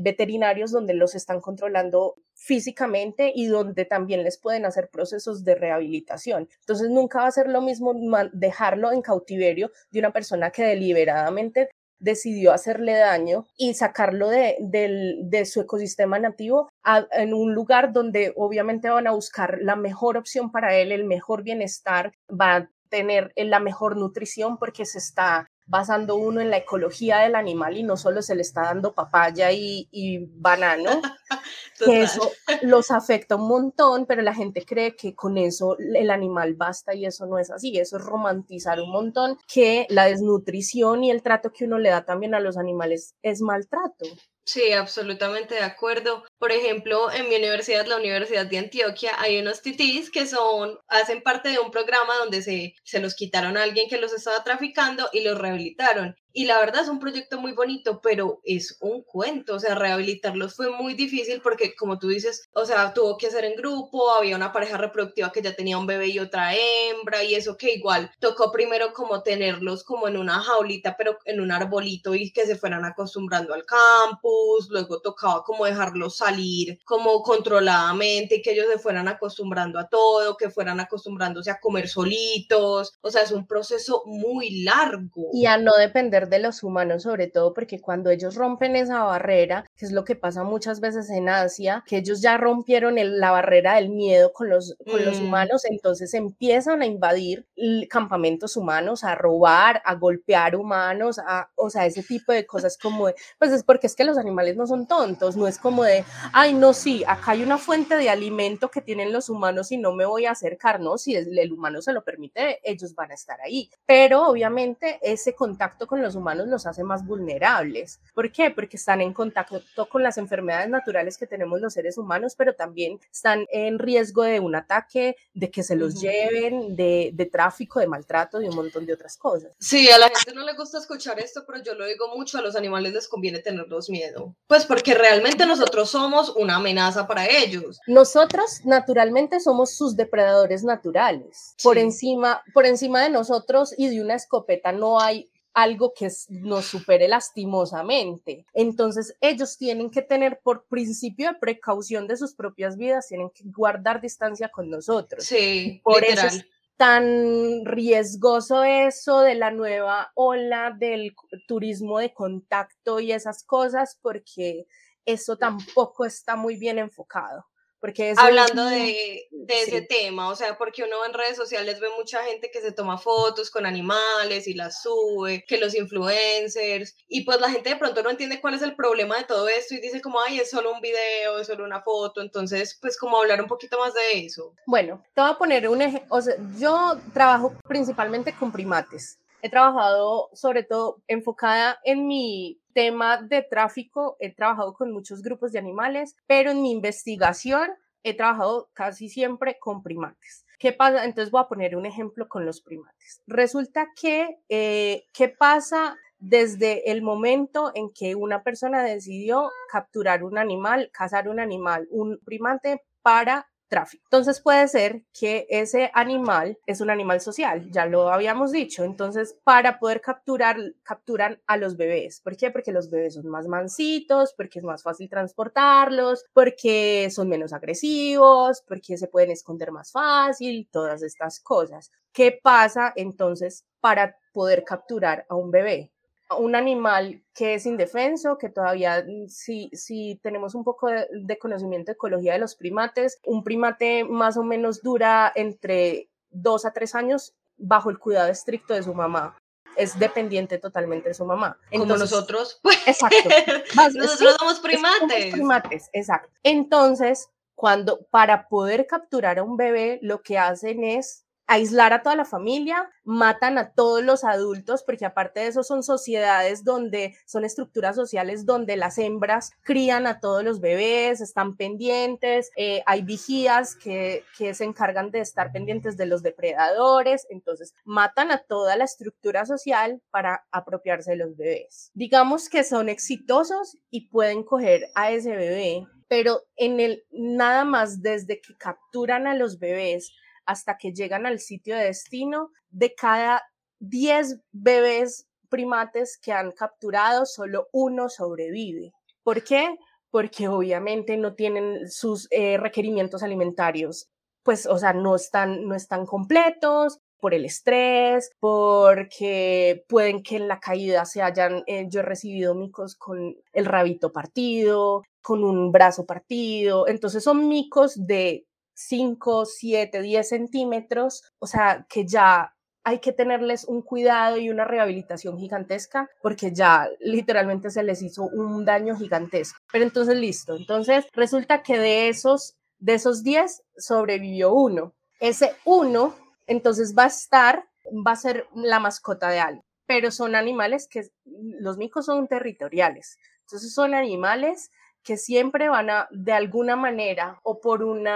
veterinarios 0.00 0.72
donde 0.72 0.92
los 0.92 1.14
están 1.14 1.40
controlando 1.40 2.16
físicamente 2.34 3.32
y 3.32 3.46
donde 3.46 3.84
también 3.84 4.24
les 4.24 4.40
pueden 4.40 4.64
hacer 4.64 4.90
procesos 4.90 5.44
de 5.44 5.54
rehabilitación. 5.54 6.48
Entonces 6.60 6.90
nunca 6.90 7.20
va 7.20 7.28
a 7.28 7.30
ser 7.30 7.48
lo 7.48 7.60
mismo 7.60 7.94
dejarlo 8.32 8.90
en 8.90 9.02
cautiverio 9.02 9.70
de 9.92 10.00
una 10.00 10.12
persona 10.12 10.50
que 10.50 10.64
deliberadamente 10.64 11.68
decidió 12.02 12.52
hacerle 12.52 12.94
daño 12.94 13.46
y 13.56 13.74
sacarlo 13.74 14.28
de, 14.28 14.56
de 14.60 15.44
su 15.46 15.60
ecosistema 15.60 16.18
nativo 16.18 16.68
en 17.12 17.32
un 17.32 17.54
lugar 17.54 17.92
donde 17.92 18.32
obviamente 18.36 18.90
van 18.90 19.06
a 19.06 19.12
buscar 19.12 19.58
la 19.62 19.76
mejor 19.76 20.16
opción 20.16 20.50
para 20.50 20.74
él, 20.74 20.92
el 20.92 21.04
mejor 21.04 21.42
bienestar, 21.42 22.12
va 22.28 22.56
a 22.56 22.70
tener 22.88 23.32
la 23.36 23.60
mejor 23.60 23.96
nutrición 23.96 24.58
porque 24.58 24.84
se 24.84 24.98
está 24.98 25.48
basando 25.66 26.16
uno 26.16 26.40
en 26.40 26.50
la 26.50 26.58
ecología 26.58 27.18
del 27.18 27.34
animal 27.34 27.76
y 27.76 27.82
no 27.82 27.96
solo 27.96 28.22
se 28.22 28.34
le 28.34 28.42
está 28.42 28.62
dando 28.62 28.94
papaya 28.94 29.52
y, 29.52 29.88
y 29.90 30.18
banano, 30.18 30.90
que 31.84 32.02
eso 32.02 32.30
los 32.62 32.90
afecta 32.90 33.36
un 33.36 33.48
montón, 33.48 34.06
pero 34.06 34.22
la 34.22 34.34
gente 34.34 34.64
cree 34.64 34.94
que 34.96 35.14
con 35.14 35.38
eso 35.38 35.76
el 35.78 36.10
animal 36.10 36.54
basta 36.54 36.94
y 36.94 37.06
eso 37.06 37.26
no 37.26 37.38
es 37.38 37.50
así, 37.50 37.78
eso 37.78 37.96
es 37.96 38.04
romantizar 38.04 38.80
un 38.80 38.90
montón 38.90 39.38
que 39.46 39.86
la 39.88 40.06
desnutrición 40.06 41.04
y 41.04 41.10
el 41.10 41.22
trato 41.22 41.52
que 41.52 41.64
uno 41.64 41.78
le 41.78 41.90
da 41.90 42.04
también 42.04 42.34
a 42.34 42.40
los 42.40 42.56
animales 42.56 43.14
es 43.22 43.40
maltrato. 43.40 44.06
Sí, 44.44 44.72
absolutamente 44.72 45.54
de 45.54 45.62
acuerdo. 45.62 46.24
Por 46.38 46.50
ejemplo, 46.52 47.10
en 47.12 47.28
mi 47.28 47.36
universidad, 47.36 47.86
la 47.86 47.96
Universidad 47.96 48.46
de 48.46 48.58
Antioquia, 48.58 49.12
hay 49.20 49.38
unos 49.38 49.62
titís 49.62 50.10
que 50.10 50.26
son, 50.26 50.78
hacen 50.88 51.22
parte 51.22 51.48
de 51.50 51.58
un 51.60 51.70
programa 51.70 52.14
donde 52.18 52.42
se, 52.42 52.74
se 52.84 53.00
los 53.00 53.14
quitaron 53.14 53.56
a 53.56 53.62
alguien 53.62 53.88
que 53.88 53.98
los 53.98 54.12
estaba 54.12 54.42
traficando 54.44 55.08
y 55.12 55.22
los 55.22 55.38
rehabilitaron. 55.38 56.16
Y 56.32 56.46
la 56.46 56.58
verdad 56.58 56.82
es 56.82 56.88
un 56.88 56.98
proyecto 56.98 57.40
muy 57.40 57.52
bonito, 57.52 58.00
pero 58.00 58.40
es 58.44 58.78
un 58.80 59.02
cuento, 59.02 59.56
o 59.56 59.60
sea, 59.60 59.74
rehabilitarlos 59.74 60.54
fue 60.54 60.70
muy 60.70 60.94
difícil 60.94 61.40
porque 61.42 61.74
como 61.74 61.98
tú 61.98 62.08
dices, 62.08 62.48
o 62.52 62.64
sea, 62.64 62.94
tuvo 62.94 63.16
que 63.18 63.30
ser 63.30 63.44
en 63.44 63.56
grupo, 63.56 64.10
había 64.12 64.36
una 64.36 64.52
pareja 64.52 64.76
reproductiva 64.78 65.32
que 65.32 65.42
ya 65.42 65.54
tenía 65.54 65.78
un 65.78 65.86
bebé 65.86 66.08
y 66.08 66.18
otra 66.18 66.54
hembra 66.54 67.22
y 67.22 67.34
eso 67.34 67.56
que 67.56 67.74
igual 67.74 68.10
tocó 68.18 68.50
primero 68.50 68.92
como 68.92 69.22
tenerlos 69.22 69.84
como 69.84 70.08
en 70.08 70.16
una 70.16 70.40
jaulita, 70.40 70.96
pero 70.96 71.18
en 71.24 71.40
un 71.40 71.52
arbolito 71.52 72.14
y 72.14 72.32
que 72.32 72.46
se 72.46 72.56
fueran 72.56 72.84
acostumbrando 72.84 73.54
al 73.54 73.64
campus, 73.64 74.68
luego 74.70 75.00
tocaba 75.00 75.44
como 75.44 75.64
dejarlos 75.64 76.16
salir 76.16 76.78
como 76.84 77.22
controladamente 77.22 78.36
y 78.36 78.42
que 78.42 78.52
ellos 78.52 78.66
se 78.70 78.78
fueran 78.78 79.08
acostumbrando 79.08 79.78
a 79.78 79.88
todo, 79.88 80.36
que 80.36 80.50
fueran 80.50 80.80
acostumbrándose 80.80 81.50
a 81.50 81.60
comer 81.60 81.88
solitos, 81.88 82.94
o 83.00 83.10
sea, 83.10 83.22
es 83.22 83.32
un 83.32 83.46
proceso 83.46 84.02
muy 84.06 84.62
largo. 84.62 85.30
Y 85.32 85.46
a 85.46 85.58
no 85.58 85.72
depender 85.76 86.21
de 86.28 86.38
los 86.38 86.62
humanos, 86.62 87.02
sobre 87.04 87.26
todo 87.26 87.54
porque 87.54 87.80
cuando 87.80 88.10
ellos 88.10 88.34
rompen 88.34 88.76
esa 88.76 89.02
barrera, 89.04 89.64
que 89.76 89.86
es 89.86 89.92
lo 89.92 90.04
que 90.04 90.16
pasa 90.16 90.44
muchas 90.44 90.80
veces 90.80 91.10
en 91.10 91.28
Asia, 91.28 91.84
que 91.86 91.98
ellos 91.98 92.20
ya 92.20 92.36
rompieron 92.36 92.96
la 92.96 93.30
barrera 93.30 93.74
del 93.74 93.90
miedo 93.90 94.32
con 94.32 94.48
los, 94.48 94.76
con 94.90 95.04
los 95.04 95.20
mm. 95.20 95.24
humanos, 95.24 95.62
entonces 95.64 96.14
empiezan 96.14 96.82
a 96.82 96.86
invadir 96.86 97.46
campamentos 97.88 98.56
humanos, 98.56 99.04
a 99.04 99.14
robar, 99.14 99.82
a 99.84 99.94
golpear 99.94 100.56
humanos, 100.56 101.18
a, 101.18 101.50
o 101.56 101.70
sea, 101.70 101.86
ese 101.86 102.02
tipo 102.02 102.32
de 102.32 102.46
cosas 102.46 102.78
como, 102.78 103.08
pues 103.38 103.52
es 103.52 103.62
porque 103.62 103.86
es 103.86 103.94
que 103.94 104.04
los 104.04 104.18
animales 104.18 104.56
no 104.56 104.66
son 104.66 104.86
tontos, 104.86 105.36
no 105.36 105.46
es 105.46 105.58
como 105.58 105.84
de, 105.84 106.04
ay, 106.32 106.54
no, 106.54 106.72
sí, 106.72 107.04
acá 107.06 107.32
hay 107.32 107.42
una 107.42 107.58
fuente 107.58 107.96
de 107.96 108.10
alimento 108.10 108.70
que 108.70 108.80
tienen 108.80 109.12
los 109.12 109.28
humanos 109.28 109.72
y 109.72 109.78
no 109.78 109.92
me 109.92 110.04
voy 110.04 110.26
a 110.26 110.32
acercar, 110.32 110.80
no, 110.80 110.98
si 110.98 111.14
el 111.14 111.52
humano 111.52 111.82
se 111.82 111.92
lo 111.92 112.02
permite, 112.02 112.60
ellos 112.62 112.94
van 112.94 113.10
a 113.10 113.14
estar 113.14 113.40
ahí, 113.40 113.70
pero 113.86 114.26
obviamente 114.28 114.98
ese 115.02 115.34
contacto 115.34 115.86
con 115.86 116.02
los 116.02 116.11
humanos 116.14 116.48
los 116.48 116.66
hace 116.66 116.84
más 116.84 117.06
vulnerables. 117.06 118.00
¿Por 118.14 118.30
qué? 118.30 118.50
Porque 118.50 118.76
están 118.76 119.00
en 119.00 119.12
contacto 119.12 119.88
con 119.88 120.02
las 120.02 120.18
enfermedades 120.18 120.68
naturales 120.68 121.18
que 121.18 121.26
tenemos 121.26 121.60
los 121.60 121.72
seres 121.74 121.98
humanos, 121.98 122.34
pero 122.36 122.54
también 122.54 122.98
están 123.10 123.46
en 123.50 123.78
riesgo 123.78 124.22
de 124.22 124.40
un 124.40 124.54
ataque, 124.54 125.16
de 125.34 125.50
que 125.50 125.62
se 125.62 125.76
los 125.76 126.00
lleven, 126.00 126.76
de, 126.76 127.10
de 127.14 127.26
tráfico, 127.26 127.80
de 127.80 127.86
maltrato, 127.86 128.38
de 128.38 128.48
un 128.48 128.56
montón 128.56 128.86
de 128.86 128.92
otras 128.92 129.16
cosas. 129.16 129.52
Sí, 129.58 129.88
a 129.90 129.98
la 129.98 130.08
gente 130.08 130.34
no 130.34 130.44
le 130.44 130.54
gusta 130.54 130.78
escuchar 130.78 131.18
esto, 131.20 131.44
pero 131.46 131.62
yo 131.62 131.74
lo 131.74 131.86
digo 131.86 132.08
mucho, 132.14 132.38
a 132.38 132.42
los 132.42 132.56
animales 132.56 132.92
les 132.92 133.08
conviene 133.08 133.38
tenerlos 133.40 133.90
miedo. 133.90 134.34
Pues 134.46 134.66
porque 134.66 134.94
realmente 134.94 135.46
nosotros 135.46 135.90
somos 135.90 136.30
una 136.36 136.56
amenaza 136.56 137.06
para 137.06 137.26
ellos. 137.26 137.80
Nosotros 137.86 138.60
naturalmente 138.64 139.40
somos 139.40 139.74
sus 139.74 139.96
depredadores 139.96 140.64
naturales. 140.64 141.54
Por 141.62 141.78
encima, 141.78 142.42
por 142.52 142.66
encima 142.66 143.02
de 143.02 143.10
nosotros 143.10 143.74
y 143.76 143.88
de 143.88 144.00
una 144.00 144.14
escopeta 144.14 144.72
no 144.72 145.00
hay 145.00 145.30
algo 145.54 145.92
que 145.94 146.08
nos 146.28 146.66
supere 146.66 147.08
lastimosamente. 147.08 148.46
Entonces, 148.54 149.16
ellos 149.20 149.58
tienen 149.58 149.90
que 149.90 150.02
tener 150.02 150.40
por 150.42 150.64
principio 150.66 151.28
de 151.28 151.38
precaución 151.38 152.06
de 152.06 152.16
sus 152.16 152.34
propias 152.34 152.76
vidas, 152.76 153.08
tienen 153.08 153.30
que 153.30 153.44
guardar 153.44 154.00
distancia 154.00 154.48
con 154.48 154.70
nosotros. 154.70 155.24
Sí, 155.24 155.80
por 155.84 156.04
eso 156.04 156.26
es 156.26 156.46
tan 156.76 157.64
riesgoso 157.64 158.64
eso 158.64 159.20
de 159.20 159.34
la 159.34 159.50
nueva 159.50 160.10
ola 160.14 160.74
del 160.76 161.14
turismo 161.46 161.98
de 161.98 162.12
contacto 162.12 162.98
y 162.98 163.12
esas 163.12 163.44
cosas, 163.44 163.98
porque 164.00 164.66
eso 165.04 165.36
tampoco 165.36 166.04
está 166.04 166.34
muy 166.34 166.56
bien 166.56 166.78
enfocado. 166.78 167.44
Porque 167.82 168.14
Hablando 168.16 168.66
de, 168.66 169.28
ese 169.48 169.82
tema, 169.82 170.28
o 170.28 170.36
sea, 170.36 170.56
porque 170.56 170.84
uno 170.84 171.04
en 171.04 171.12
redes 171.12 171.36
sociales 171.36 171.80
ve 171.80 171.88
mucha 171.98 172.22
gente 172.22 172.48
que 172.52 172.60
se 172.60 172.70
toma 172.70 172.96
fotos 172.96 173.50
con 173.50 173.66
animales 173.66 174.46
y 174.46 174.54
las 174.54 174.82
sube, 174.82 175.44
que 175.48 175.58
los 175.58 175.74
influencers, 175.74 176.94
y 177.08 177.24
pues 177.24 177.40
la 177.40 177.50
gente 177.50 177.70
de 177.70 177.76
pronto 177.76 178.00
no 178.04 178.10
entiende 178.10 178.40
cuál 178.40 178.54
es 178.54 178.62
el 178.62 178.76
problema 178.76 179.18
de 179.18 179.24
todo 179.24 179.48
esto 179.48 179.74
y 179.74 179.80
dice 179.80 180.00
como, 180.00 180.20
ay, 180.20 180.38
es 180.38 180.50
solo 180.50 180.72
un 180.72 180.80
video, 180.80 181.40
es 181.40 181.48
solo 181.48 181.64
una 181.64 181.82
foto, 181.82 182.20
entonces, 182.20 182.78
pues 182.80 182.96
como 182.96 183.18
hablar 183.18 183.42
un 183.42 183.48
poquito 183.48 183.76
más 183.80 183.92
de 183.94 184.26
eso. 184.26 184.54
Bueno, 184.64 185.02
te 185.12 185.20
voy 185.20 185.30
a 185.32 185.38
poner 185.38 185.68
un 185.68 185.82
ejemplo, 185.82 186.06
o 186.16 186.22
sea, 186.22 186.36
yo 186.56 187.00
trabajo 187.12 187.52
principalmente 187.66 188.32
con 188.32 188.52
primates. 188.52 189.18
He 189.42 189.50
trabajado 189.50 190.30
sobre 190.34 190.62
todo 190.62 191.02
enfocada 191.08 191.80
en 191.82 192.06
mi 192.06 192.61
tema 192.72 193.22
de 193.22 193.42
tráfico, 193.42 194.16
he 194.20 194.34
trabajado 194.34 194.74
con 194.74 194.92
muchos 194.92 195.22
grupos 195.22 195.52
de 195.52 195.58
animales, 195.58 196.16
pero 196.26 196.50
en 196.50 196.62
mi 196.62 196.70
investigación 196.70 197.70
he 198.02 198.14
trabajado 198.14 198.70
casi 198.72 199.08
siempre 199.08 199.58
con 199.58 199.82
primates. 199.82 200.44
¿Qué 200.58 200.72
pasa? 200.72 201.04
Entonces 201.04 201.30
voy 201.30 201.42
a 201.42 201.48
poner 201.48 201.76
un 201.76 201.86
ejemplo 201.86 202.28
con 202.28 202.46
los 202.46 202.60
primates. 202.60 203.22
Resulta 203.26 203.88
que, 204.00 204.38
eh, 204.48 205.06
¿qué 205.12 205.28
pasa 205.28 205.96
desde 206.18 206.92
el 206.92 207.02
momento 207.02 207.72
en 207.74 207.90
que 207.92 208.14
una 208.14 208.44
persona 208.44 208.84
decidió 208.84 209.50
capturar 209.70 210.22
un 210.22 210.38
animal, 210.38 210.90
cazar 210.92 211.28
un 211.28 211.40
animal, 211.40 211.88
un 211.90 212.20
primate 212.24 212.84
para 213.02 213.48
tráfico. 213.72 214.04
Entonces 214.04 214.42
puede 214.42 214.68
ser 214.68 215.02
que 215.18 215.46
ese 215.48 215.90
animal 215.94 216.58
es 216.66 216.82
un 216.82 216.90
animal 216.90 217.22
social, 217.22 217.70
ya 217.70 217.86
lo 217.86 218.10
habíamos 218.12 218.52
dicho. 218.52 218.84
Entonces, 218.84 219.34
para 219.44 219.78
poder 219.78 220.02
capturar, 220.02 220.58
capturan 220.82 221.40
a 221.46 221.56
los 221.56 221.78
bebés. 221.78 222.20
¿Por 222.20 222.36
qué? 222.36 222.50
Porque 222.50 222.70
los 222.70 222.90
bebés 222.90 223.14
son 223.14 223.28
más 223.28 223.48
mansitos, 223.48 224.34
porque 224.36 224.58
es 224.58 224.64
más 224.66 224.82
fácil 224.82 225.08
transportarlos, 225.08 226.26
porque 226.34 227.08
son 227.10 227.30
menos 227.30 227.54
agresivos, 227.54 228.62
porque 228.68 228.98
se 228.98 229.08
pueden 229.08 229.30
esconder 229.30 229.72
más 229.72 229.90
fácil, 229.90 230.68
todas 230.70 231.02
estas 231.02 231.40
cosas. 231.40 231.90
¿Qué 232.12 232.38
pasa 232.42 232.92
entonces 232.94 233.64
para 233.80 234.18
poder 234.32 234.64
capturar 234.64 235.24
a 235.30 235.34
un 235.34 235.50
bebé? 235.50 235.91
Un 236.36 236.54
animal 236.54 237.22
que 237.34 237.54
es 237.54 237.66
indefenso, 237.66 238.38
que 238.38 238.48
todavía 238.48 239.04
mm, 239.06 239.28
si, 239.28 239.70
si 239.72 240.18
tenemos 240.22 240.54
un 240.54 240.64
poco 240.64 240.88
de, 240.88 241.38
conocimiento 241.38 241.86
de 241.90 241.94
ecología 241.94 242.34
de 242.34 242.38
los 242.38 242.54
primates, 242.54 243.18
un 243.24 243.44
primate 243.44 244.04
más 244.04 244.36
o 244.36 244.42
menos 244.42 244.82
dura 244.82 245.32
entre 245.34 246.10
dos 246.30 246.64
a 246.64 246.72
tres 246.72 246.94
años 246.94 247.34
bajo 247.56 247.90
el 247.90 247.98
cuidado 247.98 248.30
estricto 248.30 248.74
de 248.74 248.82
su 248.82 248.94
mamá. 248.94 249.36
Es 249.76 249.98
dependiente 249.98 250.58
totalmente 250.58 251.08
de 251.08 251.14
su 251.14 251.24
mamá. 251.24 251.58
Como 251.70 251.96
nosotros. 251.96 252.60
Exacto. 252.86 253.28
nosotros 253.94 254.36
somos 254.38 254.60
primates. 254.60 255.32
primates, 255.32 255.90
exacto. 255.92 256.30
Entonces, 256.42 257.30
cuando 257.54 258.02
para 258.10 258.48
poder 258.48 258.86
capturar 258.86 259.38
a 259.38 259.42
un 259.42 259.56
bebé, 259.56 259.98
lo 260.02 260.22
que 260.22 260.38
hacen 260.38 260.84
es 260.84 261.24
aislar 261.52 261.92
a 261.92 262.02
toda 262.02 262.16
la 262.16 262.24
familia, 262.24 262.90
matan 263.04 263.58
a 263.58 263.72
todos 263.72 264.02
los 264.02 264.24
adultos, 264.24 264.82
porque 264.82 265.04
aparte 265.04 265.40
de 265.40 265.48
eso 265.48 265.62
son 265.62 265.82
sociedades 265.82 266.64
donde 266.64 267.14
son 267.26 267.44
estructuras 267.44 267.94
sociales 267.94 268.46
donde 268.46 268.76
las 268.76 268.96
hembras 268.96 269.50
crían 269.62 270.06
a 270.06 270.18
todos 270.18 270.42
los 270.42 270.60
bebés, 270.60 271.20
están 271.20 271.56
pendientes, 271.56 272.50
eh, 272.56 272.82
hay 272.86 273.02
vigías 273.02 273.76
que, 273.76 274.24
que 274.38 274.54
se 274.54 274.64
encargan 274.64 275.10
de 275.10 275.20
estar 275.20 275.52
pendientes 275.52 275.98
de 275.98 276.06
los 276.06 276.22
depredadores, 276.22 277.26
entonces 277.28 277.74
matan 277.84 278.30
a 278.30 278.38
toda 278.38 278.76
la 278.76 278.84
estructura 278.84 279.44
social 279.44 280.00
para 280.10 280.46
apropiarse 280.52 281.10
de 281.10 281.16
los 281.18 281.36
bebés. 281.36 281.90
Digamos 281.92 282.48
que 282.48 282.64
son 282.64 282.88
exitosos 282.88 283.76
y 283.90 284.08
pueden 284.08 284.42
coger 284.42 284.88
a 284.94 285.10
ese 285.10 285.36
bebé 285.36 285.86
pero 286.08 286.42
en 286.56 286.78
el 286.78 287.04
nada 287.10 287.64
más 287.64 288.02
desde 288.02 288.38
que 288.42 288.54
capturan 288.58 289.26
a 289.26 289.34
los 289.34 289.58
bebés 289.58 290.12
hasta 290.46 290.76
que 290.76 290.92
llegan 290.92 291.26
al 291.26 291.38
sitio 291.38 291.76
de 291.76 291.84
destino, 291.84 292.50
de 292.70 292.94
cada 292.94 293.42
10 293.80 294.40
bebés 294.52 295.26
primates 295.48 296.18
que 296.18 296.32
han 296.32 296.52
capturado, 296.52 297.26
solo 297.26 297.68
uno 297.72 298.08
sobrevive. 298.08 298.92
¿Por 299.22 299.44
qué? 299.44 299.76
Porque 300.10 300.48
obviamente 300.48 301.16
no 301.16 301.34
tienen 301.34 301.90
sus 301.90 302.28
eh, 302.30 302.56
requerimientos 302.58 303.22
alimentarios, 303.22 304.08
pues, 304.42 304.66
o 304.66 304.78
sea, 304.78 304.92
no 304.92 305.14
están, 305.14 305.66
no 305.66 305.74
están 305.74 306.06
completos, 306.06 306.98
por 307.22 307.34
el 307.34 307.44
estrés, 307.44 308.32
porque 308.40 309.84
pueden 309.88 310.24
que 310.24 310.34
en 310.34 310.48
la 310.48 310.58
caída 310.58 311.04
se 311.04 311.22
hayan, 311.22 311.62
eh, 311.68 311.86
yo 311.88 312.00
he 312.00 312.02
recibido 312.02 312.56
micos 312.56 312.96
con 312.96 313.36
el 313.52 313.64
rabito 313.64 314.10
partido, 314.10 315.04
con 315.22 315.44
un 315.44 315.70
brazo 315.70 316.04
partido, 316.04 316.88
entonces 316.88 317.22
son 317.22 317.46
micos 317.46 318.08
de 318.08 318.44
5, 318.74 319.44
7, 319.46 320.02
10 320.02 320.28
centímetros, 320.28 321.22
o 321.38 321.46
sea, 321.46 321.86
que 321.88 322.06
ya 322.06 322.54
hay 322.84 322.98
que 322.98 323.12
tenerles 323.12 323.64
un 323.64 323.82
cuidado 323.82 324.38
y 324.38 324.50
una 324.50 324.64
rehabilitación 324.64 325.38
gigantesca 325.38 326.10
porque 326.20 326.52
ya 326.52 326.88
literalmente 327.00 327.70
se 327.70 327.82
les 327.82 328.02
hizo 328.02 328.24
un 328.24 328.64
daño 328.64 328.96
gigantesco. 328.96 329.58
Pero 329.70 329.84
entonces 329.84 330.16
listo, 330.16 330.56
entonces 330.56 331.06
resulta 331.12 331.62
que 331.62 331.78
de 331.78 332.08
esos 332.08 332.56
de 332.82 332.94
esos 332.94 333.22
10 333.22 333.62
sobrevivió 333.76 334.52
uno. 334.52 334.92
Ese 335.20 335.54
uno 335.64 336.16
entonces 336.48 336.94
va 336.98 337.04
a 337.04 337.08
estar, 337.08 337.68
va 338.06 338.12
a 338.12 338.16
ser 338.16 338.48
la 338.54 338.80
mascota 338.80 339.28
de 339.28 339.38
alguien, 339.38 339.64
pero 339.86 340.10
son 340.10 340.34
animales 340.34 340.88
que 340.88 341.02
los 341.24 341.78
micos 341.78 342.06
son 342.06 342.26
territoriales. 342.26 343.18
Entonces 343.42 343.72
son 343.72 343.94
animales 343.94 344.72
que 345.02 345.16
siempre 345.16 345.68
van 345.68 345.90
a, 345.90 346.08
de 346.10 346.32
alguna 346.32 346.76
manera 346.76 347.40
o 347.42 347.60
por 347.60 347.82
un 347.82 348.06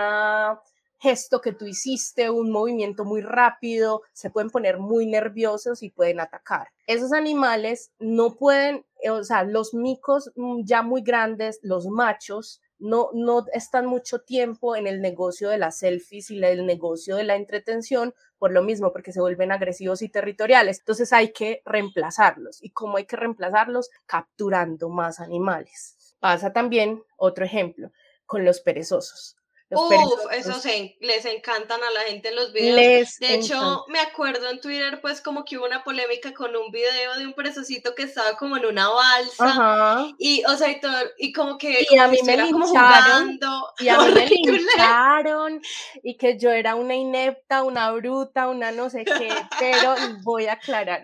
gesto 0.99 1.41
que 1.41 1.53
tú 1.53 1.67
hiciste, 1.67 2.31
un 2.31 2.51
movimiento 2.51 3.05
muy 3.05 3.21
rápido, 3.21 4.03
se 4.13 4.31
pueden 4.31 4.51
poner 4.51 4.79
muy 4.79 5.07
nerviosos 5.07 5.83
y 5.83 5.91
pueden 5.91 6.21
atacar. 6.21 6.69
Esos 6.87 7.13
animales 7.13 7.93
no 7.99 8.37
pueden, 8.37 8.87
o 9.11 9.23
sea, 9.23 9.45
los 9.45 9.75
micos 9.75 10.33
mm, 10.37 10.65
ya 10.65 10.83
muy 10.83 11.03
grandes, 11.03 11.61
los 11.63 11.87
machos, 11.87 12.61
no, 12.79 13.11
no 13.15 13.45
están 13.53 13.87
mucho 13.87 14.21
tiempo 14.21 14.77
en 14.77 14.87
el 14.87 15.01
negocio 15.01 15.49
de 15.49 15.59
las 15.59 15.79
selfies 15.79 16.31
y 16.31 16.43
el 16.45 16.67
negocio 16.67 17.17
de 17.17 17.25
la 17.25 17.37
entretención 17.37 18.15
por 18.39 18.53
lo 18.53 18.63
mismo, 18.63 18.93
porque 18.93 19.13
se 19.13 19.21
vuelven 19.21 19.53
agresivos 19.53 20.03
y 20.03 20.09
territoriales. 20.09 20.79
Entonces 20.79 21.13
hay 21.13 21.33
que 21.33 21.63
reemplazarlos. 21.65 22.63
¿Y 22.63 22.71
cómo 22.71 22.97
hay 22.97 23.07
que 23.07 23.17
reemplazarlos? 23.17 23.91
Capturando 24.07 24.89
más 24.89 25.21
animales. 25.21 25.97
Pasa 26.21 26.53
también 26.53 27.03
otro 27.17 27.45
ejemplo 27.45 27.91
con 28.27 28.45
los 28.45 28.61
perezosos. 28.61 29.37
Uf, 29.69 29.93
esos 30.33 30.65
les 31.01 31.25
encantan 31.25 31.83
a 31.83 31.91
la 31.91 32.01
gente 32.03 32.31
los 32.31 32.53
videos. 32.53 33.17
de 33.19 33.35
hecho, 33.35 33.85
me 33.89 33.99
acuerdo 33.99 34.49
en 34.49 34.61
Twitter, 34.61 35.01
pues, 35.01 35.21
como 35.21 35.45
que 35.45 35.59
hubo 35.59 35.67
una 35.67 35.83
polémica 35.83 36.33
con 36.33 36.55
un 36.55 36.71
video 36.71 37.17
de 37.19 37.27
un 37.27 37.33
perezocito 37.33 37.95
que 37.95 38.05
estaba 38.05 38.37
como 38.37 38.57
en 38.57 38.67
una 38.67 38.89
balsa. 38.89 40.07
Y, 40.19 40.45
o 40.45 40.57
sea, 40.57 40.71
y, 40.71 40.81
todo, 40.81 40.97
y 41.19 41.33
como 41.33 41.59
que. 41.59 41.85
Y 41.91 41.99
a 41.99 42.07
mí 42.07 42.19
me 42.25 42.37
lincharon. 42.37 43.41
Y 43.81 43.89
a 43.89 43.99
mí 43.99 44.13
me 44.13 44.27
lincharon. 44.27 45.61
Y 46.03 46.17
que 46.17 46.39
yo 46.39 46.51
era 46.51 46.77
una 46.77 46.95
inepta, 46.95 47.65
una 47.65 47.91
bruta, 47.91 48.47
una 48.47 48.71
no 48.71 48.89
sé 48.89 49.05
qué. 49.05 49.31
Pero 49.59 49.95
voy 50.23 50.47
a 50.47 50.53
aclarar 50.53 51.03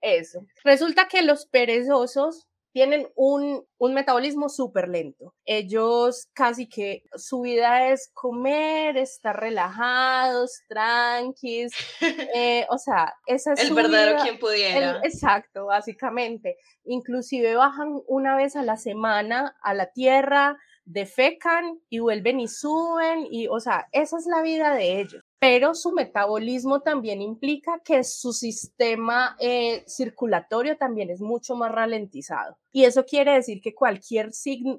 eso. 0.00 0.46
Resulta 0.64 1.08
que 1.08 1.20
los 1.20 1.44
perezosos 1.46 2.46
tienen 2.72 3.08
un, 3.14 3.64
un 3.78 3.94
metabolismo 3.94 4.48
súper 4.48 4.88
lento. 4.88 5.34
Ellos 5.44 6.28
casi 6.32 6.68
que 6.68 7.04
su 7.14 7.42
vida 7.42 7.88
es 7.90 8.10
comer, 8.14 8.96
estar 8.96 9.38
relajados, 9.38 10.62
tranquilos, 10.68 11.72
eh, 12.34 12.66
o 12.70 12.78
sea, 12.78 13.14
esa 13.26 13.52
es 13.52 13.60
El 13.60 13.74
verdadero 13.74 14.22
quien 14.22 14.38
pudiera. 14.38 15.00
exacto, 15.04 15.66
básicamente. 15.66 16.56
Inclusive 16.84 17.54
bajan 17.54 18.00
una 18.06 18.36
vez 18.36 18.56
a 18.56 18.62
la 18.62 18.76
semana 18.76 19.54
a 19.62 19.74
la 19.74 19.92
tierra, 19.92 20.58
defecan 20.84 21.78
y 21.88 22.00
vuelven 22.00 22.40
y 22.40 22.48
suben 22.48 23.26
y, 23.30 23.48
o 23.48 23.60
sea, 23.60 23.88
esa 23.92 24.16
es 24.16 24.26
la 24.26 24.42
vida 24.42 24.74
de 24.74 25.00
ellos 25.00 25.21
pero 25.42 25.74
su 25.74 25.90
metabolismo 25.90 26.82
también 26.82 27.20
implica 27.20 27.80
que 27.84 28.04
su 28.04 28.32
sistema 28.32 29.34
eh, 29.40 29.82
circulatorio 29.88 30.76
también 30.76 31.10
es 31.10 31.20
mucho 31.20 31.56
más 31.56 31.72
ralentizado. 31.72 32.56
Y 32.70 32.84
eso 32.84 33.04
quiere 33.04 33.32
decir 33.32 33.60
que 33.60 33.74
cualquier 33.74 34.30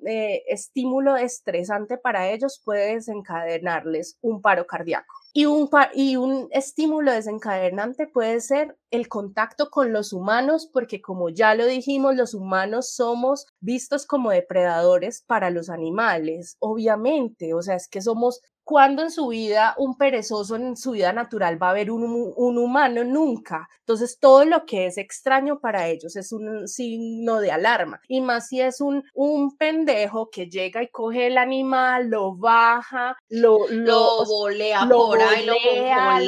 eh, 0.08 0.44
estímulo 0.48 1.18
estresante 1.18 1.98
para 1.98 2.30
ellos 2.30 2.62
puede 2.64 2.96
desencadenarles 2.96 4.18
un 4.22 4.42
paro 4.42 4.66
cardíaco. 4.66 5.14
Y 5.34 5.48
un, 5.48 5.70
y 5.94 6.16
un 6.16 6.48
estímulo 6.52 7.12
desencadenante 7.12 8.08
puede 8.08 8.40
ser 8.40 8.78
el 8.90 9.10
contacto 9.10 9.70
con 9.70 9.92
los 9.92 10.14
humanos, 10.14 10.70
porque 10.72 11.02
como 11.02 11.28
ya 11.28 11.56
lo 11.56 11.66
dijimos, 11.66 12.16
los 12.16 12.34
humanos 12.34 12.94
somos 12.94 13.48
vistos 13.60 14.06
como 14.06 14.32
depredadores 14.32 15.24
para 15.28 15.50
los 15.50 15.70
animales, 15.70 16.56
obviamente, 16.60 17.54
o 17.54 17.62
sea, 17.62 17.76
es 17.76 17.90
que 17.90 18.02
somos 18.02 18.42
¿Cuándo 18.64 19.04
en 19.04 19.12
su 19.12 19.28
vida 19.28 19.76
un 19.78 19.98
perezoso 19.98 20.56
en 20.56 20.78
su 20.78 20.92
vida 20.92 21.12
natural 21.12 21.62
va 21.62 21.72
a 21.72 21.74
ver 21.74 21.92
un, 21.92 22.34
un, 22.36 22.58
humano? 22.58 23.04
Nunca. 23.04 23.68
Entonces 23.80 24.18
todo 24.20 24.46
lo 24.46 24.66
que 24.66 24.86
es 24.86 24.98
extraño 24.98 25.60
para 25.60 25.88
ellos 25.88 26.16
es 26.16 26.32
un 26.32 26.68
signo 26.68 27.40
de 27.40 27.52
alarma. 27.52 28.00
Y 28.08 28.22
más 28.22 28.48
si 28.48 28.62
es 28.62 28.80
un, 28.80 29.04
un 29.14 29.58
pendejo 29.58 30.30
que 30.30 30.50
llega 30.50 30.82
y 30.82 30.90
coge 30.90 31.28
el 31.28 31.38
animal, 31.38 32.08
lo 32.10 32.36
baja, 32.36 33.18
lo, 33.30 33.68
lo, 33.70 34.26
volea 34.26 34.88
por 34.90 35.22
ahí, 35.22 35.46
lo 35.46 35.54
volea. 35.54 36.22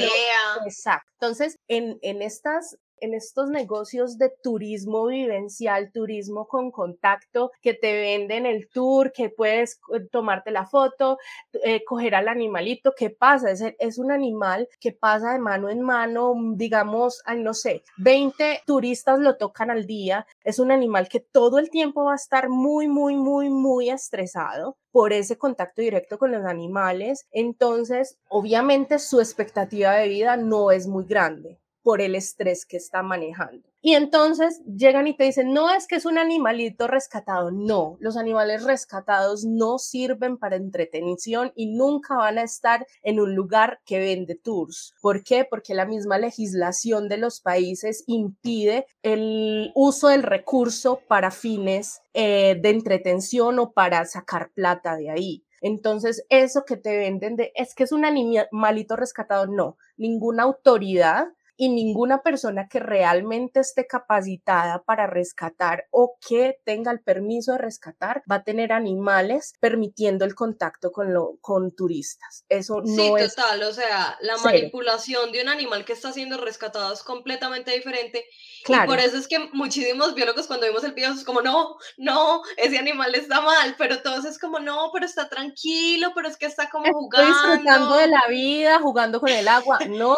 exacto. 0.65 1.10
Entonces, 1.19 1.58
en, 1.67 1.98
en 2.02 2.21
estas 2.21 2.78
en 3.00 3.14
estos 3.14 3.50
negocios 3.50 4.18
de 4.18 4.32
turismo 4.42 5.08
vivencial, 5.08 5.92
turismo 5.92 6.48
con 6.48 6.72
contacto, 6.72 7.52
que 7.62 7.74
te 7.74 7.94
venden 7.94 8.46
el 8.46 8.70
tour, 8.70 9.12
que 9.12 9.30
puedes 9.30 9.80
eh, 9.94 10.02
tomarte 10.12 10.52
la 10.52 10.66
foto, 10.66 11.18
eh, 11.64 11.84
coger 11.86 12.16
al 12.16 12.28
animalito, 12.28 12.94
¿qué 12.98 13.10
pasa? 13.10 13.52
Es, 13.52 13.96
un 13.98 14.12
animal 14.12 14.68
que 14.80 14.92
pasa 14.92 15.34
de 15.34 15.40
mano 15.40 15.70
en 15.70 15.82
mano, 15.82 16.34
digamos, 16.56 17.22
no 17.38 17.54
sé, 17.54 17.84
20 17.98 18.62
turistas 18.66 19.20
lo 19.20 19.38
tocan 19.38 19.72
al 19.72 19.86
día, 19.86 20.26
es 20.44 20.60
un 20.60 20.72
animal 20.72 21.08
que 21.08 21.20
todo 21.20 21.60
el 21.60 21.70
tiempo 21.70 22.06
va 22.06 22.14
a 22.14 22.16
estar 22.16 22.50
muy, 22.50 22.88
muy, 22.88 23.16
muy, 23.16 23.50
muy 23.50 23.90
estresado 23.90 24.78
por 24.92 25.14
ese 25.14 25.38
contacto 25.38 25.82
directo 25.82 26.18
con 26.18 26.32
los 26.32 26.46
animales, 26.46 27.26
entonces 27.32 28.18
obviamente 28.30 29.00
su 29.00 29.20
expectativa 29.20 29.94
de 29.94 30.08
vida 30.08 30.38
no 30.38 30.72
es 30.72 30.88
muy 30.88 31.06
grande 31.06 31.60
por 31.86 32.02
el 32.02 32.15
estrés 32.15 32.65
que 32.65 32.78
está 32.78 33.04
manejando. 33.04 33.69
Y 33.80 33.93
entonces 33.93 34.60
llegan 34.65 35.06
y 35.06 35.15
te 35.15 35.26
dicen, 35.26 35.54
no 35.54 35.69
es 35.69 35.86
que 35.86 35.98
es 35.98 36.08
un 36.08 36.17
animalito 36.17 36.88
rescatado. 36.88 37.52
No, 37.52 37.95
los 38.00 38.17
animales 38.17 38.63
rescatados 38.63 39.45
no 39.45 39.78
sirven 39.78 40.39
para 40.39 40.56
entretención 40.56 41.54
y 41.56 41.67
nunca 41.67 42.15
van 42.15 42.39
a 42.39 42.41
estar 42.41 42.88
en 43.04 43.19
un 43.19 43.36
lugar 43.36 43.82
que 43.86 44.00
vende 44.00 44.34
tours. 44.34 44.95
¿Por 45.00 45.24
qué? 45.24 45.45
Porque 45.48 45.76
la 45.76 45.86
misma 45.86 46.17
legislación 46.17 47.08
de 47.08 47.17
los 47.17 47.39
países 47.39 48.04
impide 48.08 48.88
el 49.04 49.71
uso 49.76 50.08
del 50.08 50.24
recurso 50.24 51.02
para 51.08 51.30
fines 51.30 52.02
eh, 52.15 52.58
de 52.60 52.69
entretención 52.71 53.60
o 53.60 53.74
para 53.74 54.04
sacar 54.06 54.50
plata 54.56 54.95
de 54.95 55.12
ahí. 55.12 55.45
Entonces, 55.62 56.26
eso 56.30 56.65
que 56.65 56.78
te 56.78 56.98
venden 56.98 57.36
de 57.36 57.52
es 57.54 57.76
que 57.76 57.84
es 57.84 57.91
un 57.91 58.06
animalito 58.06 58.95
rescatado, 58.95 59.45
no, 59.45 59.78
ninguna 59.98 60.41
autoridad 60.41 61.28
y 61.58 61.70
ninguna 61.70 62.22
persona 62.22 62.68
que 62.68 62.80
realmente 62.80 63.62
esté 63.62 63.88
capacitada 63.88 64.84
para 64.84 65.08
rescatar 65.08 65.86
o 65.91 66.18
que 66.28 66.60
tenga 66.65 66.91
el 66.91 67.02
permiso 67.02 67.54
de 67.54 67.60
rescatar 67.60 68.24
va 68.30 68.38
a 68.38 68.44
tener 68.44 68.74
animales 68.74 69.54
permitiendo 69.60 70.26
el 70.26 70.36
contacto 70.36 70.91
con, 70.91 71.13
lo, 71.13 71.38
con 71.41 71.76
turistas. 71.76 72.46
Eso 72.50 72.82
no 72.82 72.96
sí, 72.96 73.13
es... 73.18 73.36
total, 73.36 73.63
o 73.63 73.74
sea, 73.74 74.18
la 74.22 74.38
manipulación 74.38 75.32
de 75.32 75.41
un 75.41 75.50
animal 75.50 75.86
que 75.86 75.94
está 75.94 76.12
siendo 76.12 76.38
rescatado 76.38 76.94
es 76.94 77.04
completamente 77.04 77.72
diferente. 77.72 78.26
Claro. 78.63 78.86
Y 78.86 78.88
por 78.88 79.00
eso 79.00 79.18
es 79.18 79.28
que 79.28 79.39
muchísimos 79.54 80.13
biólogos 80.15 80.48
cuando 80.48 80.68
vimos 80.68 80.84
el 80.84 80.94
video 80.94 81.13
es 81.13 81.24
como, 81.24 81.41
no, 81.41 81.78
no, 81.98 82.41
ese 82.58 82.78
animal 82.78 83.15
está 83.15 83.41
mal, 83.41 83.76
pero 83.78 84.02
todos 84.02 84.26
es 84.26 84.39
como, 84.39 84.60
no, 84.60 84.89
pero 84.94 85.06
está 85.06 85.30
tranquilo, 85.30 86.12
pero 86.13 86.28
es 86.28 86.38
que 86.38 86.46
está 86.46 86.70
como 86.70 86.91
jugando. 86.91 87.28
disfrutando 87.28 87.96
de 87.98 88.08
la 88.08 88.28
vida, 88.30 88.80
jugando 88.80 89.20
con 89.20 89.30
el 89.30 89.48
agua. 89.48 89.80
No, 89.88 90.18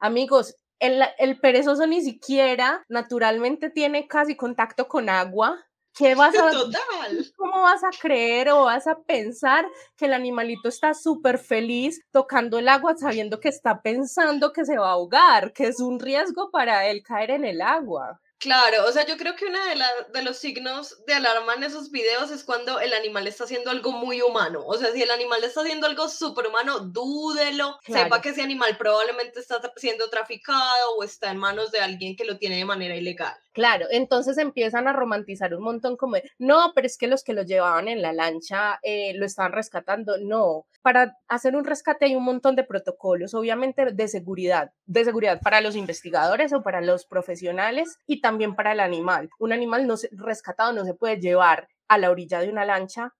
amigos, 0.00 0.56
el, 0.80 1.02
el, 1.18 1.40
perezoso 1.40 1.86
ni 1.86 2.02
siquiera 2.02 2.84
naturalmente 2.88 3.70
tiene 3.70 4.06
casi 4.06 4.36
contacto 4.36 4.88
con 4.88 5.08
agua. 5.08 5.64
¿Qué 5.96 6.14
vas 6.16 6.36
a 6.36 6.50
Total. 6.50 7.32
¿Cómo 7.36 7.62
vas 7.62 7.84
a 7.84 7.90
creer 8.00 8.50
o 8.50 8.64
vas 8.64 8.86
a 8.86 8.98
pensar 9.02 9.66
que 9.96 10.06
el 10.06 10.12
animalito 10.12 10.68
está 10.68 10.94
súper 10.94 11.38
feliz 11.38 12.00
tocando 12.10 12.58
el 12.58 12.68
agua 12.68 12.96
sabiendo 12.96 13.40
que 13.40 13.48
está 13.48 13.82
pensando 13.82 14.52
que 14.52 14.64
se 14.64 14.76
va 14.76 14.88
a 14.88 14.92
ahogar, 14.92 15.52
que 15.52 15.68
es 15.68 15.80
un 15.80 16.00
riesgo 16.00 16.50
para 16.50 16.86
él 16.86 17.02
caer 17.02 17.30
en 17.30 17.44
el 17.44 17.62
agua? 17.62 18.20
Claro, 18.38 18.84
o 18.86 18.92
sea, 18.92 19.06
yo 19.06 19.16
creo 19.16 19.36
que 19.36 19.46
uno 19.46 19.58
de, 19.64 20.18
de 20.18 20.22
los 20.22 20.36
signos 20.36 21.02
de 21.06 21.14
alarma 21.14 21.54
en 21.54 21.62
esos 21.62 21.90
videos 21.90 22.30
es 22.30 22.44
cuando 22.44 22.78
el 22.78 22.92
animal 22.92 23.26
está 23.26 23.44
haciendo 23.44 23.70
algo 23.70 23.92
muy 23.92 24.20
humano. 24.20 24.62
O 24.66 24.76
sea, 24.76 24.92
si 24.92 25.02
el 25.02 25.10
animal 25.10 25.42
está 25.44 25.62
haciendo 25.62 25.86
algo 25.86 26.08
súper 26.08 26.46
humano, 26.48 26.80
dúdelo, 26.80 27.78
sepa 27.86 28.20
que 28.20 28.30
ese 28.30 28.42
animal 28.42 28.76
probablemente 28.76 29.40
está 29.40 29.60
siendo 29.76 30.10
traficado 30.10 30.96
o 30.98 31.04
está 31.04 31.30
en 31.30 31.38
manos 31.38 31.70
de 31.70 31.80
alguien 31.80 32.16
que 32.16 32.24
lo 32.24 32.36
tiene 32.36 32.56
de 32.56 32.64
manera 32.64 32.96
ilegal. 32.96 33.34
Claro, 33.54 33.86
entonces 33.90 34.36
empiezan 34.36 34.88
a 34.88 34.92
romantizar 34.92 35.54
un 35.54 35.62
montón 35.62 35.96
como, 35.96 36.16
no, 36.38 36.72
pero 36.74 36.88
es 36.88 36.98
que 36.98 37.06
los 37.06 37.22
que 37.22 37.34
lo 37.34 37.44
llevaban 37.44 37.86
en 37.86 38.02
la 38.02 38.12
lancha 38.12 38.80
eh, 38.82 39.14
lo 39.14 39.24
estaban 39.24 39.52
rescatando. 39.52 40.18
No, 40.18 40.66
para 40.82 41.16
hacer 41.28 41.54
un 41.54 41.64
rescate 41.64 42.06
hay 42.06 42.16
un 42.16 42.24
montón 42.24 42.56
de 42.56 42.64
protocolos, 42.64 43.32
obviamente 43.32 43.86
de 43.92 44.08
seguridad, 44.08 44.72
de 44.86 45.04
seguridad 45.04 45.40
para 45.40 45.60
los 45.60 45.76
investigadores 45.76 46.52
o 46.52 46.62
para 46.62 46.80
los 46.80 47.06
profesionales 47.06 47.96
y 48.06 48.20
también 48.24 48.54
para 48.54 48.72
el 48.72 48.80
animal. 48.80 49.28
Un 49.38 49.52
animal 49.52 49.86
no 49.86 49.98
se, 49.98 50.08
rescatado 50.12 50.72
no 50.72 50.86
se 50.86 50.94
puede 50.94 51.20
llevar 51.20 51.68
a 51.88 51.98
la 51.98 52.10
orilla 52.10 52.40
de 52.40 52.48
una 52.48 52.64
lancha 52.64 53.12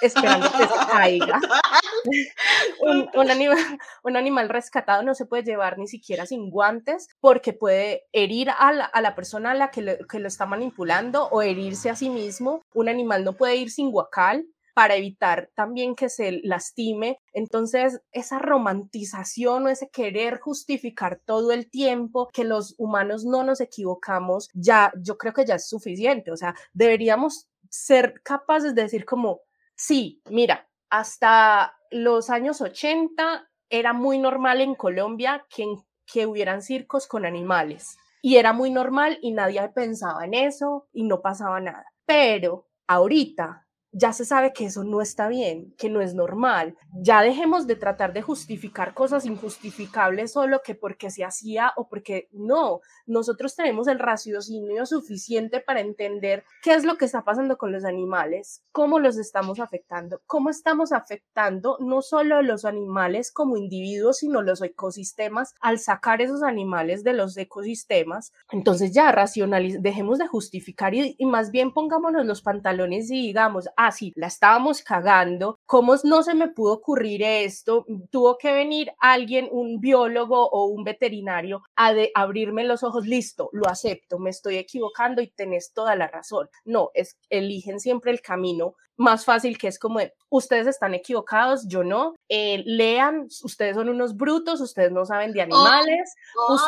esperando 0.00 0.48
que 0.52 0.68
se 0.68 0.86
caiga. 0.88 1.40
un, 2.80 3.10
un, 3.12 3.28
animal, 3.28 3.58
un, 4.04 4.16
animal, 4.16 4.48
rescatado 4.48 5.02
no 5.02 5.16
se 5.16 5.26
puede 5.26 5.42
llevar 5.42 5.78
ni 5.78 5.88
siquiera 5.88 6.26
sin 6.26 6.48
guantes 6.48 7.08
porque 7.18 7.52
puede 7.52 8.04
herir 8.12 8.50
a 8.56 8.72
la, 8.72 8.84
a 8.84 9.00
la 9.00 9.16
persona 9.16 9.50
a 9.50 9.54
la 9.54 9.72
que 9.72 9.82
lo, 9.82 9.98
que 10.08 10.20
lo, 10.20 10.28
está 10.28 10.46
manipulando 10.46 11.26
o 11.26 11.42
herirse 11.42 11.90
a 11.90 11.96
sí 11.96 12.08
mismo. 12.08 12.62
Un 12.72 12.88
animal 12.88 13.24
no 13.24 13.32
puede 13.32 13.56
ir 13.56 13.68
sin 13.68 13.90
guacal 13.90 14.46
para 14.74 14.96
evitar 14.96 15.50
también 15.54 15.94
que 15.94 16.08
se 16.08 16.40
lastime. 16.42 17.18
Entonces, 17.32 18.00
esa 18.12 18.38
romantización 18.38 19.66
o 19.66 19.68
ese 19.68 19.90
querer 19.90 20.38
justificar 20.40 21.20
todo 21.24 21.52
el 21.52 21.68
tiempo 21.70 22.28
que 22.32 22.44
los 22.44 22.74
humanos 22.78 23.24
no 23.24 23.44
nos 23.44 23.60
equivocamos, 23.60 24.48
ya 24.54 24.92
yo 25.00 25.18
creo 25.18 25.32
que 25.32 25.44
ya 25.44 25.56
es 25.56 25.68
suficiente. 25.68 26.30
O 26.30 26.36
sea, 26.36 26.54
deberíamos 26.72 27.48
ser 27.68 28.20
capaces 28.22 28.74
de 28.74 28.82
decir 28.82 29.04
como, 29.04 29.40
sí, 29.74 30.22
mira, 30.30 30.68
hasta 30.90 31.74
los 31.90 32.30
años 32.30 32.60
80 32.60 33.48
era 33.70 33.94
muy 33.94 34.18
normal 34.18 34.60
en 34.60 34.74
Colombia 34.74 35.46
que, 35.48 36.26
hubieran 36.26 36.60
circos 36.60 37.06
con 37.06 37.24
animales. 37.24 37.96
Y 38.20 38.36
era 38.36 38.52
muy 38.52 38.70
normal 38.70 39.18
y 39.22 39.32
nadie 39.32 39.66
pensaba 39.70 40.26
en 40.26 40.34
eso 40.34 40.86
y 40.92 41.04
no 41.04 41.22
pasaba 41.22 41.58
nada. 41.58 41.86
Pero 42.04 42.68
ahorita 42.86 43.66
ya 43.92 44.12
se 44.14 44.24
sabe 44.24 44.52
que 44.54 44.64
eso 44.64 44.84
no 44.84 45.02
está 45.02 45.28
bien, 45.28 45.74
que 45.76 45.90
no 45.90 46.00
es 46.00 46.14
normal. 46.14 46.76
Ya 46.94 47.20
dejemos 47.20 47.66
de 47.66 47.76
tratar 47.76 48.14
de 48.14 48.22
justificar 48.22 48.94
cosas 48.94 49.26
injustificables 49.26 50.32
solo 50.32 50.62
que 50.64 50.74
porque 50.74 51.10
se 51.10 51.24
hacía 51.24 51.72
o 51.76 51.88
porque 51.88 52.28
no. 52.32 52.80
Nosotros 53.06 53.54
tenemos 53.54 53.88
el 53.88 53.98
raciocinio 53.98 54.86
suficiente 54.86 55.60
para 55.60 55.80
entender 55.80 56.44
qué 56.62 56.72
es 56.72 56.84
lo 56.84 56.96
que 56.96 57.04
está 57.04 57.22
pasando 57.22 57.58
con 57.58 57.70
los 57.70 57.84
animales, 57.84 58.64
cómo 58.72 58.98
los 58.98 59.18
estamos 59.18 59.60
afectando, 59.60 60.22
cómo 60.26 60.48
estamos 60.48 60.92
afectando 60.92 61.76
no 61.80 62.00
solo 62.00 62.40
los 62.40 62.64
animales 62.64 63.30
como 63.30 63.58
individuos, 63.58 64.18
sino 64.18 64.40
los 64.40 64.62
ecosistemas 64.62 65.54
al 65.60 65.78
sacar 65.78 66.22
esos 66.22 66.42
animales 66.42 67.04
de 67.04 67.12
los 67.12 67.36
ecosistemas. 67.36 68.32
Entonces 68.50 68.94
ya 68.94 69.12
racionaliz 69.12 69.82
dejemos 69.82 70.18
de 70.18 70.28
justificar 70.28 70.94
y, 70.94 71.14
y 71.18 71.26
más 71.26 71.50
bien 71.50 71.74
pongámonos 71.74 72.24
los 72.24 72.40
pantalones 72.40 73.10
y 73.10 73.26
digamos, 73.26 73.68
así, 73.86 74.12
la 74.16 74.26
estábamos 74.26 74.82
cagando, 74.82 75.58
¿cómo 75.66 75.94
no 76.04 76.22
se 76.22 76.34
me 76.34 76.48
pudo 76.48 76.74
ocurrir 76.74 77.22
esto? 77.22 77.84
Tuvo 78.10 78.38
que 78.38 78.52
venir 78.52 78.92
alguien, 79.00 79.48
un 79.50 79.80
biólogo 79.80 80.48
o 80.48 80.66
un 80.66 80.84
veterinario, 80.84 81.62
a 81.76 81.92
de 81.92 82.10
abrirme 82.14 82.64
los 82.64 82.82
ojos, 82.82 83.06
listo, 83.06 83.48
lo 83.52 83.68
acepto, 83.68 84.18
me 84.18 84.30
estoy 84.30 84.56
equivocando 84.56 85.22
y 85.22 85.30
tenés 85.30 85.72
toda 85.72 85.96
la 85.96 86.08
razón. 86.08 86.48
No, 86.64 86.90
es, 86.94 87.18
eligen 87.30 87.80
siempre 87.80 88.10
el 88.12 88.20
camino 88.20 88.74
más 88.96 89.24
fácil 89.24 89.58
que 89.58 89.68
es 89.68 89.78
como 89.78 90.00
ustedes 90.28 90.66
están 90.66 90.94
equivocados, 90.94 91.66
yo 91.68 91.84
no, 91.84 92.14
eh, 92.28 92.62
lean, 92.64 93.28
ustedes 93.42 93.76
son 93.76 93.88
unos 93.88 94.16
brutos, 94.16 94.60
ustedes 94.60 94.90
no 94.90 95.04
saben 95.04 95.32
de 95.32 95.42
animales. 95.42 96.14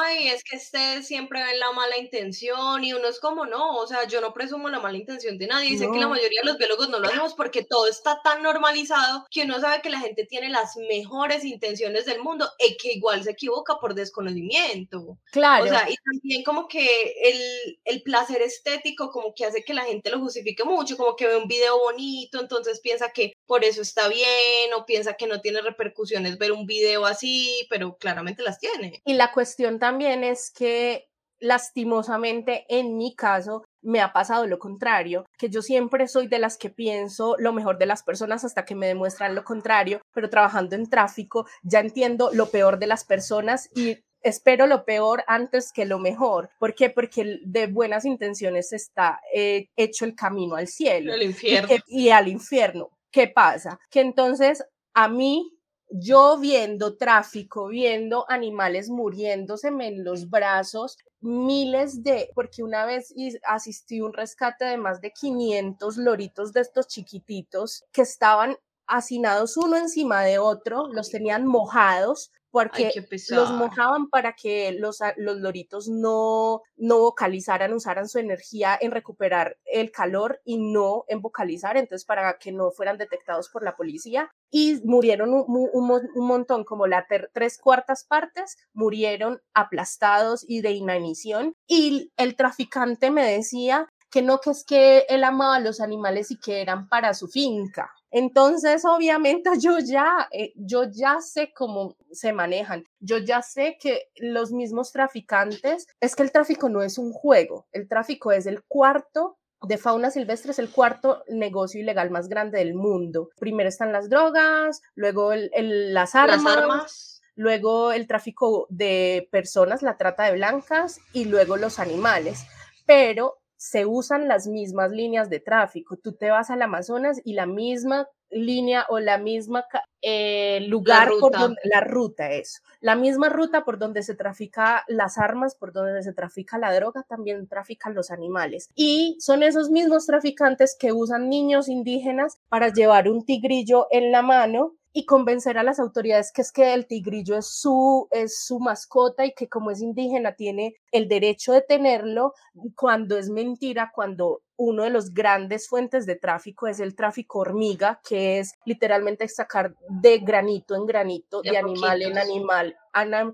ay, 0.03 0.29
es 0.29 0.45
que 0.45 0.57
ustedes 0.57 1.07
siempre 1.07 1.43
ven 1.43 1.59
la 1.59 1.73
mala 1.73 1.97
intención 1.97 2.85
y 2.85 2.93
uno 2.93 3.09
es 3.09 3.19
como, 3.21 3.47
no, 3.47 3.77
o 3.77 3.87
sea, 3.87 4.07
yo 4.07 4.21
no 4.21 4.35
presumo 4.35 4.69
la 4.69 4.81
mala 4.81 4.99
intención 4.99 5.39
de 5.39 5.47
nadie, 5.47 5.71
dice 5.71 5.89
que 5.91 5.99
la 5.99 6.09
mayoría 6.09 6.41
de 6.43 6.49
los 6.49 6.59
biólogos 6.59 6.91
no 6.91 6.99
lo 6.99 7.09
hacemos 7.09 7.35
porque 7.35 7.65
todo 7.65 7.89
está 7.89 8.21
tan 8.23 8.43
normalizado 8.43 9.25
que 9.31 9.45
uno 9.45 9.59
sabe 9.61 9.81
que 9.81 9.91
la 9.91 10.01
gente 10.01 10.27
tiene 10.27 10.51
las 10.51 10.77
mejores 10.77 11.45
intenciones 11.45 12.05
del 12.05 12.21
mundo 12.21 12.47
y 12.59 12.77
que 12.77 12.93
igual 12.93 13.25
se 13.25 13.31
equivoca 13.31 13.77
por 13.81 13.95
desconocimiento. 13.95 15.19
Claro. 15.31 15.65
O 15.65 15.69
sea, 15.69 15.89
y 15.89 15.97
también 15.97 16.45
como 16.45 16.69
que 16.69 17.15
el, 17.23 17.79
el 17.85 18.03
placer 18.03 18.43
estético 18.43 19.11
como 19.11 19.33
que 19.35 19.47
hace 19.47 19.65
que 19.65 19.73
la 19.73 19.85
gente 19.85 20.11
lo 20.11 20.21
justifique 20.21 20.65
mucho, 20.65 20.97
como 20.97 21.17
que 21.17 21.27
ve 21.27 21.37
un 21.37 21.49
video 21.49 21.79
bonito, 21.79 22.14
entonces 22.33 22.81
piensa 22.81 23.11
que 23.11 23.33
por 23.47 23.65
eso 23.65 23.83
está 23.83 24.09
bien 24.09 24.73
o 24.77 24.87
piensa 24.87 25.15
que 25.15 25.27
no 25.27 25.41
tiene 25.41 25.61
repercusiones 25.61 26.39
ver 26.39 26.53
un 26.53 26.67
video 26.67 27.07
así, 27.07 27.67
pero 27.71 27.97
claramente 27.97 28.43
las 28.43 28.59
tiene. 28.59 29.01
Y 29.05 29.15
la 29.15 29.33
cuestión 29.33 29.79
también 29.79 30.25
es 30.25 30.51
que 30.51 31.09
lastimosamente 31.41 32.65
en 32.69 32.97
mi 32.97 33.15
caso 33.15 33.65
me 33.83 34.01
ha 34.01 34.13
pasado 34.13 34.47
lo 34.47 34.59
contrario, 34.59 35.27
que 35.37 35.51
yo 35.51 35.61
siempre 35.61 36.09
soy 36.09 36.27
de 36.27 36.39
las 36.39 36.57
que 36.57 36.71
pienso 36.71 37.37
lo 37.39 37.53
mejor 37.53 37.77
de 37.77 37.87
las 37.87 38.03
personas 38.03 38.45
hasta 38.45 38.65
que 38.65 38.75
me 38.75 38.87
demuestran 38.87 39.35
lo 39.35 39.45
contrario, 39.45 40.01
pero 40.13 40.31
trabajando 40.31 40.75
en 40.75 40.89
tráfico 40.89 41.47
ya 41.63 41.81
entiendo 41.81 42.31
lo 42.33 42.51
peor 42.51 42.79
de 42.79 42.87
las 42.87 43.05
personas 43.05 43.69
y 43.75 43.99
espero 44.25 44.67
lo 44.67 44.85
peor 44.85 45.23
antes 45.29 45.71
que 45.71 45.85
lo 45.85 45.99
mejor. 46.01 46.51
¿Por 46.59 46.75
qué? 46.75 46.91
Porque 46.91 47.41
de 47.45 47.67
buenas 47.69 48.05
intenciones 48.05 48.73
está 48.73 49.21
eh, 49.33 49.69
hecho 49.77 50.05
el 50.05 50.17
camino 50.17 50.57
al 50.57 50.67
cielo. 50.67 51.13
Al 51.13 51.23
infierno. 51.23 51.69
y 51.87 52.09
al 52.09 52.29
infierno. 52.29 52.91
¿Qué 53.11 53.29
pasa? 53.29 53.79
Que 53.91 54.01
entonces 54.01 54.65
a 54.95 55.09
mí, 55.09 55.53
yo 55.91 56.39
viendo 56.39 56.97
tráfico, 56.97 57.69
viendo 57.69 58.25
animales 58.29 58.89
muriéndose 58.89 59.69
en 59.69 60.03
los 60.03 60.29
brazos, 60.31 60.97
miles 61.21 62.03
de, 62.03 62.31
porque 62.35 62.63
una 62.63 62.87
vez 62.87 63.15
asistí 63.47 63.99
a 63.99 64.07
un 64.07 64.13
rescate 64.13 64.65
de 64.65 64.79
más 64.79 65.01
de 65.01 65.13
500 65.13 65.97
loritos 65.99 66.53
de 66.53 66.61
estos 66.61 66.89
chiquititos 66.89 67.85
que 67.93 68.03
estaban 68.03 68.57
hacinados 68.87 69.57
uno 69.57 69.77
encima 69.77 70.23
de 70.23 70.39
otro, 70.39 70.89
los 70.89 71.11
tenían 71.11 71.47
mojados, 71.47 72.33
porque 72.55 72.93
los 73.31 73.51
mojaban 73.51 74.09
para 74.09 74.35
que 74.35 74.71
los, 74.79 75.01
los 75.17 75.39
loritos 75.39 75.89
no, 75.89 76.63
no 76.77 77.01
vocalizaran, 77.01 77.73
usaran 77.73 78.09
su 78.09 78.21
energía 78.21 78.79
en 78.81 78.93
recuperar 78.93 79.59
el 79.65 79.91
calor 79.91 80.41
y 80.45 80.59
no 80.59 81.05
en 81.09 81.21
vocalizar, 81.21 81.77
entonces 81.77 82.07
para 82.07 82.39
que 82.39 82.53
no 82.53 82.71
fueran 82.71 82.97
detectados 82.97 83.49
por 83.49 83.65
la 83.65 83.75
policía. 83.75 84.31
Y 84.53 84.81
murieron 84.85 85.35
un, 85.35 85.45
un, 85.49 86.09
un 86.15 86.27
montón, 86.29 86.63
como 86.63 86.87
la 86.87 87.09
tres 87.33 87.59
cuartas 87.59 88.05
partes, 88.05 88.57
murieron 88.73 89.43
aplastados 89.53 90.45
y 90.47 90.61
de 90.61 90.71
inanición. 90.71 91.57
Y 91.67 92.13
el 92.17 92.37
traficante 92.37 93.11
me 93.11 93.27
decía 93.27 93.89
que 94.13 94.23
no, 94.23 94.39
que 94.39 94.51
es 94.51 94.63
que 94.63 95.07
él 95.09 95.25
amaba 95.25 95.57
a 95.57 95.61
los 95.61 95.81
animales 95.81 96.31
y 96.31 96.39
que 96.39 96.61
eran 96.61 96.89
para 96.89 97.15
su 97.15 97.27
finca. 97.27 97.93
Entonces, 98.15 98.85
obviamente, 98.85 99.51
yo 99.61 99.81
ya, 99.81 100.29
eh, 100.31 100.53
yo 100.55 100.85
ya 100.85 101.21
sé 101.21 101.53
cómo 101.53 101.97
se 102.13 102.33
manejan. 102.33 102.85
Yo 103.01 103.19
ya 103.19 103.43
sé 103.43 103.77
que 103.81 104.09
los 104.17 104.53
mismos 104.53 104.93
traficantes, 104.93 105.89
es 106.01 106.15
que 106.15 106.23
el 106.23 106.31
tráfico 106.31 106.69
no 106.69 106.83
es 106.83 106.97
un 106.97 107.13
juego, 107.13 107.67
el 107.73 107.89
tráfico 107.89 108.31
es 108.31 108.47
el 108.47 108.63
cuarto 108.63 109.37
de 109.63 109.79
fauna 109.79 110.11
silvestre 110.11 110.51
es 110.51 110.59
el 110.59 110.71
cuarto 110.71 111.25
negocio 111.27 111.81
ilegal 111.81 112.11
más 112.11 112.29
grande 112.29 112.59
del 112.59 112.75
mundo. 112.75 113.31
Primero 113.39 113.69
están 113.69 113.93
las 113.93 114.11
drogas, 114.11 114.83
luego 114.95 115.33
el, 115.33 115.95
las 115.95 116.15
armas. 116.15 116.43
Las 116.43 116.57
armas 116.57 117.15
luego 117.35 117.93
el 117.93 118.07
tráfico 118.07 118.67
de 118.69 119.29
personas, 119.33 119.83
la 119.83 119.97
trata 119.97 120.25
de 120.25 120.35
blancas 120.35 121.01
y 121.13 121.25
luego 121.25 121.57
los 121.57 121.79
animales. 121.79 122.47
Pero 122.87 123.39
se 123.65 123.87
usan 123.87 124.29
las 124.29 124.47
mismas 124.47 124.91
líneas 124.91 125.31
de 125.31 125.41
tráfico. 125.41 125.97
Tú 125.97 126.13
te 126.13 126.29
vas 126.31 126.51
al 126.51 126.61
Amazonas 126.61 127.23
y 127.25 127.33
la 127.33 127.47
misma 127.47 128.07
línea 128.29 128.85
o 128.91 128.99
la 128.99 129.17
misma 129.17 129.65
eh, 130.03 130.67
lugar 130.69 131.09
por 131.19 131.33
donde 131.33 131.61
la 131.65 131.81
ruta 131.81 132.31
es 132.31 132.63
la 132.81 132.95
misma 132.95 133.31
ruta 133.31 133.65
por 133.65 133.79
donde 133.79 134.03
se 134.03 134.15
trafica 134.15 134.85
las 134.89 135.17
armas, 135.17 135.55
por 135.55 135.73
donde 135.73 136.03
se 136.03 136.13
trafica 136.13 136.59
la 136.59 136.75
droga, 136.75 137.07
también 137.09 137.49
trafican 137.49 137.95
los 137.95 138.11
animales. 138.11 138.69
Y 138.75 139.17
son 139.21 139.43
esos 139.43 139.71
mismos 139.71 140.05
traficantes 140.05 140.77
que 140.79 140.93
usan 140.93 141.31
niños 141.31 141.69
indígenas 141.69 142.37
para 142.51 142.69
llevar 142.69 143.09
un 143.09 143.25
tigrillo 143.25 143.87
en 143.91 144.13
la 144.13 144.21
mano 144.21 144.75
y 144.97 145.07
convencer 145.07 145.59
a 145.59 145.65
las 145.65 145.81
autoridades 145.81 146.31
que 146.33 146.41
es 146.41 146.53
que 146.53 146.73
el 146.73 146.87
tigrillo 146.87 147.37
es 147.37 147.49
su, 147.49 148.07
es 148.13 148.45
su 148.45 148.61
mascota 148.61 149.27
y 149.27 149.35
que 149.35 149.49
como 149.49 149.73
es 149.73 149.83
indígena 149.83 150.37
tiene 150.37 150.77
el 150.93 151.09
derecho 151.09 151.53
de 151.53 151.63
tenerlo, 151.63 152.33
cuando 152.77 153.19
es 153.19 153.29
mentira, 153.29 153.91
cuando 153.93 154.43
uno 154.57 154.85
de 154.85 154.91
los 154.91 155.13
grandes 155.13 155.69
fuentes 155.69 156.07
de 156.07 156.15
tráfico 156.15 156.69
es 156.69 156.79
el 156.79 156.95
tráfico 156.95 157.41
hormiga, 157.41 158.01
que 158.09 158.39
es 158.39 158.55
literalmente 158.65 159.27
sacar 159.27 159.75
de 159.89 160.19
granito 160.19 160.77
en 160.77 160.87
granito, 160.87 161.43
de, 161.43 161.59
animal 161.59 162.01
en 162.01 162.17
animal, 162.17 162.77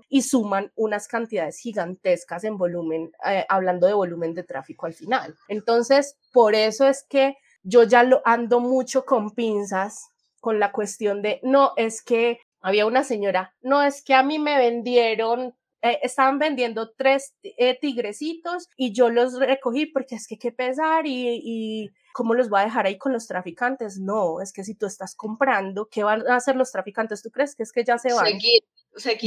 y 0.09 0.23
suman 0.23 0.71
unas 0.75 1.07
cantidades 1.07 1.59
gigantescas 1.59 2.43
en 2.43 2.57
volumen, 2.57 3.11
eh, 3.23 3.45
hablando 3.49 3.85
de 3.85 3.93
volumen 3.93 4.33
de 4.33 4.41
tráfico 4.41 4.87
al 4.87 4.95
final. 4.95 5.35
Entonces, 5.47 6.17
por 6.33 6.55
eso 6.55 6.87
es 6.87 7.05
que 7.07 7.35
yo 7.61 7.83
ya 7.83 8.01
lo 8.01 8.23
ando 8.25 8.59
mucho 8.59 9.05
con 9.05 9.29
pinzas 9.29 10.10
con 10.41 10.59
la 10.59 10.73
cuestión 10.73 11.21
de, 11.21 11.39
no, 11.43 11.71
es 11.77 12.03
que 12.03 12.41
había 12.59 12.85
una 12.85 13.05
señora, 13.05 13.55
no, 13.61 13.81
es 13.81 14.03
que 14.03 14.13
a 14.13 14.23
mí 14.23 14.37
me 14.37 14.57
vendieron 14.57 15.55
eh, 15.83 15.99
estaban 16.03 16.37
vendiendo 16.37 16.91
tres 16.91 17.33
eh, 17.41 17.75
tigrecitos 17.79 18.67
y 18.77 18.93
yo 18.93 19.09
los 19.09 19.39
recogí 19.39 19.87
porque 19.87 20.13
es 20.13 20.27
que 20.27 20.37
qué 20.37 20.51
pesar 20.51 21.07
y, 21.07 21.41
y 21.43 21.91
cómo 22.13 22.35
los 22.35 22.49
voy 22.49 22.59
a 22.59 22.65
dejar 22.65 22.85
ahí 22.85 22.99
con 22.99 23.13
los 23.13 23.25
traficantes. 23.25 23.97
No, 23.97 24.41
es 24.41 24.53
que 24.53 24.63
si 24.63 24.75
tú 24.75 24.85
estás 24.85 25.15
comprando, 25.15 25.87
¿qué 25.89 26.03
van 26.03 26.27
a 26.29 26.35
hacer 26.35 26.55
los 26.55 26.71
traficantes? 26.71 27.23
¿Tú 27.23 27.31
crees 27.31 27.55
que 27.55 27.63
es 27.63 27.71
que 27.71 27.83
ya 27.83 27.97
se 27.97 28.13
van? 28.13 28.33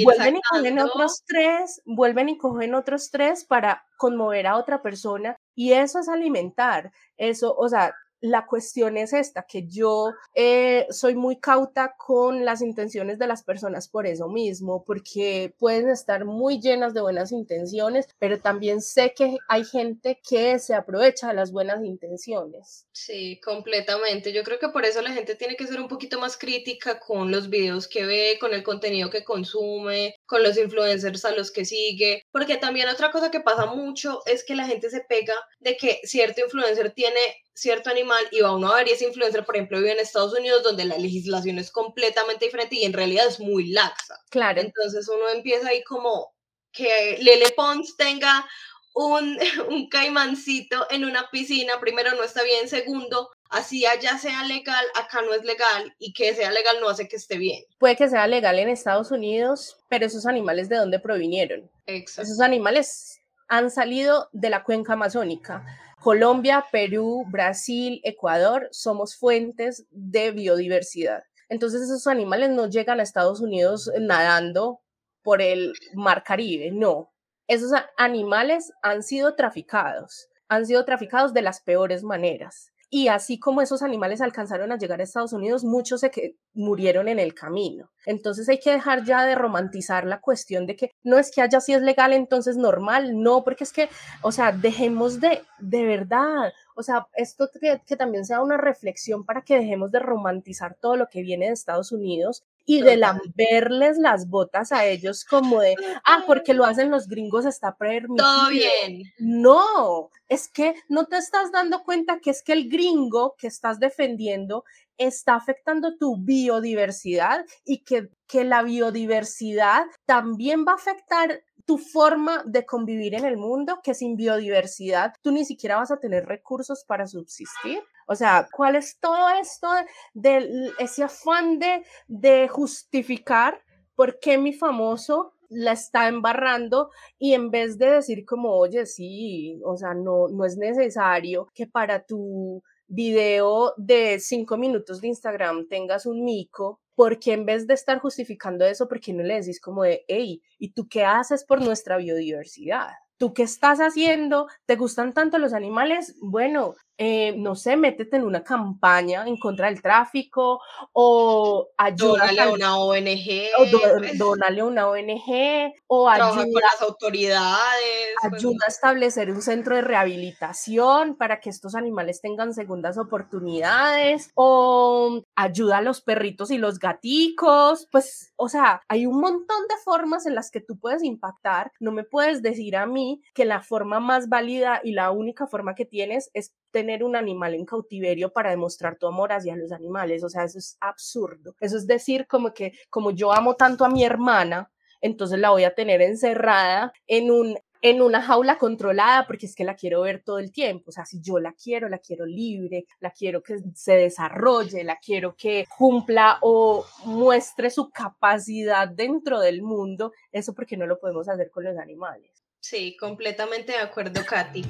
vuelven 0.04 0.36
y 0.36 0.40
cogen 0.48 0.78
otros 0.78 1.24
tres, 1.26 1.82
vuelven 1.84 2.28
y 2.28 2.38
cogen 2.38 2.74
otros 2.74 3.10
tres 3.10 3.44
para 3.44 3.84
conmover 3.96 4.46
a 4.46 4.56
otra 4.56 4.80
persona 4.80 5.36
y 5.56 5.72
eso 5.72 5.98
es 5.98 6.08
alimentar. 6.08 6.92
Eso, 7.16 7.52
o 7.56 7.68
sea, 7.68 7.94
la 8.20 8.46
cuestión 8.46 8.96
es 8.96 9.12
esta, 9.12 9.42
que 9.42 9.66
yo 9.66 10.12
eh, 10.34 10.86
soy 10.90 11.14
muy 11.14 11.38
cauta 11.38 11.94
con 11.98 12.44
las 12.44 12.62
intenciones 12.62 13.18
de 13.18 13.26
las 13.26 13.42
personas 13.42 13.88
por 13.88 14.06
eso 14.06 14.28
mismo, 14.28 14.82
porque 14.84 15.54
pueden 15.58 15.90
estar 15.90 16.24
muy 16.24 16.60
llenas 16.60 16.94
de 16.94 17.02
buenas 17.02 17.32
intenciones, 17.32 18.08
pero 18.18 18.40
también 18.40 18.80
sé 18.80 19.12
que 19.14 19.36
hay 19.48 19.64
gente 19.64 20.20
que 20.26 20.58
se 20.58 20.74
aprovecha 20.74 21.28
de 21.28 21.34
las 21.34 21.52
buenas 21.52 21.84
intenciones. 21.84 22.86
Sí, 22.92 23.40
completamente. 23.40 24.32
Yo 24.32 24.42
creo 24.42 24.58
que 24.58 24.68
por 24.68 24.84
eso 24.84 25.02
la 25.02 25.12
gente 25.12 25.34
tiene 25.34 25.56
que 25.56 25.66
ser 25.66 25.80
un 25.80 25.88
poquito 25.88 26.18
más 26.18 26.36
crítica 26.36 26.98
con 26.98 27.30
los 27.30 27.50
videos 27.50 27.88
que 27.88 28.06
ve, 28.06 28.38
con 28.40 28.54
el 28.54 28.62
contenido 28.62 29.10
que 29.10 29.24
consume, 29.24 30.14
con 30.26 30.42
los 30.42 30.56
influencers 30.56 31.24
a 31.24 31.32
los 31.32 31.50
que 31.50 31.64
sigue, 31.64 32.22
porque 32.32 32.56
también 32.56 32.88
otra 32.88 33.10
cosa 33.10 33.30
que 33.30 33.40
pasa 33.40 33.66
mucho 33.66 34.20
es 34.26 34.44
que 34.44 34.54
la 34.54 34.66
gente 34.66 34.88
se 34.90 35.00
pega 35.00 35.34
de 35.58 35.76
que 35.76 36.00
cierto 36.04 36.40
influencer 36.40 36.92
tiene 36.92 37.20
cierto 37.54 37.90
animal 37.90 38.13
y 38.30 38.40
va 38.40 38.54
uno 38.54 38.72
a 38.72 38.76
ver 38.76 38.88
y 38.88 38.92
ese 38.92 39.06
influencer, 39.06 39.44
por 39.44 39.56
ejemplo, 39.56 39.78
vive 39.78 39.92
en 39.92 40.00
Estados 40.00 40.32
Unidos 40.38 40.62
donde 40.62 40.84
la 40.84 40.98
legislación 40.98 41.58
es 41.58 41.70
completamente 41.70 42.44
diferente 42.44 42.76
y 42.76 42.84
en 42.84 42.92
realidad 42.92 43.26
es 43.26 43.40
muy 43.40 43.68
laxa. 43.68 44.20
Claro. 44.30 44.60
Entonces 44.60 45.08
uno 45.08 45.28
empieza 45.28 45.68
ahí 45.68 45.82
como 45.84 46.34
que 46.72 47.18
Lele 47.20 47.50
Pons 47.56 47.96
tenga 47.96 48.46
un, 48.94 49.38
un 49.68 49.88
caimancito 49.88 50.86
en 50.90 51.04
una 51.04 51.30
piscina, 51.30 51.80
primero 51.80 52.14
no 52.14 52.22
está 52.22 52.42
bien, 52.42 52.68
segundo, 52.68 53.30
así 53.50 53.86
allá 53.86 54.18
sea 54.18 54.44
legal, 54.44 54.84
acá 54.94 55.22
no 55.22 55.34
es 55.34 55.44
legal 55.44 55.94
y 55.98 56.12
que 56.12 56.34
sea 56.34 56.50
legal 56.50 56.76
no 56.80 56.88
hace 56.88 57.08
que 57.08 57.16
esté 57.16 57.38
bien. 57.38 57.64
Puede 57.78 57.96
que 57.96 58.08
sea 58.08 58.26
legal 58.26 58.58
en 58.58 58.68
Estados 58.68 59.10
Unidos, 59.10 59.76
pero 59.88 60.06
esos 60.06 60.26
animales 60.26 60.68
de 60.68 60.76
dónde 60.76 60.98
provinieron. 60.98 61.70
Exacto. 61.86 62.22
Esos 62.22 62.40
animales 62.40 63.20
han 63.48 63.70
salido 63.70 64.28
de 64.32 64.50
la 64.50 64.64
cuenca 64.64 64.94
amazónica 64.94 65.64
Colombia, 66.04 66.66
Perú, 66.70 67.24
Brasil, 67.30 68.02
Ecuador 68.04 68.68
somos 68.72 69.16
fuentes 69.16 69.86
de 69.90 70.32
biodiversidad. 70.32 71.24
Entonces 71.48 71.80
esos 71.80 72.06
animales 72.06 72.50
no 72.50 72.68
llegan 72.68 73.00
a 73.00 73.02
Estados 73.02 73.40
Unidos 73.40 73.90
nadando 73.98 74.82
por 75.22 75.40
el 75.40 75.72
mar 75.94 76.22
Caribe, 76.22 76.70
no. 76.70 77.10
Esos 77.48 77.70
animales 77.96 78.70
han 78.82 79.02
sido 79.02 79.34
traficados, 79.34 80.28
han 80.46 80.66
sido 80.66 80.84
traficados 80.84 81.32
de 81.32 81.40
las 81.40 81.62
peores 81.62 82.02
maneras. 82.02 82.70
Y 82.94 83.08
así 83.08 83.40
como 83.40 83.60
esos 83.60 83.82
animales 83.82 84.20
alcanzaron 84.20 84.70
a 84.70 84.78
llegar 84.78 85.00
a 85.00 85.02
Estados 85.02 85.32
Unidos, 85.32 85.64
muchos 85.64 85.98
se 85.98 86.12
que 86.12 86.36
murieron 86.52 87.08
en 87.08 87.18
el 87.18 87.34
camino. 87.34 87.90
Entonces 88.06 88.48
hay 88.48 88.60
que 88.60 88.70
dejar 88.70 89.02
ya 89.02 89.24
de 89.24 89.34
romantizar 89.34 90.06
la 90.06 90.20
cuestión 90.20 90.64
de 90.64 90.76
que 90.76 90.92
no 91.02 91.18
es 91.18 91.32
que 91.32 91.42
haya 91.42 91.60
si 91.60 91.72
es 91.72 91.82
legal, 91.82 92.12
entonces 92.12 92.56
normal, 92.56 93.20
no, 93.20 93.42
porque 93.42 93.64
es 93.64 93.72
que, 93.72 93.88
o 94.22 94.30
sea, 94.30 94.52
dejemos 94.52 95.18
de, 95.20 95.42
de 95.58 95.84
verdad, 95.84 96.52
o 96.76 96.84
sea, 96.84 97.08
esto 97.16 97.50
que, 97.60 97.96
también 97.96 98.24
sea 98.24 98.40
una 98.40 98.58
reflexión 98.58 99.24
para 99.24 99.42
que 99.42 99.58
dejemos 99.58 99.90
de 99.90 99.98
romantizar 99.98 100.76
todo 100.80 100.94
lo 100.94 101.08
que 101.08 101.22
viene 101.22 101.46
de 101.46 101.52
Estados 101.52 101.90
Unidos 101.90 102.44
y 102.64 102.82
de 102.82 103.00
verles 103.34 103.98
las 103.98 104.28
botas 104.28 104.72
a 104.72 104.86
ellos 104.86 105.24
como 105.24 105.60
de, 105.60 105.74
ah, 106.04 106.24
porque 106.26 106.54
lo 106.54 106.64
hacen 106.64 106.90
los 106.90 107.08
gringos 107.08 107.44
está 107.44 107.76
permitido. 107.76 108.16
Todo 108.16 108.48
bien. 108.50 109.02
No, 109.18 110.10
es 110.28 110.48
que 110.48 110.74
no 110.88 111.06
te 111.06 111.18
estás 111.18 111.52
dando 111.52 111.82
cuenta 111.82 112.20
que 112.20 112.30
es 112.30 112.42
que 112.42 112.52
el 112.52 112.68
gringo 112.68 113.34
que 113.36 113.46
estás 113.46 113.78
defendiendo 113.78 114.64
está 114.96 115.34
afectando 115.34 115.96
tu 115.96 116.16
biodiversidad 116.16 117.44
y 117.64 117.84
que, 117.84 118.10
que 118.26 118.44
la 118.44 118.62
biodiversidad 118.62 119.86
también 120.06 120.64
va 120.66 120.72
a 120.72 120.76
afectar 120.76 121.42
tu 121.64 121.78
forma 121.78 122.42
de 122.44 122.66
convivir 122.66 123.14
en 123.14 123.24
el 123.24 123.36
mundo, 123.36 123.80
que 123.82 123.94
sin 123.94 124.16
biodiversidad 124.16 125.14
tú 125.22 125.32
ni 125.32 125.44
siquiera 125.44 125.76
vas 125.76 125.90
a 125.90 125.98
tener 125.98 126.26
recursos 126.26 126.84
para 126.86 127.06
subsistir. 127.06 127.82
O 128.06 128.14
sea, 128.14 128.48
¿cuál 128.52 128.76
es 128.76 128.98
todo 128.98 129.30
esto 129.40 129.68
de, 130.12 130.70
ese 130.78 131.04
afán 131.04 131.58
de, 131.58 132.48
justificar 132.48 133.60
por 133.94 134.18
qué 134.18 134.38
mi 134.38 134.52
famoso 134.52 135.34
la 135.48 135.72
está 135.72 136.08
embarrando 136.08 136.90
y 137.18 137.34
en 137.34 137.50
vez 137.50 137.78
de 137.78 137.90
decir 137.90 138.24
como, 138.24 138.52
oye, 138.56 138.86
sí, 138.86 139.60
o 139.64 139.76
sea, 139.76 139.94
no, 139.94 140.28
no 140.28 140.44
es 140.44 140.56
necesario 140.56 141.48
que 141.54 141.66
para 141.66 142.04
tu 142.04 142.62
video 142.86 143.74
de 143.76 144.18
cinco 144.20 144.56
minutos 144.56 145.00
de 145.00 145.08
Instagram 145.08 145.68
tengas 145.68 146.06
un 146.06 146.24
mico, 146.24 146.80
porque 146.94 147.32
en 147.32 147.44
vez 147.44 147.66
de 147.66 147.74
estar 147.74 147.98
justificando 147.98 148.64
eso, 148.64 148.88
¿por 148.88 149.00
qué 149.00 149.12
no 149.12 149.22
le 149.22 149.34
decís 149.34 149.60
como 149.60 149.82
de, 149.82 150.04
hey, 150.08 150.42
¿y 150.58 150.72
tú 150.72 150.88
qué 150.88 151.04
haces 151.04 151.44
por 151.44 151.60
nuestra 151.62 151.96
biodiversidad? 151.96 152.90
¿Tú 153.16 153.32
qué 153.32 153.44
estás 153.44 153.78
haciendo? 153.78 154.48
¿Te 154.66 154.76
gustan 154.76 155.14
tanto 155.14 155.38
los 155.38 155.52
animales? 155.52 156.16
Bueno, 156.20 156.74
eh, 156.96 157.34
no 157.36 157.56
sé, 157.56 157.76
métete 157.76 158.16
en 158.16 158.24
una 158.24 158.44
campaña 158.44 159.24
en 159.26 159.36
contra 159.36 159.66
del 159.66 159.82
tráfico 159.82 160.60
o 160.92 161.68
ayuda 161.76 162.30
a 162.40 162.50
una 162.50 162.76
ONG. 162.78 163.48
O 163.58 163.64
pues. 163.70 164.18
donale 164.18 164.60
a 164.60 164.64
una 164.64 164.88
ONG 164.88 165.72
o 165.88 166.08
ayuda 166.08 166.44
con 166.44 166.62
las 166.62 166.82
autoridades. 166.82 168.14
Pues. 168.20 168.34
Ayuda 168.34 168.64
a 168.66 168.70
establecer 168.70 169.30
un 169.30 169.42
centro 169.42 169.74
de 169.74 169.82
rehabilitación 169.82 171.16
para 171.16 171.40
que 171.40 171.50
estos 171.50 171.74
animales 171.74 172.20
tengan 172.20 172.54
segundas 172.54 172.96
oportunidades 172.96 174.30
o 174.34 175.22
ayuda 175.34 175.78
a 175.78 175.82
los 175.82 176.00
perritos 176.00 176.50
y 176.52 176.58
los 176.58 176.78
gaticos. 176.78 177.88
Pues, 177.90 178.32
o 178.36 178.48
sea, 178.48 178.82
hay 178.88 179.06
un 179.06 179.20
montón 179.20 179.66
de 179.68 179.76
formas 179.84 180.26
en 180.26 180.36
las 180.36 180.50
que 180.50 180.60
tú 180.60 180.78
puedes 180.78 181.02
impactar. 181.02 181.72
No 181.80 181.90
me 181.90 182.04
puedes 182.04 182.40
decir 182.40 182.76
a 182.76 182.86
mí 182.86 183.20
que 183.34 183.44
la 183.44 183.62
forma 183.62 183.98
más 183.98 184.28
válida 184.28 184.80
y 184.84 184.92
la 184.92 185.10
única 185.10 185.46
forma 185.48 185.74
que 185.74 185.84
tienes 185.84 186.30
es 186.34 186.52
tener 186.74 187.04
un 187.04 187.14
animal 187.14 187.54
en 187.54 187.64
cautiverio 187.64 188.32
para 188.32 188.50
demostrar 188.50 188.98
tu 188.98 189.06
amor 189.06 189.32
hacia 189.32 189.54
los 189.54 189.70
animales. 189.70 190.24
O 190.24 190.28
sea, 190.28 190.42
eso 190.42 190.58
es 190.58 190.76
absurdo. 190.80 191.54
Eso 191.60 191.76
es 191.76 191.86
decir, 191.86 192.26
como 192.26 192.52
que 192.52 192.72
como 192.90 193.12
yo 193.12 193.32
amo 193.32 193.54
tanto 193.54 193.84
a 193.84 193.88
mi 193.88 194.02
hermana, 194.02 194.72
entonces 195.00 195.38
la 195.38 195.50
voy 195.50 195.62
a 195.62 195.74
tener 195.74 196.02
encerrada 196.02 196.92
en 197.06 197.30
un 197.30 197.56
en 197.80 198.00
una 198.00 198.22
jaula 198.22 198.56
controlada 198.56 199.26
porque 199.26 199.44
es 199.44 199.54
que 199.54 199.62
la 199.62 199.76
quiero 199.76 200.00
ver 200.00 200.22
todo 200.24 200.38
el 200.38 200.50
tiempo. 200.50 200.86
O 200.88 200.92
sea, 200.92 201.04
si 201.04 201.20
yo 201.20 201.38
la 201.38 201.52
quiero, 201.52 201.88
la 201.90 201.98
quiero 201.98 202.24
libre, 202.24 202.86
la 202.98 203.10
quiero 203.10 203.42
que 203.42 203.58
se 203.74 203.92
desarrolle, 203.92 204.82
la 204.84 204.96
quiero 204.96 205.36
que 205.36 205.66
cumpla 205.76 206.38
o 206.40 206.84
muestre 207.04 207.68
su 207.68 207.90
capacidad 207.90 208.88
dentro 208.88 209.38
del 209.38 209.62
mundo, 209.62 210.12
eso 210.32 210.54
porque 210.54 210.78
no 210.78 210.86
lo 210.86 210.98
podemos 210.98 211.28
hacer 211.28 211.50
con 211.50 211.64
los 211.64 211.76
animales. 211.76 212.32
Sí, 212.58 212.96
completamente 212.96 213.72
de 213.72 213.78
acuerdo, 213.78 214.22
Katy. 214.26 214.64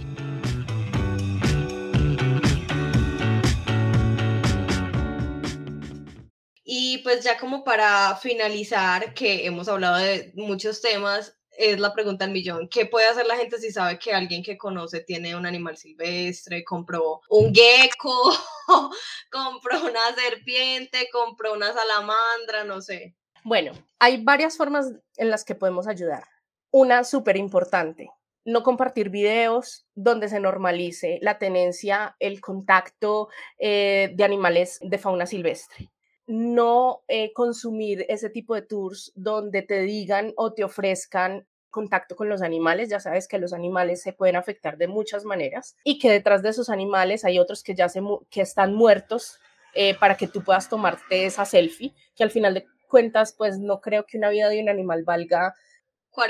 Y 6.64 6.98
pues 6.98 7.22
ya 7.22 7.38
como 7.38 7.62
para 7.62 8.16
finalizar, 8.16 9.12
que 9.12 9.44
hemos 9.46 9.68
hablado 9.68 9.98
de 9.98 10.32
muchos 10.34 10.80
temas, 10.80 11.36
es 11.56 11.78
la 11.78 11.92
pregunta 11.92 12.24
del 12.24 12.32
millón. 12.32 12.68
¿Qué 12.68 12.86
puede 12.86 13.06
hacer 13.06 13.26
la 13.26 13.36
gente 13.36 13.58
si 13.58 13.70
sabe 13.70 13.98
que 13.98 14.12
alguien 14.12 14.42
que 14.42 14.56
conoce 14.56 15.00
tiene 15.00 15.36
un 15.36 15.46
animal 15.46 15.76
silvestre, 15.76 16.64
compró 16.64 17.20
un 17.28 17.54
gecko, 17.54 18.32
compró 19.30 19.84
una 19.84 20.14
serpiente, 20.14 21.08
compró 21.12 21.52
una 21.52 21.72
salamandra, 21.72 22.64
no 22.64 22.80
sé? 22.80 23.14
Bueno, 23.44 23.72
hay 23.98 24.22
varias 24.22 24.56
formas 24.56 24.90
en 25.16 25.30
las 25.30 25.44
que 25.44 25.54
podemos 25.54 25.86
ayudar. 25.86 26.24
Una 26.70 27.04
súper 27.04 27.36
importante, 27.36 28.10
no 28.44 28.62
compartir 28.62 29.10
videos 29.10 29.86
donde 29.94 30.28
se 30.28 30.40
normalice 30.40 31.18
la 31.20 31.38
tenencia, 31.38 32.16
el 32.18 32.40
contacto 32.40 33.28
eh, 33.58 34.12
de 34.14 34.24
animales 34.24 34.78
de 34.80 34.98
fauna 34.98 35.26
silvestre. 35.26 35.90
No 36.26 37.02
eh, 37.08 37.32
consumir 37.32 38.06
ese 38.08 38.30
tipo 38.30 38.54
de 38.54 38.62
tours 38.62 39.12
donde 39.14 39.62
te 39.62 39.80
digan 39.80 40.32
o 40.36 40.52
te 40.52 40.64
ofrezcan 40.64 41.46
contacto 41.70 42.16
con 42.16 42.28
los 42.28 42.40
animales. 42.40 42.88
Ya 42.88 43.00
sabes 43.00 43.28
que 43.28 43.38
los 43.38 43.52
animales 43.52 44.00
se 44.00 44.12
pueden 44.12 44.36
afectar 44.36 44.78
de 44.78 44.86
muchas 44.86 45.24
maneras 45.24 45.76
y 45.84 45.98
que 45.98 46.10
detrás 46.10 46.42
de 46.42 46.50
esos 46.50 46.70
animales 46.70 47.24
hay 47.24 47.38
otros 47.38 47.62
que 47.62 47.74
ya 47.74 47.88
se 47.88 48.00
que 48.30 48.40
están 48.40 48.74
muertos 48.74 49.40
eh, 49.74 49.94
para 49.98 50.16
que 50.16 50.28
tú 50.28 50.42
puedas 50.42 50.68
tomarte 50.68 51.26
esa 51.26 51.44
selfie, 51.44 51.92
que 52.14 52.22
al 52.22 52.30
final 52.30 52.54
de 52.54 52.64
cuentas, 52.88 53.34
pues 53.36 53.58
no 53.58 53.80
creo 53.80 54.06
que 54.06 54.18
una 54.18 54.30
vida 54.30 54.48
de 54.48 54.62
un 54.62 54.68
animal 54.68 55.02
valga 55.02 55.54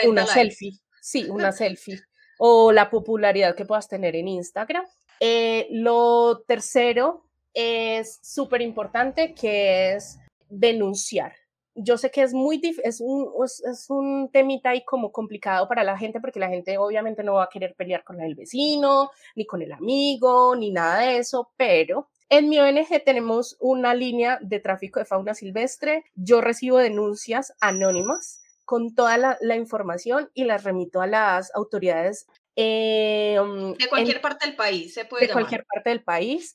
una 0.07 0.27
selfie 0.27 0.81
Sí, 1.05 1.27
una 1.29 1.53
selfie. 1.53 2.01
O 2.39 2.73
la 2.73 2.89
popularidad 2.89 3.55
que 3.55 3.67
puedas 3.67 3.89
tener 3.89 4.17
en 4.17 4.29
Instagram. 4.29 4.87
Eh, 5.21 5.69
lo 5.71 6.43
tercero 6.49 7.27
es 7.55 8.19
súper 8.23 8.61
importante, 8.61 9.35
que 9.35 9.95
es 9.95 10.19
denunciar. 10.49 11.33
Yo 11.77 11.97
sé 11.97 12.11
que 12.11 12.23
es 12.23 12.33
muy 12.35 12.61
es 12.85 13.01
un, 13.01 13.33
es 13.45 13.87
un 13.89 14.31
temita 14.31 14.71
ahí 14.71 14.85
como 14.85 15.11
complicado 15.11 15.67
para 15.67 15.83
la 15.83 15.99
gente 15.99 16.21
porque 16.21 16.39
la 16.39 16.49
gente 16.49 16.79
obviamente 16.79 17.25
no 17.25 17.35
va 17.35 17.45
a 17.45 17.49
querer 17.49 17.75
pelear 17.75 18.05
con 18.05 18.21
el 18.21 18.37
vecino, 18.37 19.11
ni 19.35 19.45
con 19.45 19.61
el 19.61 19.73
amigo, 19.73 20.55
ni 20.55 20.71
nada 20.71 21.01
de 21.01 21.19
eso, 21.19 21.51
pero 21.57 22.11
en 22.31 22.49
mi 22.49 22.59
ONG 22.59 23.05
tenemos 23.05 23.57
una 23.61 23.95
línea 23.95 24.39
de 24.41 24.59
tráfico 24.59 24.99
de 24.99 25.05
fauna 25.05 25.35
silvestre. 25.35 26.05
Yo 26.15 26.41
recibo 26.41 26.79
denuncias 26.79 27.55
anónimas 27.61 28.41
con 28.65 28.95
toda 28.95 29.19
la, 29.19 29.57
información 29.57 30.31
y 30.35 30.45
las 30.45 30.65
remito 30.65 31.01
a 31.01 31.07
las 31.07 31.55
autoridades. 31.55 32.27
Eh, 32.57 33.39
mm, 33.41 33.73
de 33.73 33.89
cualquier 33.89 34.21
parte 34.21 34.47
del 34.47 34.57
país, 34.57 34.95
se 34.95 35.05
puede. 35.05 35.27
De 35.27 35.33
cualquier 35.33 35.65
parte 35.65 35.91
del 35.91 36.03
país. 36.03 36.55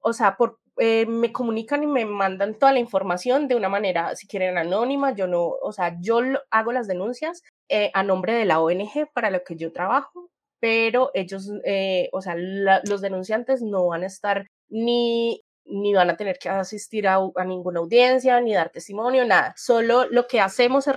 O 0.00 0.12
sea, 0.12 0.36
por, 0.36 0.58
eh, 0.78 1.06
me 1.06 1.32
comunican 1.32 1.82
y 1.82 1.86
me 1.86 2.04
mandan 2.04 2.58
toda 2.58 2.72
la 2.72 2.78
información 2.78 3.48
de 3.48 3.54
una 3.54 3.68
manera, 3.68 4.14
si 4.16 4.26
quieren, 4.26 4.58
anónima. 4.58 5.14
Yo 5.14 5.26
no, 5.26 5.44
o 5.44 5.72
sea, 5.72 5.96
yo 6.00 6.20
hago 6.50 6.72
las 6.72 6.86
denuncias 6.86 7.42
eh, 7.68 7.90
a 7.94 8.02
nombre 8.02 8.34
de 8.34 8.44
la 8.44 8.60
ONG 8.60 9.08
para 9.12 9.30
lo 9.30 9.42
que 9.44 9.56
yo 9.56 9.72
trabajo, 9.72 10.30
pero 10.60 11.10
ellos, 11.14 11.48
o 12.12 12.20
sea, 12.20 12.34
los 12.36 13.00
denunciantes 13.00 13.62
no 13.62 13.86
van 13.86 14.02
a 14.02 14.06
estar 14.06 14.46
ni 14.68 15.42
ni 15.68 15.94
van 15.94 16.10
a 16.10 16.16
tener 16.16 16.38
que 16.38 16.48
asistir 16.48 17.08
a, 17.08 17.18
ninguna 17.44 17.80
audiencia, 17.80 18.40
ni 18.40 18.54
dar 18.54 18.70
testimonio, 18.70 19.24
nada. 19.24 19.54
Solo 19.56 20.06
lo 20.06 20.26
que 20.26 20.40
hacemos 20.40 20.86
es 20.86 20.94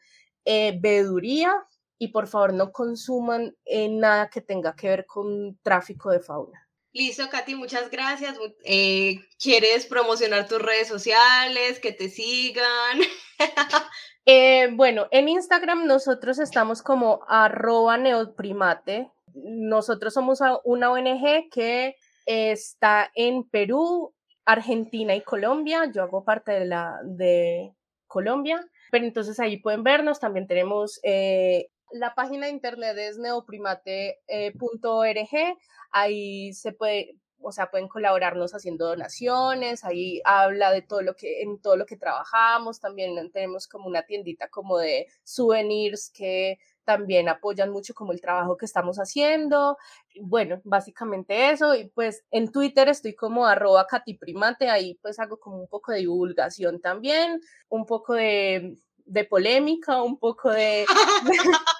eh, 0.45 0.80
veeduría 0.82 1.53
y 2.01 2.07
por 2.07 2.25
favor 2.25 2.51
no 2.51 2.71
consuman 2.71 3.55
en 3.63 3.99
nada 3.99 4.27
que 4.27 4.41
tenga 4.41 4.75
que 4.75 4.87
ver 4.87 5.05
con 5.05 5.59
tráfico 5.61 6.09
de 6.09 6.19
fauna. 6.19 6.67
Listo, 6.93 7.29
Katy, 7.29 7.53
muchas 7.53 7.91
gracias. 7.91 8.39
Eh, 8.63 9.19
¿Quieres 9.39 9.85
promocionar 9.85 10.47
tus 10.47 10.59
redes 10.59 10.87
sociales, 10.87 11.79
que 11.79 11.93
te 11.93 12.09
sigan? 12.09 12.99
Eh, 14.27 14.69
bueno, 14.73 15.07
en 15.09 15.27
Instagram 15.29 15.87
nosotros 15.87 16.37
estamos 16.37 16.83
como 16.83 17.21
arroba 17.27 17.97
neoprimate. 17.97 19.09
Nosotros 19.33 20.13
somos 20.13 20.39
una 20.63 20.91
ONG 20.91 21.49
que 21.49 21.95
está 22.27 23.11
en 23.15 23.49
Perú, 23.49 24.13
Argentina 24.45 25.15
y 25.15 25.21
Colombia. 25.21 25.91
Yo 25.91 26.03
hago 26.03 26.23
parte 26.23 26.51
de 26.51 26.65
la 26.65 26.99
de 27.03 27.73
Colombia. 28.05 28.63
Pero 28.91 29.05
entonces 29.05 29.39
ahí 29.39 29.57
pueden 29.57 29.83
vernos. 29.83 30.19
También 30.19 30.45
tenemos 30.45 30.99
eh, 31.01 31.71
la 31.93 32.15
página 32.15 32.47
de 32.47 32.53
internet 32.53 32.97
es 32.97 33.17
neoprimate.org. 33.17 35.57
Ahí 35.91 36.53
se 36.53 36.71
puede, 36.71 37.15
o 37.39 37.51
sea, 37.51 37.69
pueden 37.69 37.87
colaborarnos 37.87 38.53
haciendo 38.53 38.87
donaciones, 38.87 39.83
ahí 39.83 40.21
habla 40.23 40.71
de 40.71 40.81
todo 40.81 41.01
lo 41.01 41.15
que, 41.15 41.41
en 41.41 41.59
todo 41.59 41.75
lo 41.75 41.85
que 41.85 41.97
trabajamos, 41.97 42.79
también 42.79 43.31
tenemos 43.31 43.67
como 43.67 43.87
una 43.87 44.03
tiendita 44.03 44.47
como 44.49 44.77
de 44.77 45.07
souvenirs 45.23 46.11
que 46.13 46.59
también 46.83 47.29
apoyan 47.29 47.69
mucho 47.69 47.93
como 47.93 48.11
el 48.11 48.21
trabajo 48.21 48.57
que 48.57 48.65
estamos 48.65 48.97
haciendo. 48.97 49.77
Bueno, 50.21 50.61
básicamente 50.63 51.51
eso. 51.51 51.75
Y 51.75 51.89
pues 51.89 52.23
en 52.31 52.51
Twitter 52.51 52.89
estoy 52.89 53.15
como 53.15 53.45
arroba 53.45 53.85
catiprimate, 53.87 54.69
ahí 54.69 54.97
pues 55.01 55.19
hago 55.19 55.39
como 55.39 55.57
un 55.57 55.67
poco 55.67 55.91
de 55.91 55.99
divulgación 55.99 56.81
también, 56.81 57.39
un 57.69 57.85
poco 57.85 58.15
de, 58.15 58.75
de 59.05 59.25
polémica, 59.25 60.01
un 60.01 60.17
poco 60.17 60.49
de 60.49 60.85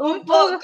un, 0.00 0.24
poco, 0.24 0.58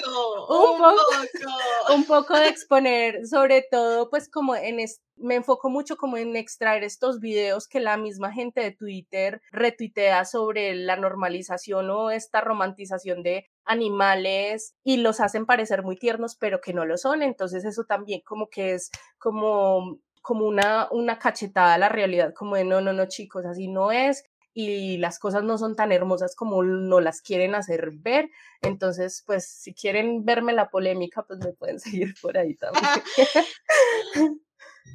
un, 0.48 0.78
poco, 0.78 0.96
un 1.94 2.04
poco 2.04 2.38
de 2.38 2.48
exponer, 2.48 3.26
sobre 3.26 3.66
todo, 3.70 4.08
pues 4.08 4.30
como 4.30 4.56
en 4.56 4.80
me 5.16 5.34
enfoco 5.34 5.70
mucho 5.70 5.96
como 5.96 6.16
en 6.16 6.36
extraer 6.36 6.84
estos 6.84 7.20
videos 7.20 7.68
que 7.68 7.80
la 7.80 7.96
misma 7.96 8.32
gente 8.32 8.60
de 8.60 8.72
Twitter 8.72 9.40
retuitea 9.50 10.24
sobre 10.24 10.74
la 10.74 10.96
normalización 10.96 11.88
o 11.90 12.10
esta 12.10 12.40
romantización 12.40 13.22
de 13.22 13.46
animales 13.64 14.74
y 14.84 14.98
los 14.98 15.20
hacen 15.20 15.46
parecer 15.46 15.82
muy 15.82 15.96
tiernos, 15.96 16.36
pero 16.36 16.60
que 16.60 16.74
no 16.74 16.84
lo 16.84 16.96
son. 16.96 17.22
Entonces 17.22 17.64
eso 17.64 17.84
también 17.84 18.20
como 18.24 18.48
que 18.48 18.74
es 18.74 18.90
como 19.18 19.98
como 20.22 20.44
una, 20.44 20.88
una 20.90 21.20
cachetada 21.20 21.74
a 21.74 21.78
la 21.78 21.88
realidad, 21.88 22.34
como 22.34 22.56
de 22.56 22.64
no, 22.64 22.80
no, 22.80 22.92
no, 22.92 23.06
chicos, 23.06 23.46
así 23.46 23.68
no 23.68 23.92
es 23.92 24.24
y 24.58 24.96
las 24.96 25.18
cosas 25.18 25.44
no 25.44 25.58
son 25.58 25.76
tan 25.76 25.92
hermosas 25.92 26.34
como 26.34 26.62
no 26.62 26.98
las 27.00 27.20
quieren 27.20 27.54
hacer 27.54 27.90
ver. 27.92 28.30
Entonces, 28.62 29.22
pues 29.26 29.46
si 29.46 29.74
quieren 29.74 30.24
verme 30.24 30.54
la 30.54 30.70
polémica, 30.70 31.24
pues 31.24 31.40
me 31.40 31.52
pueden 31.52 31.78
seguir 31.80 32.14
por 32.22 32.38
ahí 32.38 32.54
también. 32.54 32.86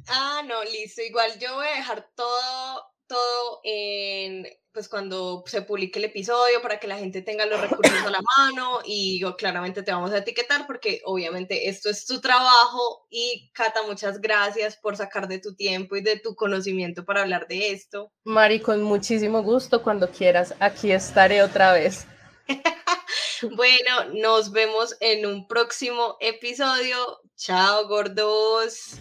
ah, 0.08 0.42
no, 0.48 0.64
listo. 0.64 1.02
Igual 1.02 1.38
yo 1.38 1.54
voy 1.54 1.68
a 1.68 1.76
dejar 1.76 2.10
todo, 2.16 2.91
todo 3.12 3.60
en 3.64 4.46
pues 4.72 4.88
cuando 4.88 5.44
se 5.46 5.62
publique 5.62 5.98
el 5.98 6.06
episodio 6.06 6.62
para 6.62 6.80
que 6.80 6.86
la 6.86 6.96
gente 6.96 7.20
tenga 7.20 7.44
los 7.44 7.60
recursos 7.60 8.00
a 8.06 8.10
la 8.10 8.20
mano 8.38 8.80
y 8.84 9.20
yo 9.20 9.36
claramente 9.36 9.82
te 9.82 9.92
vamos 9.92 10.12
a 10.12 10.18
etiquetar 10.18 10.66
porque 10.66 11.02
obviamente 11.04 11.68
esto 11.68 11.90
es 11.90 12.06
tu 12.06 12.20
trabajo 12.20 13.06
y 13.10 13.50
Cata, 13.52 13.82
muchas 13.82 14.20
gracias 14.20 14.76
por 14.76 14.96
sacar 14.96 15.28
de 15.28 15.38
tu 15.38 15.54
tiempo 15.54 15.96
y 15.96 16.00
de 16.00 16.18
tu 16.18 16.34
conocimiento 16.34 17.04
para 17.04 17.20
hablar 17.20 17.46
de 17.48 17.72
esto. 17.72 18.10
Mari, 18.24 18.60
con 18.60 18.82
muchísimo 18.82 19.42
gusto, 19.42 19.82
cuando 19.82 20.10
quieras, 20.10 20.54
aquí 20.58 20.90
estaré 20.90 21.42
otra 21.42 21.74
vez. 21.74 22.06
bueno, 23.56 24.14
nos 24.14 24.52
vemos 24.52 24.96
en 25.00 25.26
un 25.26 25.46
próximo 25.46 26.16
episodio. 26.20 27.20
Chao, 27.36 27.86
gordos. 27.88 28.96